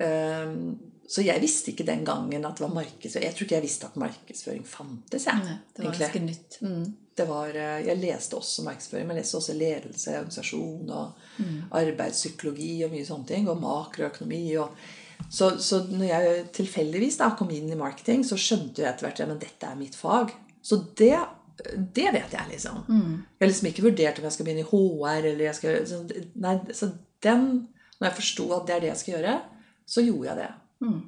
Um, 0.00 0.78
så 1.08 1.24
jeg 1.24 1.40
visste 1.40 1.72
ikke 1.72 1.86
den 1.88 2.02
gangen 2.04 2.44
at 2.44 2.58
det 2.58 2.66
var 2.66 2.74
markedsføring. 2.74 3.24
Jeg 3.24 3.36
tror 3.36 3.46
ikke 3.46 3.56
jeg 3.56 3.64
visste 3.64 3.88
at 3.88 3.94
markedsføring 3.96 4.64
fantes. 4.68 5.24
Jeg, 5.24 5.40
Nei, 5.40 5.54
det 5.72 5.86
var 5.86 5.94
ganske 6.02 6.20
nytt. 6.20 6.58
Mm. 6.60 6.82
Det 7.16 7.26
var, 7.30 7.56
eh, 7.56 7.86
jeg 7.86 8.00
leste 8.02 8.36
også 8.36 8.64
markedsføring, 8.66 9.06
men 9.08 9.16
jeg 9.16 9.24
leste 9.24 9.38
også 9.40 9.56
ledelse, 9.56 10.18
organisasjon 10.18 10.92
og 10.92 11.40
arbeidspsykologi 11.80 12.74
og 12.84 12.92
mye 12.92 13.08
sånne 13.08 13.30
ting. 13.32 13.48
Og 13.48 13.62
makroøkonomi. 13.62 14.42
Og, 14.60 14.76
så, 15.32 15.50
så 15.64 15.80
når 15.88 16.06
jeg 16.10 16.44
tilfeldigvis 16.60 17.18
da 17.22 17.32
kom 17.40 17.56
inn 17.56 17.72
i 17.72 17.80
marketing, 17.80 18.28
så 18.28 18.36
skjønte 18.36 18.84
jeg 18.84 18.92
etter 18.92 19.08
hvert 19.08 19.24
at 19.24 19.34
dette 19.48 19.72
er 19.72 19.80
mitt 19.80 19.96
fag. 19.96 20.36
Så 20.60 20.82
det, 21.00 21.16
det 21.96 22.08
vet 22.12 22.36
jeg, 22.36 22.52
liksom. 22.52 22.84
Jeg 22.84 23.46
har 23.46 23.54
liksom 23.54 23.72
ikke 23.72 23.88
vurdert 23.88 24.20
om 24.20 24.28
jeg 24.28 24.36
skal 24.36 24.50
begynne 24.52 24.68
i 24.68 24.70
HR 24.70 25.32
eller 25.32 25.48
jeg 25.48 25.56
skal 25.56 25.82
så, 25.88 26.04
Nei, 26.36 26.58
så 26.76 26.92
den 27.24 27.50
Når 27.96 28.10
jeg 28.10 28.20
forsto 28.20 28.52
at 28.54 28.68
det 28.68 28.74
er 28.76 28.82
det 28.84 28.90
jeg 28.92 29.00
skal 29.00 29.16
gjøre, 29.16 29.38
så 29.88 30.04
gjorde 30.04 30.28
jeg 30.28 30.42
det. 30.44 30.50
Mm. 30.84 31.00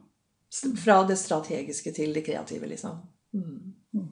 Fra 0.82 1.02
det 1.06 1.18
strategiske 1.20 1.92
til 1.94 2.14
det 2.16 2.24
kreative, 2.26 2.66
liksom. 2.66 2.96
Mm. 3.34 4.08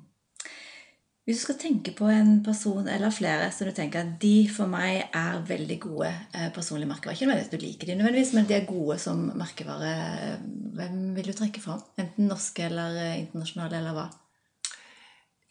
Hvis 1.28 1.42
du 1.42 1.44
skal 1.44 1.58
tenke 1.60 1.92
på 1.92 2.06
en 2.08 2.38
person 2.46 2.86
eller 2.88 3.10
flere 3.12 3.50
som 3.52 3.68
du 3.68 3.74
tenker 3.76 4.00
at 4.00 4.14
de 4.22 4.46
for 4.48 4.70
meg 4.70 5.10
er 5.12 5.42
veldig 5.44 5.76
gode 5.82 6.08
eh, 6.08 6.46
personlige 6.54 6.88
merkevarer 6.88 7.18
Ikke 7.18 7.34
at 7.42 7.50
du 7.52 7.58
liker 7.60 7.90
de 7.90 7.96
nødvendigvis, 7.98 8.30
men 8.38 8.46
de 8.48 8.54
er 8.56 8.64
gode 8.70 8.96
som 9.02 9.26
merkevare. 9.36 9.90
Hvem 10.78 11.02
vil 11.18 11.28
du 11.28 11.34
trekke 11.36 11.60
fram? 11.60 11.82
Enten 12.00 12.30
norske 12.30 12.64
eller 12.70 12.96
eh, 13.02 13.18
internasjonale, 13.26 13.82
eller 13.82 13.98
hva? 13.98 14.06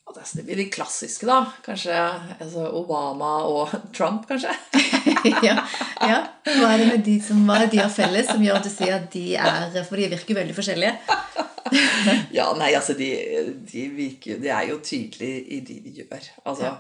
Ja, 0.08 0.16
det 0.16 0.24
er- 0.24 0.34
det 0.40 0.46
blir 0.48 0.56
de 0.64 0.70
klassiske, 0.74 1.28
da. 1.30 1.44
Kanskje 1.68 1.94
altså 2.40 2.66
Obama 2.74 3.36
og 3.46 3.70
Trump, 3.98 4.26
kanskje. 4.32 4.56
ja, 5.48 5.56
ja. 6.02 6.20
Hva 6.48 6.70
er 6.74 6.78
det 6.82 6.88
med 6.92 7.04
de 7.06 7.18
som 7.24 7.40
hva 7.48 7.62
er 7.64 7.72
de 7.72 7.80
har 7.82 7.92
felles 7.94 8.28
som 8.30 8.44
gjør 8.44 8.60
at 8.60 8.68
du 8.68 8.72
sier 8.72 8.96
at 8.98 9.10
de 9.14 9.26
er 9.36 9.78
For 9.88 10.00
de 10.00 10.10
virker 10.16 10.42
veldig 10.44 10.56
forskjellige. 10.58 10.96
Ja, 12.32 12.46
nei, 12.56 12.70
altså 12.78 12.94
de, 12.96 13.08
de 13.68 13.82
virker 13.92 14.38
De 14.40 14.48
er 14.56 14.70
jo 14.70 14.78
tydelige 14.80 15.42
i 15.52 15.58
de 15.68 15.82
de 15.84 15.92
gjør. 15.98 16.30
Altså, 16.48 16.64
Ja. 16.64 16.78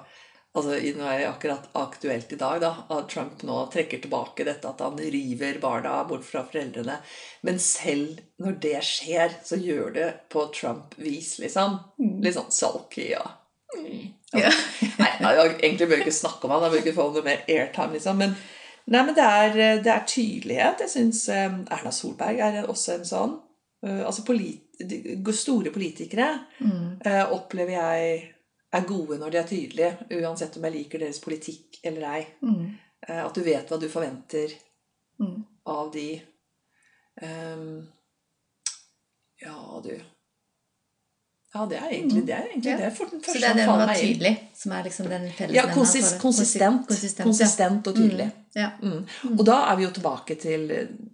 altså 0.56 0.78
Nå 0.95 1.10
er 1.12 1.17
det 1.19 1.26
akkurat 1.28 1.65
aktuelt 1.76 2.32
i 2.32 2.38
dag 2.39 2.62
da, 2.63 2.69
at 2.95 3.10
Trump 3.12 3.43
nå 3.43 3.58
trekker 3.73 4.00
tilbake 4.06 4.45
dette 4.47 4.69
at 4.69 4.80
han 4.86 4.95
river 4.97 5.60
barna 5.60 5.97
bort 6.08 6.23
fra 6.23 6.45
foreldrene. 6.47 6.95
Men 7.43 7.60
selv 7.60 8.21
når 8.39 8.56
det 8.63 8.78
skjer, 8.88 9.36
så 9.43 9.60
gjør 9.60 9.91
det 9.97 10.08
på 10.32 10.45
Trump-vis, 10.56 11.34
liksom. 11.43 11.82
Litt 12.23 12.39
sånn 12.39 12.52
sulky 12.56 13.10
og 13.19 13.28
Ja. 13.28 14.15
Nei, 15.23 15.31
jeg 15.37 15.55
egentlig 15.63 15.87
bør 15.89 16.01
ikke 16.03 16.11
snakke 16.13 16.45
om 16.45 16.51
han, 16.51 16.63
jeg 16.67 16.71
bør 16.73 16.81
ikke 16.85 16.95
få 16.97 17.05
noe 17.13 17.23
mer 17.25 17.43
airtime, 17.47 17.93
liksom. 17.95 18.17
Men, 18.19 18.33
nei, 18.87 19.03
men 19.07 19.15
det, 19.15 19.23
er, 19.23 19.57
det 19.85 19.91
er 19.93 20.03
tydelighet. 20.07 20.83
Jeg 20.83 20.89
syns 20.93 21.21
Erna 21.31 21.91
Solberg 21.95 22.39
er 22.43 22.57
også 22.67 22.97
en 22.97 23.05
sånn. 23.07 23.37
eh, 23.85 24.01
altså 24.05 24.25
polit, 24.25 24.63
store 25.33 25.71
politikere 25.73 26.27
Mm. 26.59 26.99
eh, 27.05 27.23
opplever 27.33 27.71
jeg 27.77 28.33
er 28.73 28.85
gode 28.85 29.17
når 29.17 29.31
de 29.31 29.37
er 29.39 29.47
tydelige, 29.47 29.91
uansett 30.21 30.57
om 30.57 30.63
jeg 30.67 30.73
liker 30.75 30.99
deres 30.99 31.19
politikk 31.23 31.79
eller 31.87 32.07
ei. 32.11 32.23
Mm. 32.43 32.65
Eh, 33.07 33.23
at 33.25 33.33
du 33.33 33.41
vet 33.45 33.69
hva 33.69 33.79
du 33.79 33.87
forventer 33.89 34.53
Mm. 35.19 35.45
av 35.65 35.91
de. 35.93 36.21
Um, 37.23 37.87
ja, 39.41 39.81
du 39.83 39.95
Ja, 41.55 41.65
det 41.65 41.77
er 41.79 41.89
egentlig 41.89 42.25
det. 42.27 42.33
Er 42.36 42.47
egentlig 42.51 42.71
Ja. 42.71 42.77
det 42.77 42.89
for 42.97 43.05
den 43.10 43.21
Så 43.23 43.33
det 43.33 43.43
er 43.43 43.53
det 43.53 43.65
som 43.65 43.73
å 43.73 43.86
være 43.88 43.95
tydelig 44.01 44.33
som 44.53 44.71
er 44.71 44.83
liksom 44.83 45.07
den 45.10 45.23
Ja, 45.27 45.31
fellesnevneren 45.38 45.73
konsis 45.73 46.12
for 46.13 46.19
konsistent. 46.19 46.88
Konsi- 46.89 47.23
Konsistent, 47.23 47.88
og 47.88 47.95
tydelig. 47.95 48.25
Mm, 48.25 48.43
ja. 48.55 48.69
Mm. 48.81 49.39
Og 49.39 49.45
da 49.45 49.55
er 49.71 49.75
vi 49.77 49.83
jo 49.83 49.89
tilbake 49.91 50.36
til, 50.39 50.67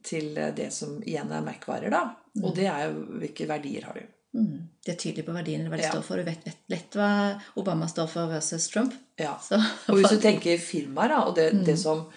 til 0.04 0.34
det 0.56 0.74
som 0.74 0.98
igjen 1.04 1.32
er 1.32 1.42
merkevarer, 1.46 1.90
da. 1.92 2.16
Og 2.44 2.56
det 2.56 2.66
er 2.66 2.90
jo 2.90 3.06
hvilke 3.22 3.48
verdier 3.48 3.84
har 3.86 3.94
du. 3.94 4.02
Mm. 4.36 4.68
De 4.84 4.92
er 4.92 4.96
tydelige 4.98 5.26
på 5.28 5.34
verdiene, 5.38 5.70
hva 5.70 5.78
de 5.78 5.84
Ja. 5.84 5.92
står 5.92 6.04
for. 6.04 6.16
Du 6.18 6.24
vet, 6.24 6.44
vet 6.44 6.58
lett 6.70 6.92
hva 6.98 7.40
Obama 7.56 7.86
står 7.88 8.10
for 8.10 8.28
versus 8.28 8.68
Trump. 8.70 8.94
Ja. 9.20 9.38
Så, 9.48 9.56
Og 9.88 9.96
hvis 10.00 10.10
du 10.10 10.18
tenker 10.28 10.58
firmaer, 10.58 11.10
da, 11.10 11.20
og 11.28 11.36
det, 11.36 11.54
Mm. 11.54 11.66
det 11.66 11.78
som 11.80 12.08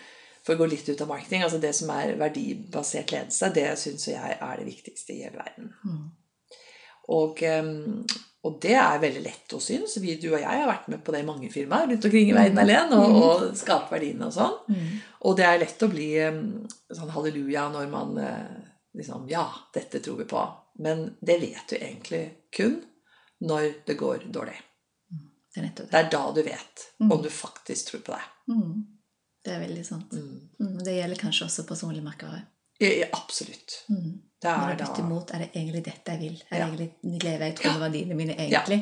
For 0.46 0.54
å 0.54 0.58
gå 0.58 0.70
litt 0.70 0.88
ut 0.88 1.00
av 1.00 1.08
marketing, 1.08 1.42
altså 1.42 1.60
det 1.60 1.74
som 1.74 1.90
er 1.90 2.14
verdibasert 2.16 3.10
ledelse, 3.10 3.52
det 3.52 3.64
syns 3.78 4.04
jeg 4.06 4.38
er 4.40 4.56
det 4.56 4.66
viktigste 4.66 5.10
i 5.12 5.22
hele 5.24 5.36
verden. 5.42 5.72
Mm. 5.84 6.10
Og, 7.12 7.42
og 8.46 8.58
det 8.62 8.74
er 8.74 9.00
veldig 9.02 9.22
lett 9.24 9.54
å 9.54 9.60
synes. 9.62 9.96
Vi, 10.02 10.16
du 10.22 10.28
og 10.32 10.40
jeg 10.40 10.46
har 10.62 10.66
vært 10.70 10.88
med 10.92 11.02
på 11.06 11.14
det 11.14 11.20
i 11.22 11.26
mange 11.28 11.50
firmaer 11.52 11.86
rundt 11.90 12.04
omkring 12.08 12.30
i 12.30 12.34
verden 12.36 12.58
alene, 12.62 12.98
og, 12.98 13.16
og 13.22 13.44
skape 13.58 13.94
verdiene 13.94 14.26
og 14.28 14.34
sånn. 14.34 14.56
Mm. 14.70 14.88
Og 15.28 15.36
det 15.38 15.46
er 15.46 15.60
lett 15.62 15.82
å 15.86 15.90
bli 15.92 16.08
sånn 16.94 17.12
halleluja 17.14 17.68
når 17.74 17.90
man 17.92 18.18
eh, 18.22 18.56
liksom 18.98 19.26
Ja, 19.30 19.46
dette 19.74 20.00
tror 20.02 20.18
vi 20.22 20.28
på. 20.30 20.42
Men 20.82 21.06
det 21.20 21.38
vet 21.42 21.68
du 21.70 21.76
egentlig 21.78 22.24
kun 22.56 22.80
når 23.46 23.70
det 23.86 23.98
går 24.00 24.26
dårlig. 24.32 24.56
Det 25.56 25.62
er 25.62 25.70
det. 25.72 25.86
Det 25.88 25.98
er 26.02 26.10
da 26.12 26.24
du 26.36 26.42
vet 26.44 26.82
Mm. 26.98 27.10
om 27.12 27.22
du 27.22 27.28
faktisk 27.28 27.90
tror 27.90 28.00
på 28.00 28.12
det. 28.14 28.52
Mm. 28.52 28.86
Det 29.44 29.52
er 29.52 29.58
veldig 29.60 29.82
sant. 29.84 30.12
Mm. 30.12 30.48
Mm. 30.60 30.78
Det 30.84 30.94
gjelder 30.96 31.18
kanskje 31.20 31.44
også 31.44 31.64
personlige 31.68 32.04
merkere. 32.04 32.38
Ja, 32.80 32.88
ja, 32.88 33.06
absolutt. 33.12 33.74
Mm. 33.92 34.14
Det 34.46 34.54
Når 34.62 34.70
jeg 34.72 34.78
bytter 34.84 35.02
imot, 35.04 35.34
er 35.34 35.42
det 35.44 35.50
egentlig 35.54 35.82
dette 35.90 36.14
jeg 36.14 36.20
vil? 36.22 36.38
Er 36.50 36.58
Ja. 36.58 36.66
det 36.70 36.88
egentlig, 36.88 37.22
lever 37.26 37.44
jeg 37.46 37.52
i 37.52 37.56
tråd 37.60 37.72
med 37.76 37.84
verdiene 37.90 38.16
mine 38.22 38.36
egentlig? 38.38 38.80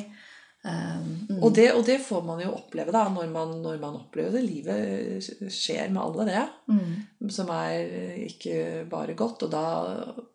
Um, 0.65 1.27
mm. 1.29 1.43
og, 1.43 1.51
det, 1.53 1.65
og 1.77 1.83
det 1.85 1.99
får 2.01 2.23
man 2.25 2.39
jo 2.41 2.47
oppleve 2.55 2.89
da, 2.93 3.03
når 3.13 3.27
man, 3.29 3.51
når 3.61 3.75
man 3.83 3.97
opplever 3.99 4.31
det. 4.33 4.41
Livet 4.47 5.51
skjer 5.53 5.91
med 5.93 6.01
alle 6.01 6.25
det, 6.25 6.45
Mm. 6.73 7.29
som 7.29 7.49
er 7.53 8.25
ikke 8.25 8.85
bare 8.89 9.13
godt. 9.13 9.43
Og 9.45 9.51
da, 9.53 9.65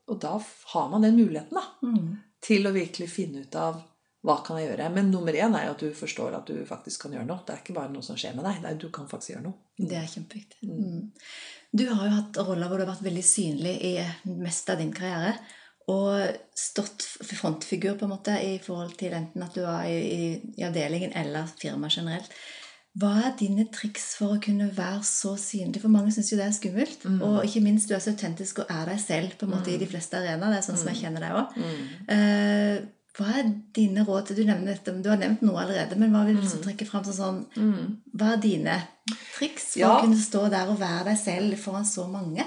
og 0.07 0.21
da 0.23 0.37
har 0.75 0.89
man 0.93 1.03
den 1.03 1.17
muligheten 1.19 1.59
da, 1.59 1.65
Mm. 1.83 2.17
til 2.41 2.63
å 2.67 2.73
virkelig 2.73 3.09
finne 3.11 3.43
ut 3.43 3.57
av 3.57 3.83
hva 4.23 4.37
kan 4.45 4.59
jeg 4.61 4.69
gjøre. 4.71 4.93
Men 4.95 5.11
nummer 5.11 5.33
én 5.33 5.55
er 5.57 5.65
jo 5.67 5.71
at 5.75 5.79
du 5.83 5.91
forstår 5.97 6.35
at 6.37 6.47
du 6.47 6.65
faktisk 6.69 7.03
kan 7.03 7.13
gjøre 7.13 7.27
noe. 7.27 7.41
Det 7.47 7.55
er 7.57 7.63
ikke 7.65 7.75
bare 7.75 7.91
noe 7.93 8.03
som 8.03 8.17
skjer 8.17 8.37
med 8.37 8.45
deg. 8.45 8.79
Du 8.79 8.89
kan 8.91 9.09
faktisk 9.09 9.35
gjøre 9.35 9.43
noe. 9.49 9.55
Det 9.79 9.97
er 9.97 10.07
kjempeviktig. 10.07 10.63
Mm. 10.63 11.11
Mm. 11.71 11.79
Du 11.81 11.87
har 11.89 12.05
jo 12.07 12.13
hatt 12.19 12.39
roller 12.43 12.69
hvor 12.69 12.81
du 12.81 12.85
har 12.85 12.93
vært 12.93 13.07
veldig 13.07 13.25
synlig 13.25 13.75
i 13.87 13.95
mest 14.43 14.71
av 14.73 14.81
din 14.83 14.95
karriere. 14.95 15.37
Og 15.91 16.23
stått 16.55 17.03
frontfigur 17.27 17.97
på 17.99 18.07
en 18.07 18.15
måte 18.15 18.37
i 18.47 18.59
forhold 18.63 18.95
til 19.01 19.15
enten 19.17 19.43
at 19.43 19.57
du 19.57 19.65
var 19.65 19.89
i, 19.91 19.97
i, 19.99 20.33
i 20.61 20.67
avdelingen 20.67 21.15
eller 21.19 21.51
firmaet 21.59 21.97
generelt. 21.99 22.35
Hva 22.99 23.11
er 23.23 23.35
dine 23.39 23.69
triks 23.71 24.17
for 24.19 24.35
å 24.35 24.41
kunne 24.43 24.67
være 24.75 25.03
så 25.07 25.37
synlig? 25.39 25.79
For 25.83 25.93
mange 25.93 26.11
syns 26.15 26.33
jo 26.33 26.39
det 26.39 26.49
er 26.49 26.57
skummelt. 26.57 27.05
Mm. 27.07 27.21
Og 27.23 27.45
ikke 27.47 27.63
minst, 27.63 27.87
du 27.87 27.95
er 27.95 28.03
så 28.03 28.15
autentisk 28.15 28.65
og 28.65 28.73
er 28.75 28.91
deg 28.91 29.03
selv 29.03 29.37
på 29.39 29.47
en 29.47 29.55
måte 29.55 29.71
i 29.71 29.79
de 29.79 29.87
fleste 29.91 30.19
arenaer. 30.19 30.57
Det 30.57 30.59
er 30.59 30.67
sånn 30.67 30.81
som 30.81 30.91
jeg 30.91 31.05
kjenner 31.05 31.23
deg 31.23 31.39
òg. 31.39 31.61
Mm. 33.11 33.25
hva 33.25 33.39
er 33.39 33.49
dine 33.75 34.05
råd 34.07 34.29
Du 34.37 34.45
dette, 34.45 34.93
du 35.03 35.09
har 35.11 35.19
nevnt 35.19 35.43
noe 35.43 35.61
allerede, 35.63 35.97
men 35.99 36.13
hva 36.13 36.25
vil 36.27 36.37
du 36.37 36.43
liksom 36.43 36.63
trekke 36.63 36.87
fram 36.87 37.05
som 37.05 37.15
sånn 37.15 37.41
Mm. 37.57 37.97
Hva 38.17 38.35
er 38.35 38.37
dine 38.37 38.77
triks 39.39 39.73
for 39.73 39.81
Ja. 39.81 39.97
å 39.97 40.01
kunne 40.05 40.17
stå 40.17 40.51
der 40.51 40.69
og 40.69 40.79
være 40.79 41.05
deg 41.05 41.19
selv 41.19 41.59
foran 41.59 41.85
så 41.85 42.07
mange? 42.09 42.47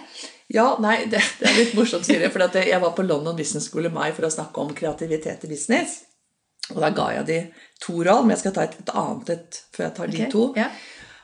Ja, 0.49 0.78
nei, 0.80 1.06
det, 1.06 1.21
det 1.39 1.49
er 1.49 1.58
litt 1.58 1.73
morsomt, 1.73 2.06
Siri. 2.06 2.30
For 2.30 2.41
at 2.43 2.54
jeg 2.54 2.80
var 2.82 2.93
på 2.95 3.06
London 3.08 3.36
Business 3.36 3.67
School 3.69 3.86
i 3.86 3.89
mai 3.89 4.12
for 4.12 4.23
å 4.26 4.32
snakke 4.32 4.62
om 4.62 4.73
kreativitet 4.73 5.43
i 5.43 5.47
business. 5.47 6.04
Og 6.71 6.80
da 6.80 6.89
ga 6.95 7.10
jeg 7.12 7.26
de 7.28 7.39
to 7.82 8.04
råd, 8.04 8.23
men 8.23 8.36
jeg 8.36 8.43
skal 8.45 8.54
ta 8.56 8.63
et, 8.63 8.76
et 8.80 8.93
annet 8.95 9.30
et 9.30 9.63
før 9.73 9.86
jeg 9.86 9.95
tar 9.97 10.08
de 10.08 10.19
okay. 10.21 10.32
to. 10.32 10.54
Ja. 10.56 10.69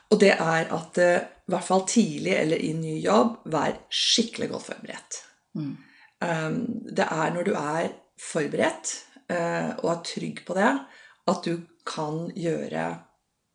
Og 0.09 0.19
det 0.19 0.31
er 0.33 0.73
at 0.73 0.97
eh, 0.97 1.27
i 1.49 1.53
hvert 1.53 1.65
fall 1.65 1.85
tidlig 1.87 2.33
eller 2.35 2.57
i 2.61 2.73
ny 2.77 2.97
jobb, 3.01 3.39
vær 3.53 3.77
skikkelig 3.89 4.49
godt 4.51 4.67
forberedt. 4.67 5.21
Mm. 5.57 5.77
Um, 6.19 6.57
det 6.97 7.05
er 7.07 7.31
når 7.33 7.47
du 7.47 7.53
er 7.55 7.93
forberedt 8.19 8.91
og 9.29 9.89
er 9.91 9.99
trygg 10.05 10.39
på 10.47 10.55
det, 10.57 10.69
at 11.29 11.45
du 11.45 11.59
kan 11.85 12.27
gjøre 12.33 12.85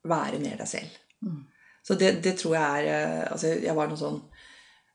være 0.09 0.41
mer 0.43 0.61
deg 0.61 0.69
selv. 0.69 1.01
Mm. 1.25 1.43
Så 1.85 1.97
det, 2.01 2.13
det 2.25 2.37
tror 2.41 2.57
jeg 2.57 2.87
er 2.87 2.91
eh, 2.93 3.33
Altså, 3.33 3.55
jeg 3.61 3.77
var 3.77 3.91
noe 3.91 4.01
sånn 4.01 4.21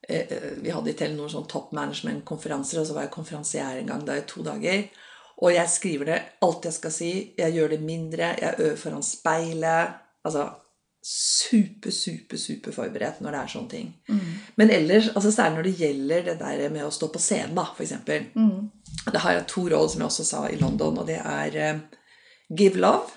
eh, 0.08 0.26
eh, 0.26 0.48
Vi 0.62 0.74
hadde 0.74 0.92
i 0.92 0.98
Telenor 0.98 1.30
sånn 1.32 1.48
top 1.50 1.74
management-konferanser, 1.78 2.82
og 2.82 2.90
så 2.90 2.98
var 2.98 3.08
jeg 3.08 3.14
konferansier 3.14 3.82
en 3.82 3.92
gang 3.92 4.06
da 4.06 4.18
i 4.18 4.26
to 4.30 4.44
dager. 4.46 4.88
Og 5.40 5.54
jeg 5.56 5.72
skriver 5.72 6.10
det 6.10 6.20
alt 6.46 6.66
jeg 6.68 6.76
skal 6.76 6.94
si. 6.94 7.12
Jeg 7.40 7.56
gjør 7.56 7.76
det 7.76 7.84
mindre. 7.86 8.34
Jeg 8.42 8.58
øver 8.60 8.80
foran 8.80 9.06
speilet. 9.06 10.00
Altså 10.28 10.50
super, 11.02 11.92
super, 11.92 12.38
super 12.38 12.76
forberedt 12.76 13.22
når 13.24 13.36
det 13.36 13.40
er 13.40 13.52
sånne 13.54 13.72
ting. 13.72 13.94
Mm. 14.10 14.34
Men 14.60 14.74
ellers, 14.76 15.10
altså 15.16 15.32
særlig 15.32 15.58
når 15.58 15.68
det 15.70 15.78
gjelder 15.80 16.26
det 16.28 16.36
der 16.42 16.66
med 16.74 16.86
å 16.86 16.92
stå 16.94 17.10
på 17.14 17.22
scenen, 17.24 17.56
da, 17.58 17.70
eksempel. 17.80 18.28
Mm. 18.36 18.68
Det 19.08 19.24
har 19.24 19.38
jeg 19.38 19.48
to 19.50 19.66
råd 19.72 19.94
som 19.94 20.04
jeg 20.04 20.12
også 20.12 20.28
sa 20.28 20.44
i 20.50 20.60
London, 20.60 21.00
og 21.02 21.08
det 21.08 21.22
er 21.24 21.58
uh, 21.58 21.80
give 22.50 22.80
love 22.80 23.16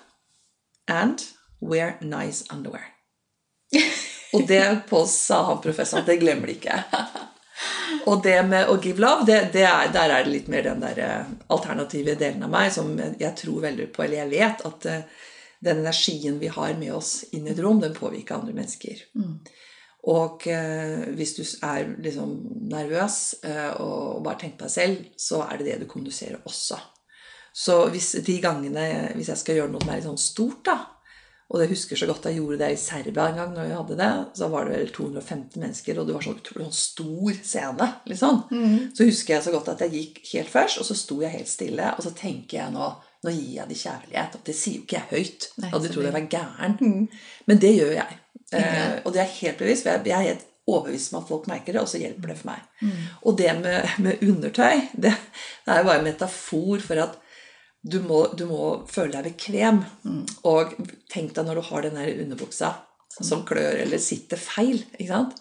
and 0.91 1.27
wear 1.61 1.99
nice 2.01 2.47
underwear. 2.53 2.89
Og 4.33 4.47
det 4.49 4.65
på 4.89 5.03
sa 5.07 5.43
han 5.45 5.59
professoren, 5.61 6.07
det 6.07 6.17
glemmer 6.23 6.49
de 6.49 6.55
ikke. 6.57 6.79
Og 8.09 8.23
det 8.25 8.39
med 8.49 8.71
å 8.73 8.79
give 8.81 9.03
love, 9.03 9.27
det, 9.29 9.51
det 9.53 9.67
er, 9.69 9.91
der 9.93 10.09
er 10.09 10.25
det 10.25 10.33
litt 10.33 10.49
mer 10.51 10.65
den 10.65 10.81
der 10.81 11.01
eh, 11.05 11.35
alternative 11.53 12.15
delen 12.19 12.47
av 12.47 12.53
meg 12.55 12.73
som 12.75 12.95
jeg, 12.97 13.33
tror 13.39 13.61
veldig 13.67 13.91
på, 13.93 14.07
eller 14.07 14.23
jeg 14.23 14.33
vet 14.33 14.65
at 14.71 14.89
eh, 14.89 15.29
den 15.63 15.83
energien 15.85 16.39
vi 16.43 16.51
har 16.51 16.75
med 16.79 16.95
oss 16.95 17.23
inn 17.31 17.47
i 17.47 17.53
et 17.53 17.61
rom, 17.63 17.81
den 17.83 17.95
påvirker 17.95 18.41
andre 18.41 18.55
mennesker. 18.57 19.05
Mm. 19.15 19.37
Og 20.11 20.49
eh, 20.51 21.05
hvis 21.15 21.37
du 21.37 21.43
er 21.63 21.93
liksom 22.03 22.33
nervøs 22.73 23.19
eh, 23.47 23.71
og, 23.79 24.23
bare 24.25 24.41
tenker 24.41 24.59
på 24.59 24.67
deg 24.67 24.75
selv, 24.75 25.05
så 25.15 25.45
er 25.47 25.61
det 25.61 25.69
det 25.69 25.77
du 25.85 25.91
kommuniserer 25.91 26.43
også. 26.43 26.81
Så 27.55 27.77
hvis 27.93 28.15
de 28.25 28.41
gangene 28.43 29.13
hvis 29.15 29.31
jeg 29.31 29.39
skal 29.39 29.61
gjøre 29.61 29.75
noe 29.75 29.85
som 29.85 29.93
er 29.93 30.01
litt 30.01 30.09
sånn 30.09 30.19
stort, 30.19 30.65
da 30.67 30.79
Og 31.53 31.61
jeg 31.61 31.69
husker 31.75 31.99
så 32.01 32.07
godt 32.09 32.25
jeg 32.31 32.39
gjorde 32.39 32.63
det 32.63 32.71
i 32.73 32.81
Serbia 32.81 33.27
en 33.29 33.37
gang, 33.37 33.51
når 33.53 33.67
vi 33.69 33.75
hadde 33.77 33.97
det, 34.01 34.13
så 34.41 34.47
var 34.49 34.65
det 34.65 34.79
vel 34.79 34.93
215 34.97 35.61
mennesker, 35.61 35.99
og 36.01 36.07
det 36.09 36.15
var 36.17 36.25
sånn 36.25 36.39
utrolig 36.41 36.65
sånn 36.65 36.79
stor 36.79 37.41
scene. 37.45 37.89
liksom. 38.09 38.39
Mm. 38.49 38.79
Så 38.97 39.05
husker 39.05 39.35
jeg 39.35 39.45
så 39.45 39.53
godt 39.53 39.69
at 39.69 39.85
jeg 39.85 39.93
gikk 39.99 40.23
helt 40.33 40.49
først, 40.49 40.81
og 40.81 40.89
så 40.89 40.97
sto 40.97 41.19
jeg 41.21 41.35
helt 41.35 41.53
stille, 41.53 41.91
og 41.93 42.07
så 42.07 42.15
tenker 42.17 42.57
jeg 42.57 42.73
nå 42.73 42.89
nå 43.23 43.33
gir 43.35 43.59
jeg 43.61 43.69
dem 43.71 43.79
kjærlighet. 43.79 44.39
Og 44.39 44.47
det 44.47 44.55
sier 44.59 44.79
jo 44.79 44.85
ikke 44.87 44.99
jeg 44.99 45.11
høyt. 45.11 45.49
Nei, 45.63 45.73
hadde 45.73 45.89
de 45.89 45.93
trodd 45.95 46.09
jeg 46.09 46.17
var 46.17 46.31
gæren. 46.37 46.79
Mm. 46.81 47.27
Men 47.51 47.61
det 47.63 47.75
gjør 47.77 47.93
jeg. 47.99 48.19
Eh, 48.53 48.97
og 49.03 49.13
det 49.15 49.23
er 49.23 49.37
helt 49.39 49.61
bevisst. 49.63 49.87
for 49.87 50.09
Jeg 50.11 50.17
er 50.19 50.31
helt 50.33 50.49
overbevist 50.67 51.13
om 51.13 51.21
at 51.23 51.29
folk 51.29 51.49
merker 51.51 51.75
det, 51.75 51.83
og 51.83 51.91
så 51.91 52.01
hjelper 52.03 52.33
det 52.33 52.39
for 52.41 52.53
meg. 52.53 52.65
Mm. 52.83 53.03
Og 53.23 53.37
det 53.39 53.53
med, 53.61 53.93
med 54.05 54.25
undertøy, 54.27 54.87
det, 54.95 55.15
det 55.65 55.75
er 55.75 55.83
jo 55.83 55.89
bare 55.91 56.01
en 56.03 56.09
metafor 56.09 56.87
for 56.87 57.03
at 57.03 57.19
du 57.83 57.99
må, 58.07 58.25
du 58.39 58.45
må 58.47 58.65
føle 58.91 59.15
deg 59.17 59.31
bekvem. 59.33 59.83
Mm. 60.07 60.25
Og 60.51 60.75
tenk 61.13 61.35
deg 61.37 61.47
når 61.47 61.59
du 61.59 61.69
har 61.71 61.87
den 61.87 61.99
der 61.99 62.25
underbuksa 62.25 62.75
som 63.13 63.43
klør 63.47 63.83
eller 63.83 64.01
sitter 64.03 64.41
feil. 64.41 64.85
ikke 64.99 65.11
sant? 65.11 65.41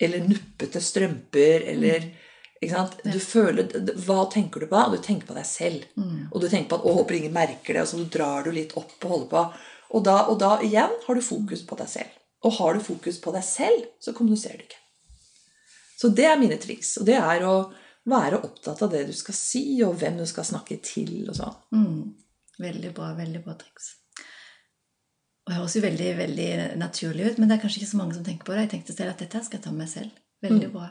Eller 0.00 0.24
nuppete 0.24 0.80
strømper, 0.80 1.66
eller 1.74 2.04
sant? 2.04 2.26
Du 2.60 3.18
føler, 3.18 3.64
Hva 4.04 4.30
tenker 4.30 4.60
du 4.60 4.66
på 4.66 4.76
da? 4.76 4.88
Du 4.92 4.98
tenker 5.02 5.26
på 5.26 5.34
deg 5.34 5.46
selv. 5.48 5.84
Mm. 5.96 6.28
Og 6.30 6.40
du 6.42 6.48
tenker 6.48 6.68
på 6.68 6.76
at 6.76 6.84
'å, 6.84 6.94
håper 6.98 7.16
ingen 7.16 7.32
merker 7.32 7.74
det', 7.74 7.82
og 7.82 7.88
så 7.88 8.10
drar 8.10 8.44
du 8.44 8.50
litt 8.52 8.76
opp 8.76 8.92
og 9.04 9.10
holder 9.10 9.28
på. 9.30 9.44
Og 9.90 10.04
da, 10.04 10.16
og 10.28 10.38
da 10.38 10.58
igjen 10.60 10.92
har 11.06 11.14
du 11.14 11.20
fokus 11.20 11.62
på 11.66 11.76
deg 11.78 11.88
selv. 11.88 12.10
Og 12.44 12.52
har 12.52 12.74
du 12.74 12.80
fokus 12.80 13.18
på 13.20 13.32
deg 13.32 13.44
selv, 13.44 13.86
så 14.00 14.12
kommuniserer 14.12 14.58
du 14.58 14.64
ikke. 14.64 14.76
Så 15.98 16.14
det 16.14 16.24
er 16.24 16.38
mine 16.38 16.56
triks. 16.58 16.98
Og 16.98 17.06
det 17.06 17.16
er 17.16 17.40
å 17.44 17.72
være 18.06 18.42
opptatt 18.44 18.82
av 18.82 18.90
det 18.90 19.06
du 19.06 19.12
skal 19.12 19.34
si, 19.34 19.82
og 19.82 19.96
hvem 19.98 20.16
du 20.18 20.26
skal 20.26 20.44
snakke 20.44 20.80
til. 20.82 21.28
og 21.28 21.36
sånn. 21.36 21.56
Mm. 21.72 22.14
Veldig 22.60 22.94
bra, 22.94 23.14
veldig 23.16 23.44
bra 23.44 23.54
triks. 23.54 23.94
Og 25.46 25.52
det 25.52 25.56
høres 25.56 25.74
jo 25.76 25.80
veldig 25.80 26.16
veldig 26.16 26.76
naturlig 26.78 27.30
ut, 27.32 27.38
men 27.38 27.48
det 27.48 27.58
er 27.58 27.62
kanskje 27.62 27.80
ikke 27.82 27.90
så 27.90 27.96
mange 27.96 28.14
som 28.14 28.24
tenker 28.24 28.44
på 28.44 28.52
det. 28.54 28.70
Jeg 28.70 28.70
tenkte 28.70 28.96
selv 28.96 29.10
at 29.10 29.18
dette 29.18 29.44
skal 29.44 29.58
jeg 29.58 29.64
ta 29.64 29.70
med 29.70 29.78
meg 29.78 29.88
selv. 29.88 30.10
Veldig 30.42 30.68
Mm. 30.68 30.72
bra. 30.72 30.90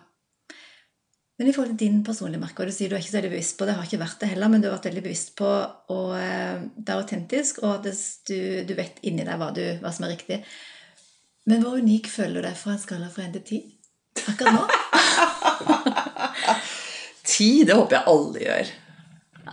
Men 1.39 1.47
i 1.47 1.53
forhold 1.55 1.71
til 1.71 1.87
din 1.87 2.01
personlige 2.03 2.41
merke, 2.41 2.59
og 2.61 2.67
du 2.67 2.75
sier 2.75 2.91
du 2.91 2.97
er 2.97 2.99
ikke 2.99 3.13
så 3.13 3.17
veldig 3.21 3.31
bevisst 3.31 3.55
på 3.55 3.67
det, 3.67 3.77
har 3.77 3.87
ikke 3.87 4.01
vært 4.01 4.19
det 4.19 4.27
heller, 4.33 4.51
men 4.51 4.59
du 4.59 4.67
har 4.67 4.75
vært 4.75 4.89
veldig 4.89 5.03
bevisst 5.05 5.29
på 5.39 5.47
å 5.47 5.99
eh, 6.17 6.65
være 6.75 6.97
autentisk, 6.99 7.61
og 7.63 7.77
at 7.77 7.87
du, 8.27 8.39
du 8.67 8.73
vet 8.75 8.99
inni 9.07 9.23
deg 9.23 9.39
hva, 9.39 9.47
du, 9.55 9.63
hva 9.79 9.93
som 9.95 10.07
er 10.07 10.11
riktig. 10.17 10.41
Men 11.47 11.63
hvor 11.63 11.79
unik 11.79 12.11
føler 12.11 12.41
du 12.41 12.49
deg 12.49 12.59
fra 12.59 12.75
en 12.75 12.81
skala 12.83 13.07
fra 13.13 13.23
1 13.23 13.37
til 13.37 13.63
10? 13.63 13.71
Akkurat 14.33 14.57
nå? 14.57 14.67
Ti, 17.31 17.49
det 17.63 17.79
håper 17.79 17.97
jeg 17.97 18.11
alle 18.11 18.43
gjør. 18.43 18.75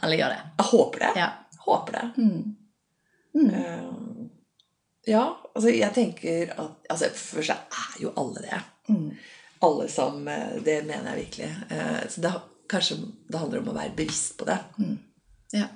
Alle 0.02 0.18
gjør 0.18 0.34
det. 0.34 0.42
Jeg 0.58 0.68
håper 0.72 1.06
det. 1.06 1.14
Ja. 1.22 1.30
Håper 1.66 1.98
det. 2.00 2.04
Mm. 2.18 2.56
Mm. 3.36 3.54
Eh, 3.62 3.88
ja, 5.14 5.24
altså 5.54 5.70
jeg 5.70 5.94
tenker 5.94 6.50
at 6.56 6.90
altså 6.90 7.14
seg 7.14 7.54
er 7.54 7.98
jo 8.02 8.10
alle 8.18 8.42
det. 8.42 8.60
Mm. 8.90 9.10
Alle 9.64 9.88
som 9.88 10.28
eh, 10.28 10.56
Det 10.64 10.82
mener 10.86 11.14
jeg 11.14 11.24
virkelig. 11.26 11.50
Eh, 11.70 12.08
Så 12.08 12.20
det, 12.20 12.32
kanskje 12.68 12.96
det 13.28 13.38
handler 13.38 13.62
om 13.62 13.68
å 13.72 13.76
være 13.76 13.94
bevisst 13.96 14.36
på 14.38 14.44
det. 14.48 14.58
Ja. 15.52 15.66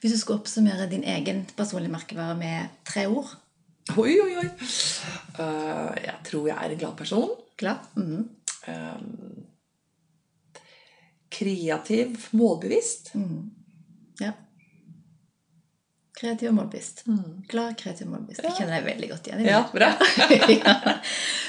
Hvis 0.00 0.12
du 0.12 0.18
skulle 0.18 0.40
oppsummere 0.40 0.88
din 0.90 1.04
egen 1.04 1.44
personlige 1.56 1.92
merkevare 1.92 2.34
med 2.36 2.68
tre 2.84 3.06
ord 3.06 3.28
Oi, 3.96 4.16
oi, 4.20 4.32
oi. 4.40 4.48
Eh, 5.38 5.92
jeg 6.02 6.16
tror 6.26 6.48
jeg 6.48 6.56
er 6.58 6.72
en 6.74 6.78
glad 6.80 6.96
person. 6.98 7.28
Klar? 7.56 7.84
Mhm. 7.94 8.24
Eh, 8.66 8.96
kreativ, 11.30 12.28
målbevisst. 12.32 13.12
Ja. 14.20 14.32
Kreativ 16.16 16.52
målbevisst. 16.56 17.02
Glad, 17.50 17.74
kreativ 17.76 18.08
målbevisst. 18.08 18.40
Jeg 18.46 18.56
kjenner 18.56 18.78
deg 18.78 18.86
veldig 18.88 19.08
godt 19.10 19.26
igjen 19.28 19.42
i 19.42 19.44
det. 19.44 19.52
Ja, 19.52 19.64
bra. 19.72 19.90
ja. 20.56 20.94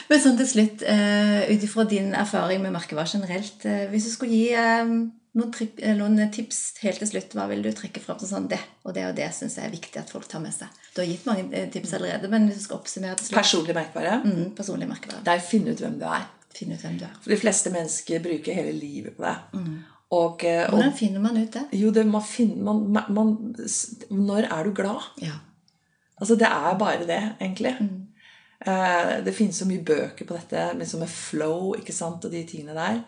Men 0.09 0.23
sånn 0.23 0.35
til 0.39 0.49
slutt, 0.49 0.83
uh, 0.83 1.45
ut 1.47 1.63
ifra 1.63 1.85
din 1.87 2.11
erfaring 2.17 2.59
med 2.65 2.75
merkevarer 2.75 3.13
generelt, 3.15 3.63
eh, 3.63 3.85
hvis 3.93 4.09
du 4.09 4.11
skulle 4.11 4.35
gi 4.35 4.49
eh, 4.59 4.91
noen, 5.37 6.19
eh, 6.19 6.29
tips 6.33 6.59
helt 6.83 6.99
til 7.03 7.11
slutt, 7.11 7.35
hva 7.37 7.47
vil 7.51 7.63
du 7.63 7.71
trekke 7.75 8.01
fram 8.03 8.19
som 8.21 8.31
sånn 8.31 8.47
det 8.51 8.59
og 8.83 8.95
det 8.97 9.05
og 9.07 9.15
det 9.17 9.27
syns 9.35 9.57
jeg 9.59 9.67
er 9.67 9.75
viktig 9.75 10.01
at 10.01 10.11
folk 10.11 10.27
tar 10.27 10.41
med 10.43 10.55
seg? 10.55 10.71
Du 10.95 11.03
har 11.03 11.09
gitt 11.09 11.27
mange 11.29 11.47
eh, 11.53 11.67
tips 11.73 11.93
allerede, 11.97 12.31
men 12.31 12.47
hvis 12.49 12.61
du 12.61 12.67
skal 12.67 12.79
oppsummere 12.81 13.17
til 13.19 13.29
slutt 13.29 13.39
Personlig 13.39 13.75
merkevare. 13.77 14.21
mm, 14.23 14.47
Personlig 14.57 14.89
merkevare. 14.89 15.23
Det 15.25 15.35
er 15.35 15.43
å 15.43 15.47
finne 15.47 15.75
ut 15.75 15.83
hvem 15.83 15.99
du 16.01 16.07
er. 16.09 16.25
Finne 16.57 16.75
ut 16.77 16.83
hvem 16.87 16.97
du 16.97 17.05
er. 17.05 17.13
For 17.21 17.35
de 17.35 17.39
fleste 17.39 17.71
mennesker 17.73 18.23
bruker 18.23 18.57
hele 18.57 18.73
livet 18.73 19.15
på 19.17 19.23
det. 19.27 19.35
Og, 20.15 20.43
eh, 20.47 20.63
og 20.63 20.77
Hvordan 20.77 20.93
finner 20.95 21.19
man 21.19 21.37
ut 21.37 21.53
det? 21.53 21.65
jo, 21.75 21.91
det 21.91 22.05
man 22.07 22.23
finner 22.23 22.63
man, 22.63 23.07
man, 23.11 23.55
Når 24.09 24.47
er 24.47 24.63
du 24.63 24.73
glad? 24.73 25.09
Ja. 25.21 25.39
Altså, 26.17 26.35
det 26.35 26.47
er 26.47 26.77
bare 26.79 27.07
det, 27.07 27.23
egentlig. 27.41 27.75
Eh, 28.65 29.23
det 29.25 29.33
finnes 29.35 29.57
så 29.57 29.67
mye 29.69 29.83
bøker 29.85 30.25
på 30.25 30.33
dette 30.33 30.63
liksom 30.79 31.03
med 31.03 31.11
flow 31.11 31.75
ikke 31.77 31.93
sant, 31.93 32.25
og 32.25 32.31
de 32.31 32.45
tingene 32.47 32.73
der. 32.73 33.03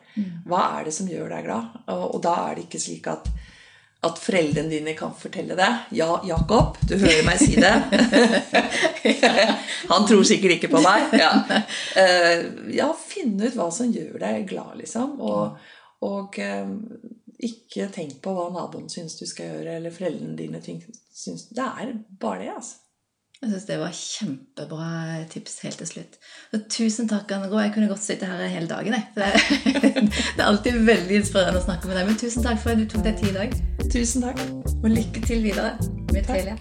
Hva 0.46 0.66
er 0.78 0.90
det 0.90 0.94
som 0.94 1.08
gjør 1.10 1.32
deg 1.32 1.48
glad? 1.48 1.80
Og, 1.88 2.04
og 2.16 2.22
da 2.24 2.36
er 2.50 2.60
det 2.60 2.68
ikke 2.68 2.84
slik 2.84 3.08
at, 3.10 3.32
at 4.06 4.22
foreldrene 4.22 4.70
dine 4.70 4.94
kan 5.00 5.16
fortelle 5.18 5.58
det. 5.58 5.72
Ja, 5.98 6.20
Jakob, 6.28 6.78
du 6.86 6.98
hører 7.00 7.26
meg 7.26 7.42
si 7.42 7.56
det. 7.58 7.74
Han 9.92 10.06
tror 10.06 10.22
sikkert 10.28 10.60
ikke 10.60 10.74
på 10.76 10.84
meg. 10.86 11.18
Ja, 11.18 11.34
Eh, 12.04 12.46
ja 12.76 12.92
finne 12.94 13.50
ut 13.50 13.58
hva 13.58 13.72
som 13.74 13.90
gjør 13.90 14.20
deg 14.22 14.46
glad, 14.52 14.78
liksom. 14.84 15.18
Og, 15.18 15.58
og 16.06 16.38
eh, 16.40 16.76
ikke 17.40 17.88
tenk 17.96 18.20
på 18.24 18.36
hva 18.36 18.50
naboen 18.54 18.92
syns 18.92 19.18
du 19.20 19.26
skal 19.28 19.54
gjøre, 19.54 19.80
eller 19.80 19.96
foreldrene 19.96 20.38
dine 20.40 20.62
syns 20.62 21.50
Det 21.56 21.66
er 21.66 21.96
bare 22.20 22.44
det, 22.44 22.54
altså. 22.56 22.86
Jeg 23.40 23.54
syns 23.54 23.68
det 23.70 23.76
var 23.80 23.94
kjempebra 23.96 24.88
tips 25.32 25.54
helt 25.64 25.80
til 25.80 25.88
slutt. 25.88 26.18
Og 26.52 26.66
tusen 26.76 27.08
takk, 27.08 27.32
Anne 27.32 27.48
Grå. 27.48 27.62
Jeg 27.64 27.72
kunne 27.78 27.88
godt 27.88 28.04
sitte 28.04 28.28
her 28.28 28.44
hele 28.52 28.68
dagen. 28.68 28.98
Jeg. 28.98 29.08
Det, 29.16 29.32
det 30.36 30.44
er 30.44 30.46
alltid 30.50 30.84
veldig 30.84 31.22
inspirerende 31.22 31.64
å 31.64 31.68
snakke 31.70 31.88
med 31.88 32.02
deg. 32.02 32.12
Men 32.12 32.20
tusen 32.20 32.44
takk 32.44 32.60
for 32.60 32.76
at 32.76 32.84
du 32.84 32.88
tok 32.92 33.08
deg 33.08 33.24
tid 33.24 33.32
i 33.32 33.38
dag. 33.40 33.60
Tusen 33.88 34.28
takk. 34.28 34.44
Og 34.82 34.92
lykke 34.92 35.24
til 35.24 35.48
videre 35.48 35.78
med. 36.12 36.26
Telia. 36.28 36.60